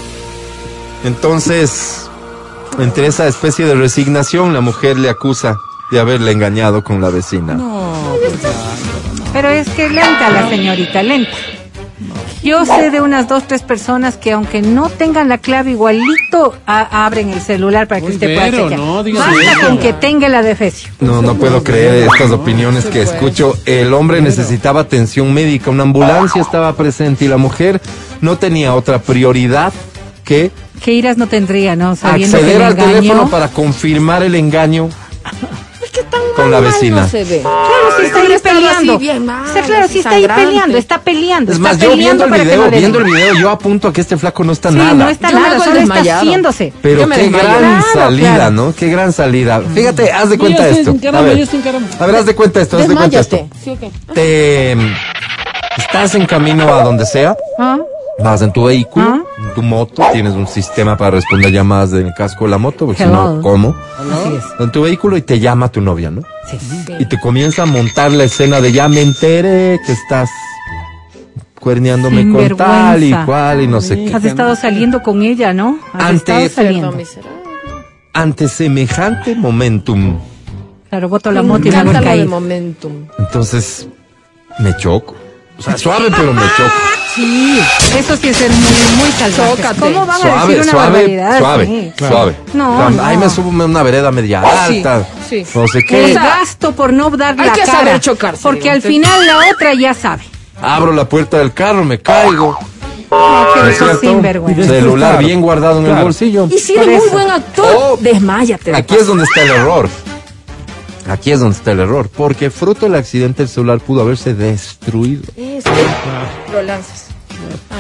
Entonces, 1.04 2.03
entre 2.80 3.08
esa 3.08 3.28
especie 3.28 3.66
de 3.66 3.76
resignación, 3.76 4.54
la 4.54 4.62
mujer 4.62 4.98
le 4.98 5.10
acusa 5.10 5.58
de 5.92 6.00
haberle 6.00 6.32
engañado 6.32 6.84
con 6.84 7.02
la 7.02 7.10
vecina. 7.10 7.58
Pero 9.32 9.50
es 9.50 9.68
que 9.70 9.90
lenta 9.90 10.30
la 10.30 10.50
señorita, 10.50 11.04
lenta. 11.04 11.32
Yo 12.44 12.66
sé 12.66 12.92
de 12.92 13.00
unas 13.00 13.30
dos, 13.30 13.48
tres 13.48 13.62
personas 13.62 14.18
que 14.18 14.34
aunque 14.34 14.62
no 14.62 14.90
tengan 14.90 15.30
la 15.30 15.38
clave 15.38 15.72
igualito, 15.72 16.54
a- 16.68 17.06
abren 17.06 17.30
el 17.30 17.40
celular 17.40 17.88
para 17.88 18.02
que 18.02 18.08
Uy, 18.08 18.14
usted 18.14 18.36
pueda 18.36 18.50
pero 18.52 18.64
chequear. 18.70 18.80
no 18.82 18.96
Basta 19.04 19.66
con 19.68 19.78
que 19.78 19.94
tenga 19.94 20.28
la 20.28 20.42
defecio. 20.42 20.92
No, 21.00 21.22
no 21.22 21.36
puedo 21.36 21.64
creer 21.64 22.10
estas 22.14 22.32
opiniones 22.32 22.86
que 22.86 23.02
escucho. 23.02 23.56
El 23.66 23.94
hombre 23.94 24.22
necesitaba 24.22 24.82
atención 24.82 25.34
médica, 25.34 25.70
una 25.72 25.84
ambulancia 25.84 26.42
estaba 26.42 26.76
presente 26.76 27.24
y 27.26 27.28
la 27.30 27.38
mujer 27.38 27.80
no 28.20 28.38
tenía 28.38 28.76
otra 28.76 29.00
prioridad 29.00 29.72
que 30.26 30.52
Que 30.84 30.92
iras 30.92 31.18
no 31.18 31.28
tendría, 31.28 31.76
¿no? 31.78 31.96
Sabiendo 31.96 32.36
acceder 32.38 32.62
al 32.62 32.76
teléfono 32.76 33.30
para 33.30 33.48
confirmar 33.48 34.22
el 34.22 34.36
engaño 34.36 34.90
con 36.36 36.52
la 36.52 36.60
vecina. 36.60 37.04
No 37.04 37.08
se 37.08 37.24
ve. 37.24 37.42
Claro, 37.42 38.28
si 38.28 38.34
está 38.34 38.50
ahí 38.50 38.56
peleando. 38.64 39.00
bien 39.00 39.26
mal, 39.26 39.50
o 39.50 39.54
sea, 39.54 39.62
claro, 39.62 39.86
así 39.86 39.94
si 39.94 40.00
está 40.00 40.10
ahí 40.12 40.28
peleando, 40.28 40.78
está 40.78 41.00
peleando. 41.02 41.52
Es 41.52 41.58
está 41.58 41.70
más, 41.70 41.78
yo 41.80 41.96
viendo 41.96 42.26
el 42.26 42.32
video, 42.32 42.70
viendo 42.70 43.00
el 43.00 43.06
video, 43.06 43.36
yo 43.36 43.50
apunto 43.50 43.88
a 43.88 43.94
que 43.94 44.02
este 44.02 44.18
flaco 44.18 44.44
no 44.44 44.52
está 44.52 44.72
Sí, 44.72 44.76
nada. 44.76 44.94
no 44.94 45.10
está 45.10 45.32
Yo 45.32 45.40
nada, 45.40 45.60
solo 45.64 45.80
está 45.80 45.94
haciéndose. 46.18 46.74
Pero 46.82 47.08
qué 47.08 47.16
desmayo. 47.18 47.32
gran 47.48 47.60
Claro, 47.60 47.86
salida, 47.94 48.36
claro. 48.36 48.52
¿no? 48.52 48.76
Qué 48.76 48.88
gran 48.90 49.14
salida. 49.14 49.62
Fíjate, 49.74 50.12
haz 50.12 50.30
de 50.32 50.38
cuenta 50.38 50.68
esto. 50.68 50.96
A 51.14 51.22
ver, 51.22 52.16
a 52.16 52.20
haz 52.20 52.26
de 52.26 52.36
cuenta 52.36 52.62
esto, 52.62 52.78
haz 52.78 52.88
de 52.90 52.96
cuenta 52.96 53.20
esto. 53.20 53.38
Desmáyate. 53.38 53.64
¿Sí 53.64 53.70
o 53.70 53.80
qué? 53.80 54.14
Te 54.14 54.76
estás 55.78 56.16
en 56.16 56.26
camino 56.26 56.74
a 56.74 56.84
donde 56.84 57.06
sea, 57.06 57.38
Ah, 57.58 57.78
vas 58.20 58.42
en 58.42 58.52
tu 58.54 58.66
vehículo, 58.66 59.06
Ah. 59.06 59.22
en 59.48 59.54
tu 59.56 59.62
moto, 59.62 60.04
tienes 60.12 60.34
un 60.34 60.48
sistema 60.48 60.96
para 60.98 61.12
responder 61.12 61.52
llamadas 61.52 61.92
del 61.92 62.14
casco 62.14 62.46
de 62.46 62.52
la 62.52 62.58
moto, 62.58 62.86
porque 62.86 63.04
si 63.04 63.10
no, 63.10 63.42
¿cómo? 63.42 63.76
Así 64.00 64.34
es. 64.36 64.44
En 64.60 64.72
tu 64.72 64.82
vehículo 64.84 65.18
y 65.18 65.22
te 65.22 65.40
llama 65.40 65.70
tu 65.70 65.82
novia, 65.82 66.10
¿no? 66.12 66.22
Sí. 66.50 66.58
Y 67.00 67.06
te 67.08 67.20
comienza 67.20 67.64
a 67.64 67.66
montar 67.66 68.12
la 68.12 68.26
escena 68.26 68.62
de 68.62 68.72
ya 68.72 68.88
me 68.88 69.02
enteré 69.02 69.80
que 69.86 69.92
estás 69.94 70.30
cuerneándome 71.60 72.30
con 72.30 72.58
tal 72.58 73.04
y 73.04 73.14
cual 73.26 73.62
y 73.62 73.68
no 73.68 73.80
sé 73.82 73.96
qué. 74.06 74.14
Has 74.14 74.26
estado 74.26 74.56
saliendo 74.56 75.02
con 75.02 75.22
ella, 75.24 75.54
¿no? 75.54 75.80
Has 75.94 76.04
Antes- 76.04 76.46
estado 76.46 76.50
saliendo. 76.68 76.98
Ante 78.14 78.48
semejante 78.48 79.34
momentum, 79.36 80.20
Claro, 80.90 81.10
boto 81.10 81.32
la 81.32 81.42
moto 81.42 81.68
y 81.68 81.72
me 81.72 82.26
momentum. 82.26 82.92
entonces 83.18 83.88
me 84.60 84.76
choco. 84.78 85.16
O 85.58 85.62
sea, 85.62 85.78
suave, 85.78 86.10
pero 86.16 86.34
me 86.34 86.42
choco. 86.42 86.72
Sí, 87.16 87.60
eso 87.98 88.18
sí 88.18 88.30
es 88.30 88.38
ser 88.38 88.50
muy, 88.50 88.96
muy 88.98 89.12
salvaje. 89.12 89.80
¿Cómo 89.80 90.06
van 90.06 90.16
a 90.16 90.20
Suave, 90.20 90.56
decir 90.56 90.64
una 90.64 90.72
suave, 90.72 90.92
barbaridad 91.18 91.40
suave, 91.40 91.64
así? 91.64 91.94
suave. 92.08 92.36
No, 92.54 92.90
no. 92.90 93.04
Ahí 93.04 93.18
me 93.18 93.30
subo 93.30 93.62
a 93.62 93.66
una 93.66 93.84
vereda 93.84 94.12
media 94.12 94.42
Sí, 94.68 94.78
alta. 94.78 95.08
sí. 95.30 95.46
No 95.54 95.68
sé 95.68 95.78
El 95.80 95.86
qué. 95.86 96.14
gasto 96.14 96.72
por 96.72 96.92
no 96.92 97.12
dar 97.12 97.36
Hay 97.40 97.48
la 97.48 97.54
que 97.54 97.62
cara. 97.62 97.72
saber 97.72 98.00
chocarse, 98.02 98.42
Porque 98.42 98.62
digo. 98.64 98.74
al 98.74 98.82
final 98.82 99.26
la 99.28 99.38
otra 99.52 99.74
ya 99.76 99.94
sabe. 99.94 100.24
Abro 100.62 100.92
la 100.92 101.08
puerta 101.08 101.38
del 101.38 101.54
carro, 101.54 101.84
me 101.86 102.00
caigo. 102.00 102.58
No, 103.12 103.46
¿No 103.46 103.54
que 103.64 103.70
eso 103.70 104.00
sinvergüenza. 104.00 104.64
Celular 104.64 105.12
Claro. 105.12 105.28
bien 105.28 105.40
guardado 105.42 105.78
en 105.80 105.86
el 105.86 105.92
Claro. 105.92 106.04
bolsillo. 106.06 106.48
Y 106.50 106.58
si 106.58 106.74
eres 106.76 107.00
muy 107.00 107.10
buen 107.10 107.30
actor, 107.30 107.68
Oh. 107.78 107.98
desmáyate. 108.02 108.72
de 108.72 108.78
Aquí 108.78 108.96
es 108.96 109.06
donde 109.06 109.26
está 109.26 109.44
el 109.44 109.52
error. 109.52 109.88
Aquí 111.10 111.32
es 111.32 111.40
donde 111.40 111.56
está 111.58 111.72
el 111.74 111.80
error. 111.82 112.10
Porque 112.16 112.50
fruto 112.50 112.86
del 112.86 112.96
accidente 112.96 113.44
el 113.44 113.50
celular 113.50 113.80
pudo 113.80 114.02
haberse 114.02 114.34
destruido. 114.34 115.24
Eso. 115.36 115.70
Lo 116.52 116.62
lanzas. 116.62 117.08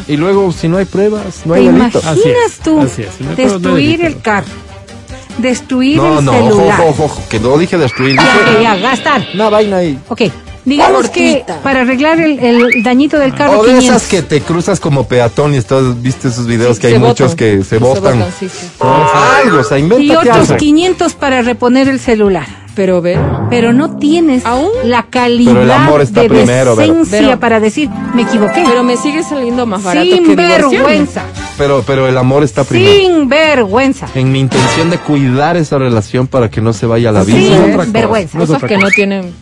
Y 0.08 0.18
luego, 0.18 0.52
si 0.52 0.68
no 0.68 0.78
hay 0.78 0.86
pruebas, 0.86 1.42
no 1.46 1.54
¿Te 1.54 1.60
hay 1.60 1.68
delito. 1.68 2.00
imaginas 2.00 2.06
Así 2.06 2.30
es, 2.46 2.60
tú 2.60 2.80
así 2.82 3.04
es. 3.04 3.22
No 3.22 3.30
no 3.30 3.36
destruir 3.36 4.04
el 4.04 4.22
carro? 4.22 4.48
Destruir 5.38 5.98
No, 5.98 6.20
el 6.20 6.26
no, 6.26 6.32
celular. 6.34 6.80
ojo, 6.82 6.90
ojo, 6.90 7.04
ojo, 7.06 7.22
que 7.30 7.40
no 7.40 7.58
dije 7.58 7.78
destruir. 7.78 8.16
Ya, 8.18 8.24
Dije 8.50 8.64
ya, 8.64 8.76
gastar. 8.76 9.26
una 9.34 9.50
vaina 9.50 9.78
ahí. 9.78 9.98
Ok, 10.10 10.22
digamos 10.66 11.10
que 11.10 11.44
para 11.64 11.82
arreglar 11.82 12.20
el, 12.20 12.40
el 12.40 12.84
dañito 12.84 13.18
del 13.18 13.34
carro, 13.34 13.60
O 13.60 13.64
de 13.64 13.70
500. 13.76 13.84
esas 13.96 14.10
que 14.10 14.22
te 14.22 14.42
cruzas 14.42 14.80
como 14.80 15.08
peatón 15.08 15.54
y 15.54 15.58
estás, 15.58 16.02
viste 16.02 16.28
esos 16.28 16.46
videos 16.46 16.78
que 16.80 16.88
hay 16.88 17.00
muchos 17.00 17.34
que 17.36 17.64
se 17.64 17.78
botan. 17.80 18.26
sí, 18.40 18.50
sí. 18.50 18.68
Algo, 18.80 19.60
o 19.60 19.64
sea, 19.64 19.80
y 19.80 20.12
otros 20.12 20.50
algo. 20.50 20.58
500 20.58 21.14
para 21.14 21.42
reponer 21.42 21.88
el 21.88 22.00
celular. 22.00 22.63
Pero 22.76 23.02
ve. 23.02 23.18
Pero 23.50 23.72
no 23.72 23.98
tienes 23.98 24.46
¿Aún? 24.46 24.70
la 24.84 25.04
calidad 25.04 25.52
Pero 25.52 25.64
el 25.64 25.72
amor 25.72 26.02
está 26.02 26.22
de 26.22 26.30
primero, 26.30 26.76
decencia 26.76 27.40
para 27.40 27.60
decir, 27.60 27.90
me 28.16 28.24
equivoqué. 28.24 28.64
Pero 28.68 28.84
me 28.84 28.98
sigue 28.98 29.24
saliendo 29.24 29.66
más 29.66 29.84
barato 29.84 30.10
Sin 30.10 30.26
que 30.26 30.36
vergüenza. 30.36 31.24
Pero, 31.58 31.84
pero 31.86 32.08
el 32.08 32.18
amor 32.18 32.44
está 32.44 32.64
primero. 32.64 32.92
Sin 32.92 33.30
vergüenza. 33.30 34.08
En 34.16 34.32
mi 34.32 34.40
intención 34.40 34.90
de 34.90 34.98
cuidar 34.98 35.56
esa 35.58 35.78
relación 35.78 36.28
para 36.28 36.50
que 36.50 36.62
no 36.62 36.74
se 36.74 36.86
vaya 36.86 37.10
a 37.10 37.12
la 37.12 37.24
vida. 37.24 37.38
Sin 37.38 37.92
vergüenza. 37.94 38.38
No 38.38 38.44
es 38.44 38.50
Cosas 38.50 38.68
que 38.68 38.78
no 38.78 38.88
tienen, 38.90 39.34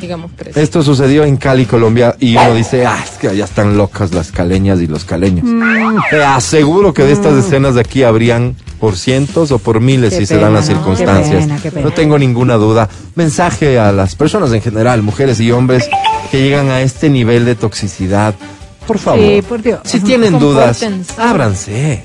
digamos, 0.00 0.32
precio. 0.32 0.60
Esto 0.60 0.82
sucedió 0.82 1.24
en 1.24 1.36
Cali, 1.36 1.66
Colombia, 1.66 2.16
y 2.18 2.36
uno 2.36 2.54
dice, 2.54 2.84
ah, 2.84 2.98
es 3.02 3.12
que 3.12 3.28
allá 3.28 3.44
están 3.44 3.76
locas 3.76 4.12
las 4.12 4.32
caleñas 4.32 4.80
y 4.80 4.88
los 4.88 5.04
caleños. 5.04 5.44
Mm. 5.44 5.98
Te 6.10 6.24
aseguro 6.24 6.92
que 6.92 7.04
de 7.04 7.12
estas 7.12 7.34
escenas 7.34 7.76
de 7.76 7.82
aquí 7.82 8.02
habrían 8.02 8.56
por 8.78 8.96
cientos 8.96 9.50
o 9.50 9.58
por 9.58 9.80
miles 9.80 10.12
Qué 10.14 10.20
si 10.20 10.26
se 10.26 10.38
dan 10.38 10.52
las 10.54 10.68
¿no? 10.68 10.74
circunstancias. 10.76 11.34
Qué 11.42 11.46
pena, 11.46 11.58
qué 11.62 11.70
pena. 11.72 11.84
No 11.86 11.92
tengo 11.92 12.18
ninguna 12.18 12.54
duda. 12.54 12.88
Mensaje 13.14 13.78
a 13.78 13.92
las 13.92 14.14
personas 14.14 14.52
en 14.52 14.62
general, 14.62 15.02
mujeres 15.02 15.40
y 15.40 15.50
hombres, 15.52 15.88
que 16.30 16.40
llegan 16.42 16.68
a 16.70 16.80
este 16.82 17.08
nivel 17.10 17.44
de 17.44 17.54
toxicidad. 17.54 18.34
Por 18.86 18.98
favor, 18.98 19.20
Sí, 19.20 19.42
por 19.42 19.62
Dios. 19.62 19.80
si 19.84 20.00
tienen 20.00 20.38
dudas, 20.38 20.84
ábranse. 21.18 22.04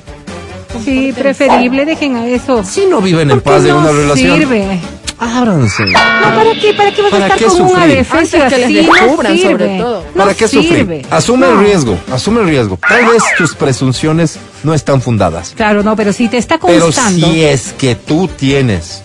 Sí, 0.83 1.13
preferible, 1.15 1.85
dejen 1.85 2.15
a 2.15 2.25
eso. 2.27 2.63
Si 2.63 2.85
no 2.85 3.01
viven 3.01 3.29
en 3.29 3.41
paz 3.41 3.63
de 3.63 3.69
no 3.69 3.79
una 3.79 3.91
relación, 3.91 4.37
sirve. 4.39 4.79
Ábranse. 5.21 5.85
No, 5.85 5.93
¿para 6.35 6.51
qué? 6.59 6.73
¿Para 6.73 6.91
qué 6.91 7.01
vas 7.03 7.11
¿Para 7.11 7.23
a 7.23 7.27
estar 7.27 7.39
qué 7.39 7.45
con 7.45 7.61
un 7.61 7.69
sufrir? 7.69 7.83
adefesio 7.83 8.43
Antes 8.43 8.57
que 8.57 8.63
así? 8.65 8.73
les 8.73 8.85
descubran, 8.87 9.37
sobre 9.37 9.77
todo. 9.77 10.05
No 10.15 10.23
¿Para 10.23 10.33
qué 10.35 10.47
sirve. 10.47 10.67
sufrir? 10.67 11.05
Asume 11.11 11.47
No. 11.47 11.53
el 11.53 11.59
riesgo, 11.65 11.97
asume 12.11 12.41
el 12.41 12.47
riesgo. 12.47 12.77
Tal 12.87 13.05
vez 13.05 13.23
tus 13.37 13.55
presunciones 13.55 14.37
no 14.63 14.73
están 14.73 15.01
fundadas. 15.01 15.53
Claro, 15.55 15.83
no, 15.83 15.95
pero 15.95 16.11
si 16.11 16.27
te 16.27 16.37
está 16.37 16.57
Pero 16.57 16.83
constando. 16.85 17.27
si 17.27 17.43
es 17.45 17.73
que 17.77 17.95
tú 17.95 18.27
tienes 18.27 19.03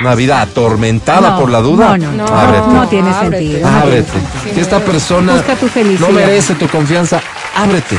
una 0.00 0.14
vida 0.14 0.40
atormentada 0.40 1.30
No, 1.32 1.40
por 1.40 1.50
la 1.50 1.60
duda, 1.60 1.98
no, 1.98 2.12
no, 2.12 2.24
no, 2.28 2.38
ábrete. 2.38 2.68
no 2.68 2.88
tiene 2.88 3.12
sentido. 3.14 3.68
ábrete. 3.68 4.12
Si 4.54 4.60
esta 4.60 4.78
persona 4.78 5.32
Busca 5.34 5.56
tu 5.56 5.66
felicidad. 5.68 6.08
no 6.08 6.14
merece 6.14 6.54
tu 6.54 6.68
confianza, 6.68 7.20
ábrete. 7.56 7.98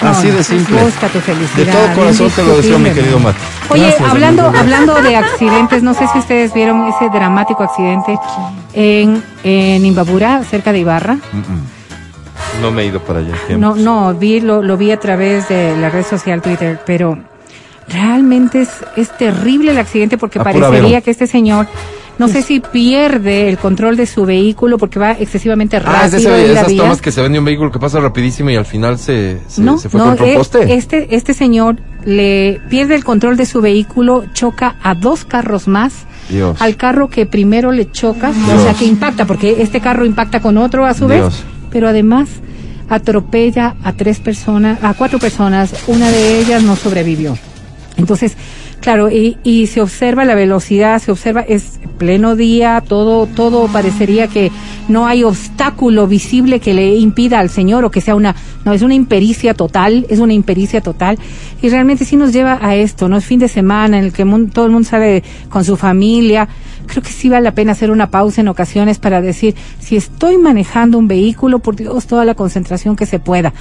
No, 0.00 0.08
Así 0.08 0.30
de 0.30 0.42
simple. 0.42 0.82
Busca 0.82 1.08
tu 1.08 1.20
felicidad. 1.20 1.66
De 1.66 1.72
todo 1.72 1.94
corazón 1.94 2.30
te 2.30 2.42
lo 2.42 2.56
deseo, 2.56 2.78
mi 2.78 2.90
querido 2.90 3.18
Mati. 3.20 3.38
Oye, 3.68 3.82
Gracias, 3.82 4.10
hablando, 4.10 4.46
amigo. 4.46 4.60
hablando 4.60 4.94
de 5.02 5.16
accidentes, 5.16 5.82
no 5.82 5.94
sé 5.94 6.06
si 6.12 6.18
ustedes 6.18 6.52
vieron 6.54 6.88
ese 6.88 7.08
dramático 7.10 7.62
accidente 7.62 8.18
en, 8.72 9.22
en 9.44 9.86
Imbabura, 9.86 10.42
cerca 10.44 10.72
de 10.72 10.80
Ibarra. 10.80 11.18
No 12.60 12.70
me 12.70 12.82
he 12.82 12.86
ido 12.86 13.00
para 13.00 13.20
allá. 13.20 13.34
No, 13.56 13.76
no, 13.76 14.14
vi, 14.14 14.40
lo, 14.40 14.62
lo 14.62 14.76
vi 14.76 14.90
a 14.90 14.98
través 14.98 15.48
de 15.48 15.76
la 15.76 15.88
red 15.88 16.04
social 16.04 16.42
Twitter, 16.42 16.80
pero 16.84 17.18
realmente 17.88 18.62
es, 18.62 18.70
es 18.96 19.16
terrible 19.16 19.70
el 19.72 19.78
accidente 19.78 20.18
porque 20.18 20.40
parecería 20.40 21.00
que 21.00 21.10
este 21.10 21.26
señor, 21.26 21.66
no 22.26 22.28
sé 22.32 22.42
si 22.42 22.60
pierde 22.60 23.48
el 23.48 23.58
control 23.58 23.96
de 23.96 24.06
su 24.06 24.24
vehículo 24.24 24.78
porque 24.78 24.98
va 24.98 25.12
excesivamente 25.12 25.78
rápido 25.78 26.02
Ah, 26.02 26.06
es 26.06 26.14
ese- 26.14 26.52
esas 26.52 26.68
vía. 26.68 26.82
tomas 26.82 27.00
que 27.00 27.10
se 27.12 27.20
ven 27.20 27.32
de 27.32 27.38
un 27.40 27.44
vehículo 27.44 27.70
que 27.72 27.78
pasa 27.78 28.00
rapidísimo 28.00 28.50
y 28.50 28.56
al 28.56 28.64
final 28.66 28.98
se, 28.98 29.38
se, 29.48 29.60
no, 29.60 29.78
se 29.78 29.88
fue 29.88 29.98
no, 30.00 30.06
contra 30.06 30.26
un 30.26 30.34
poste. 30.34 30.74
este, 30.74 31.14
este 31.16 31.34
señor 31.34 31.76
le 32.04 32.60
pierde 32.70 32.94
el 32.94 33.04
control 33.04 33.36
de 33.36 33.46
su 33.46 33.60
vehículo, 33.60 34.24
choca 34.32 34.76
a 34.82 34.94
dos 34.94 35.24
carros 35.24 35.68
más. 35.68 35.92
Dios. 36.28 36.60
Al 36.62 36.76
carro 36.76 37.08
que 37.08 37.26
primero 37.26 37.72
le 37.72 37.90
choca, 37.90 38.30
o 38.30 38.62
sea 38.62 38.74
que 38.74 38.84
impacta, 38.86 39.24
porque 39.26 39.60
este 39.62 39.80
carro 39.80 40.04
impacta 40.04 40.40
con 40.40 40.56
otro 40.58 40.86
a 40.86 40.94
su 40.94 41.06
vez, 41.08 41.18
Dios. 41.20 41.42
pero 41.70 41.88
además 41.88 42.28
atropella 42.88 43.74
a 43.82 43.92
tres 43.92 44.20
personas, 44.20 44.78
a 44.82 44.94
cuatro 44.94 45.18
personas, 45.18 45.72
una 45.86 46.10
de 46.10 46.40
ellas 46.40 46.62
no 46.62 46.76
sobrevivió. 46.76 47.36
Entonces, 47.96 48.36
claro, 48.82 49.10
y, 49.10 49.38
y 49.42 49.68
se 49.68 49.80
observa 49.80 50.26
la 50.26 50.34
velocidad, 50.34 51.00
se 51.00 51.10
observa, 51.10 51.40
es 51.40 51.80
pleno 51.96 52.36
día, 52.36 52.82
todo, 52.86 53.26
todo 53.26 53.68
parecería 53.68 54.26
que 54.26 54.50
no 54.88 55.06
hay 55.06 55.22
obstáculo 55.22 56.06
visible 56.06 56.60
que 56.60 56.74
le 56.74 56.96
impida 56.96 57.38
al 57.38 57.48
señor 57.48 57.84
o 57.84 57.90
que 57.90 58.00
sea 58.00 58.14
una, 58.14 58.34
no, 58.64 58.72
es 58.72 58.82
una 58.82 58.94
impericia 58.94 59.54
total, 59.54 60.06
es 60.08 60.18
una 60.18 60.32
impericia 60.32 60.80
total. 60.80 61.18
Y 61.62 61.68
realmente 61.68 62.04
sí 62.04 62.16
nos 62.16 62.32
lleva 62.32 62.58
a 62.60 62.74
esto, 62.74 63.08
¿no? 63.08 63.16
Es 63.16 63.24
fin 63.24 63.38
de 63.38 63.48
semana 63.48 63.98
en 63.98 64.04
el 64.04 64.12
que 64.12 64.24
todo 64.52 64.66
el 64.66 64.72
mundo 64.72 64.88
sale 64.88 65.22
con 65.48 65.64
su 65.64 65.76
familia. 65.76 66.48
creo 66.86 67.02
que 67.02 67.10
sí 67.10 67.28
vale 67.28 67.44
la 67.44 67.54
pena 67.54 67.72
hacer 67.72 67.90
una 67.90 68.10
pausa 68.10 68.40
en 68.40 68.48
ocasiones 68.48 68.98
para 68.98 69.20
decir, 69.20 69.54
si 69.78 69.96
estoy 69.96 70.38
manejando 70.38 70.98
un 70.98 71.08
vehículo, 71.08 71.60
por 71.60 71.76
Dios, 71.76 72.06
toda 72.06 72.24
la 72.24 72.34
concentración 72.34 72.96
que 72.96 73.06
se 73.06 73.20
pueda. 73.20 73.52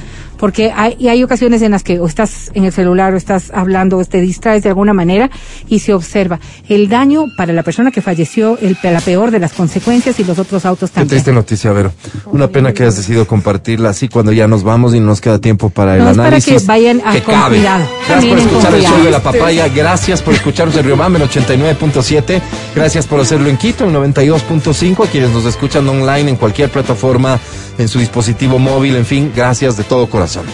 Porque 0.41 0.73
hay, 0.75 0.97
y 0.99 1.07
hay 1.07 1.23
ocasiones 1.23 1.61
en 1.61 1.71
las 1.71 1.83
que 1.83 1.99
o 1.99 2.05
estás 2.07 2.51
en 2.55 2.65
el 2.65 2.73
celular 2.73 3.13
o 3.13 3.17
estás 3.17 3.51
hablando 3.53 3.97
o 3.97 4.03
te 4.03 4.19
distraes 4.19 4.63
de 4.63 4.69
alguna 4.69 4.91
manera 4.91 5.29
y 5.69 5.79
se 5.79 5.93
observa 5.93 6.39
el 6.67 6.89
daño 6.89 7.27
para 7.37 7.53
la 7.53 7.63
persona 7.63 7.91
que 7.91 8.01
falleció, 8.01 8.57
el, 8.59 8.75
la 8.83 8.99
peor 9.01 9.31
de 9.31 9.39
las 9.39 9.53
consecuencias 9.53 10.19
y 10.19 10.23
los 10.25 10.39
otros 10.39 10.65
autos 10.65 10.91
también. 10.91 11.07
Qué 11.09 11.15
triste 11.15 11.31
noticia, 11.31 11.71
Vero. 11.71 11.93
Una 12.25 12.47
pena 12.49 12.73
que 12.73 12.83
hayas 12.83 12.97
decidido 12.97 13.25
compartirla 13.27 13.89
así 13.91 14.07
cuando 14.09 14.31
ya 14.33 14.47
nos 14.47 14.63
vamos 14.63 14.93
y 14.95 14.99
nos 14.99 15.21
queda 15.21 15.39
tiempo 15.39 15.69
para 15.69 15.95
el 15.95 16.03
No, 16.03 16.09
es 16.11 16.17
para 16.17 16.27
análisis. 16.29 16.61
que 16.61 16.67
vayan 16.67 17.01
a- 17.05 17.11
que 17.13 17.21
con 17.21 17.35
cabe. 17.35 17.57
cuidado. 17.57 17.85
Gracias 18.07 18.25
por 18.33 18.39
escuchar 18.39 18.73
el 18.75 18.81
show 18.83 19.03
de 19.03 19.11
la 19.11 19.19
papaya. 19.23 19.67
Gracias 19.69 20.21
por 20.23 20.33
escucharnos 20.33 20.75
en 20.75 20.83
Riobamba 20.85 21.19
en 21.19 21.25
89.7. 21.25 22.41
Gracias 22.75 23.05
por 23.05 23.19
hacerlo 23.19 23.47
en 23.47 23.57
Quito 23.57 23.85
en 23.85 23.93
92.5. 23.93 25.05
A 25.05 25.07
quienes 25.07 25.29
nos 25.29 25.45
escuchan 25.45 25.87
online 25.87 26.31
en 26.31 26.35
cualquier 26.35 26.69
plataforma, 26.71 27.39
en 27.81 27.87
su 27.87 27.99
dispositivo 27.99 28.57
móvil, 28.59 28.95
en 28.95 29.05
fin, 29.05 29.31
gracias 29.35 29.75
de 29.77 29.83
todo 29.83 30.07
corazón. 30.07 30.45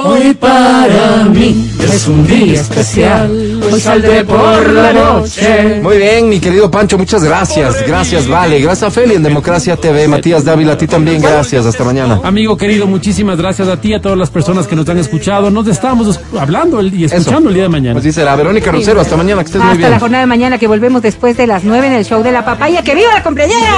Hoy 0.00 0.32
para 0.34 1.24
mí 1.24 1.68
es 1.92 2.06
un 2.06 2.24
día 2.24 2.60
especial. 2.60 3.60
Hoy 3.72 3.80
saldré 3.80 4.22
por 4.24 4.70
la 4.72 4.92
noche. 4.92 5.80
Muy 5.82 5.96
bien, 5.96 6.28
mi 6.28 6.38
querido 6.38 6.70
Pancho, 6.70 6.96
muchas 6.96 7.24
gracias. 7.24 7.84
Gracias, 7.84 8.28
Vale. 8.28 8.60
Gracias 8.60 8.84
a 8.84 8.90
Feli 8.92 9.16
en 9.16 9.24
Democracia 9.24 9.74
TV. 9.76 10.06
Matías 10.06 10.44
Dávila, 10.44 10.74
a 10.74 10.78
ti 10.78 10.86
también, 10.86 11.20
gracias. 11.20 11.66
Hasta 11.66 11.82
mañana. 11.82 12.20
Amigo 12.22 12.56
querido, 12.56 12.86
muchísimas 12.86 13.38
gracias 13.38 13.66
a 13.66 13.80
ti 13.80 13.88
y 13.88 13.94
a 13.94 14.00
todas 14.00 14.16
las 14.16 14.30
personas 14.30 14.68
que 14.68 14.76
nos 14.76 14.88
han 14.88 14.98
escuchado. 14.98 15.50
Nos 15.50 15.66
estamos 15.66 16.06
es- 16.06 16.20
hablando 16.38 16.80
y 16.80 17.02
escuchando 17.04 17.48
el 17.48 17.54
día 17.56 17.64
de 17.64 17.68
mañana. 17.68 17.94
Pues 17.94 18.04
dice 18.04 18.24
la 18.24 18.36
Verónica 18.36 18.70
Rosero. 18.70 19.00
Hasta 19.00 19.16
mañana, 19.16 19.42
que 19.42 19.46
estés 19.46 19.60
muy 19.62 19.70
Hasta 19.72 19.78
bien. 19.78 19.90
la 19.90 19.98
jornada 19.98 20.20
de 20.20 20.26
mañana 20.28 20.58
que 20.58 20.68
volvemos 20.68 21.02
después 21.02 21.36
de 21.36 21.48
las 21.48 21.64
9 21.64 21.88
en 21.88 21.94
el 21.94 22.04
show 22.04 22.22
de 22.22 22.30
la 22.30 22.44
papaya. 22.44 22.82
¡Que 22.84 22.94
viva 22.94 23.12
la 23.14 23.22
cumpleañera! 23.24 23.72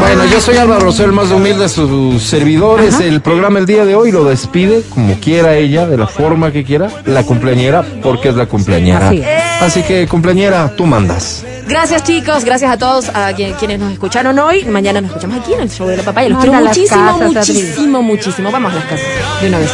Bueno, 0.00 0.24
yo 0.26 0.40
soy 0.40 0.56
Álvaro 0.56 0.80
Rosero, 0.80 1.08
el 1.08 1.14
más 1.14 1.30
humilde 1.30 1.62
de 1.64 1.68
sus 1.68 2.22
servidores. 2.22 3.00
El 3.00 3.20
programa 3.22 3.58
el 3.58 3.66
día 3.66 3.84
de 3.84 3.94
hoy 3.94 4.12
lo 4.12 4.24
despide 4.24 4.82
como 4.90 5.18
quiera 5.20 5.56
ella, 5.56 5.86
de 5.86 5.96
la 5.96 6.06
forma 6.06 6.52
que 6.52 6.64
quiera, 6.64 6.88
la 7.06 7.22
cumpleañera, 7.24 7.84
porque 8.02 8.28
es 8.28 8.34
la 8.36 8.46
cumpleañera. 8.46 9.08
Así 9.08 9.18
es. 9.20 9.62
Así 9.62 9.82
que, 9.82 10.06
cumpleañera, 10.06 10.74
tú 10.76 10.86
mandas. 10.86 11.44
Gracias 11.66 12.04
chicos, 12.04 12.44
gracias 12.44 12.70
a 12.70 12.76
todos 12.78 13.08
a 13.08 13.32
quien- 13.32 13.54
quienes 13.54 13.80
nos 13.80 13.92
escucharon 13.92 14.38
hoy. 14.38 14.64
Mañana 14.66 15.00
nos 15.00 15.10
escuchamos 15.10 15.38
aquí 15.40 15.54
en 15.54 15.60
el 15.62 15.70
show 15.70 15.88
de 15.88 15.96
la 15.96 16.02
papaya. 16.04 16.28
Los 16.28 16.38
quiero 16.44 16.60
muchísimo, 16.62 17.18
casas, 17.18 17.32
muchísimo, 17.48 18.02
muchísimo. 18.02 18.50
Vamos 18.52 18.72
a 18.72 18.76
las 18.76 18.84
casas 18.84 19.06
de 19.40 19.48
una 19.48 19.58
vez. 19.58 19.70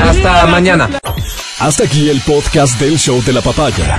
Hasta 0.00 0.46
mañana. 0.46 0.88
Hasta 1.58 1.84
aquí 1.84 2.08
el 2.08 2.20
podcast 2.20 2.78
del 2.78 2.96
show 2.98 3.20
de 3.24 3.32
la 3.32 3.40
papaya. 3.40 3.98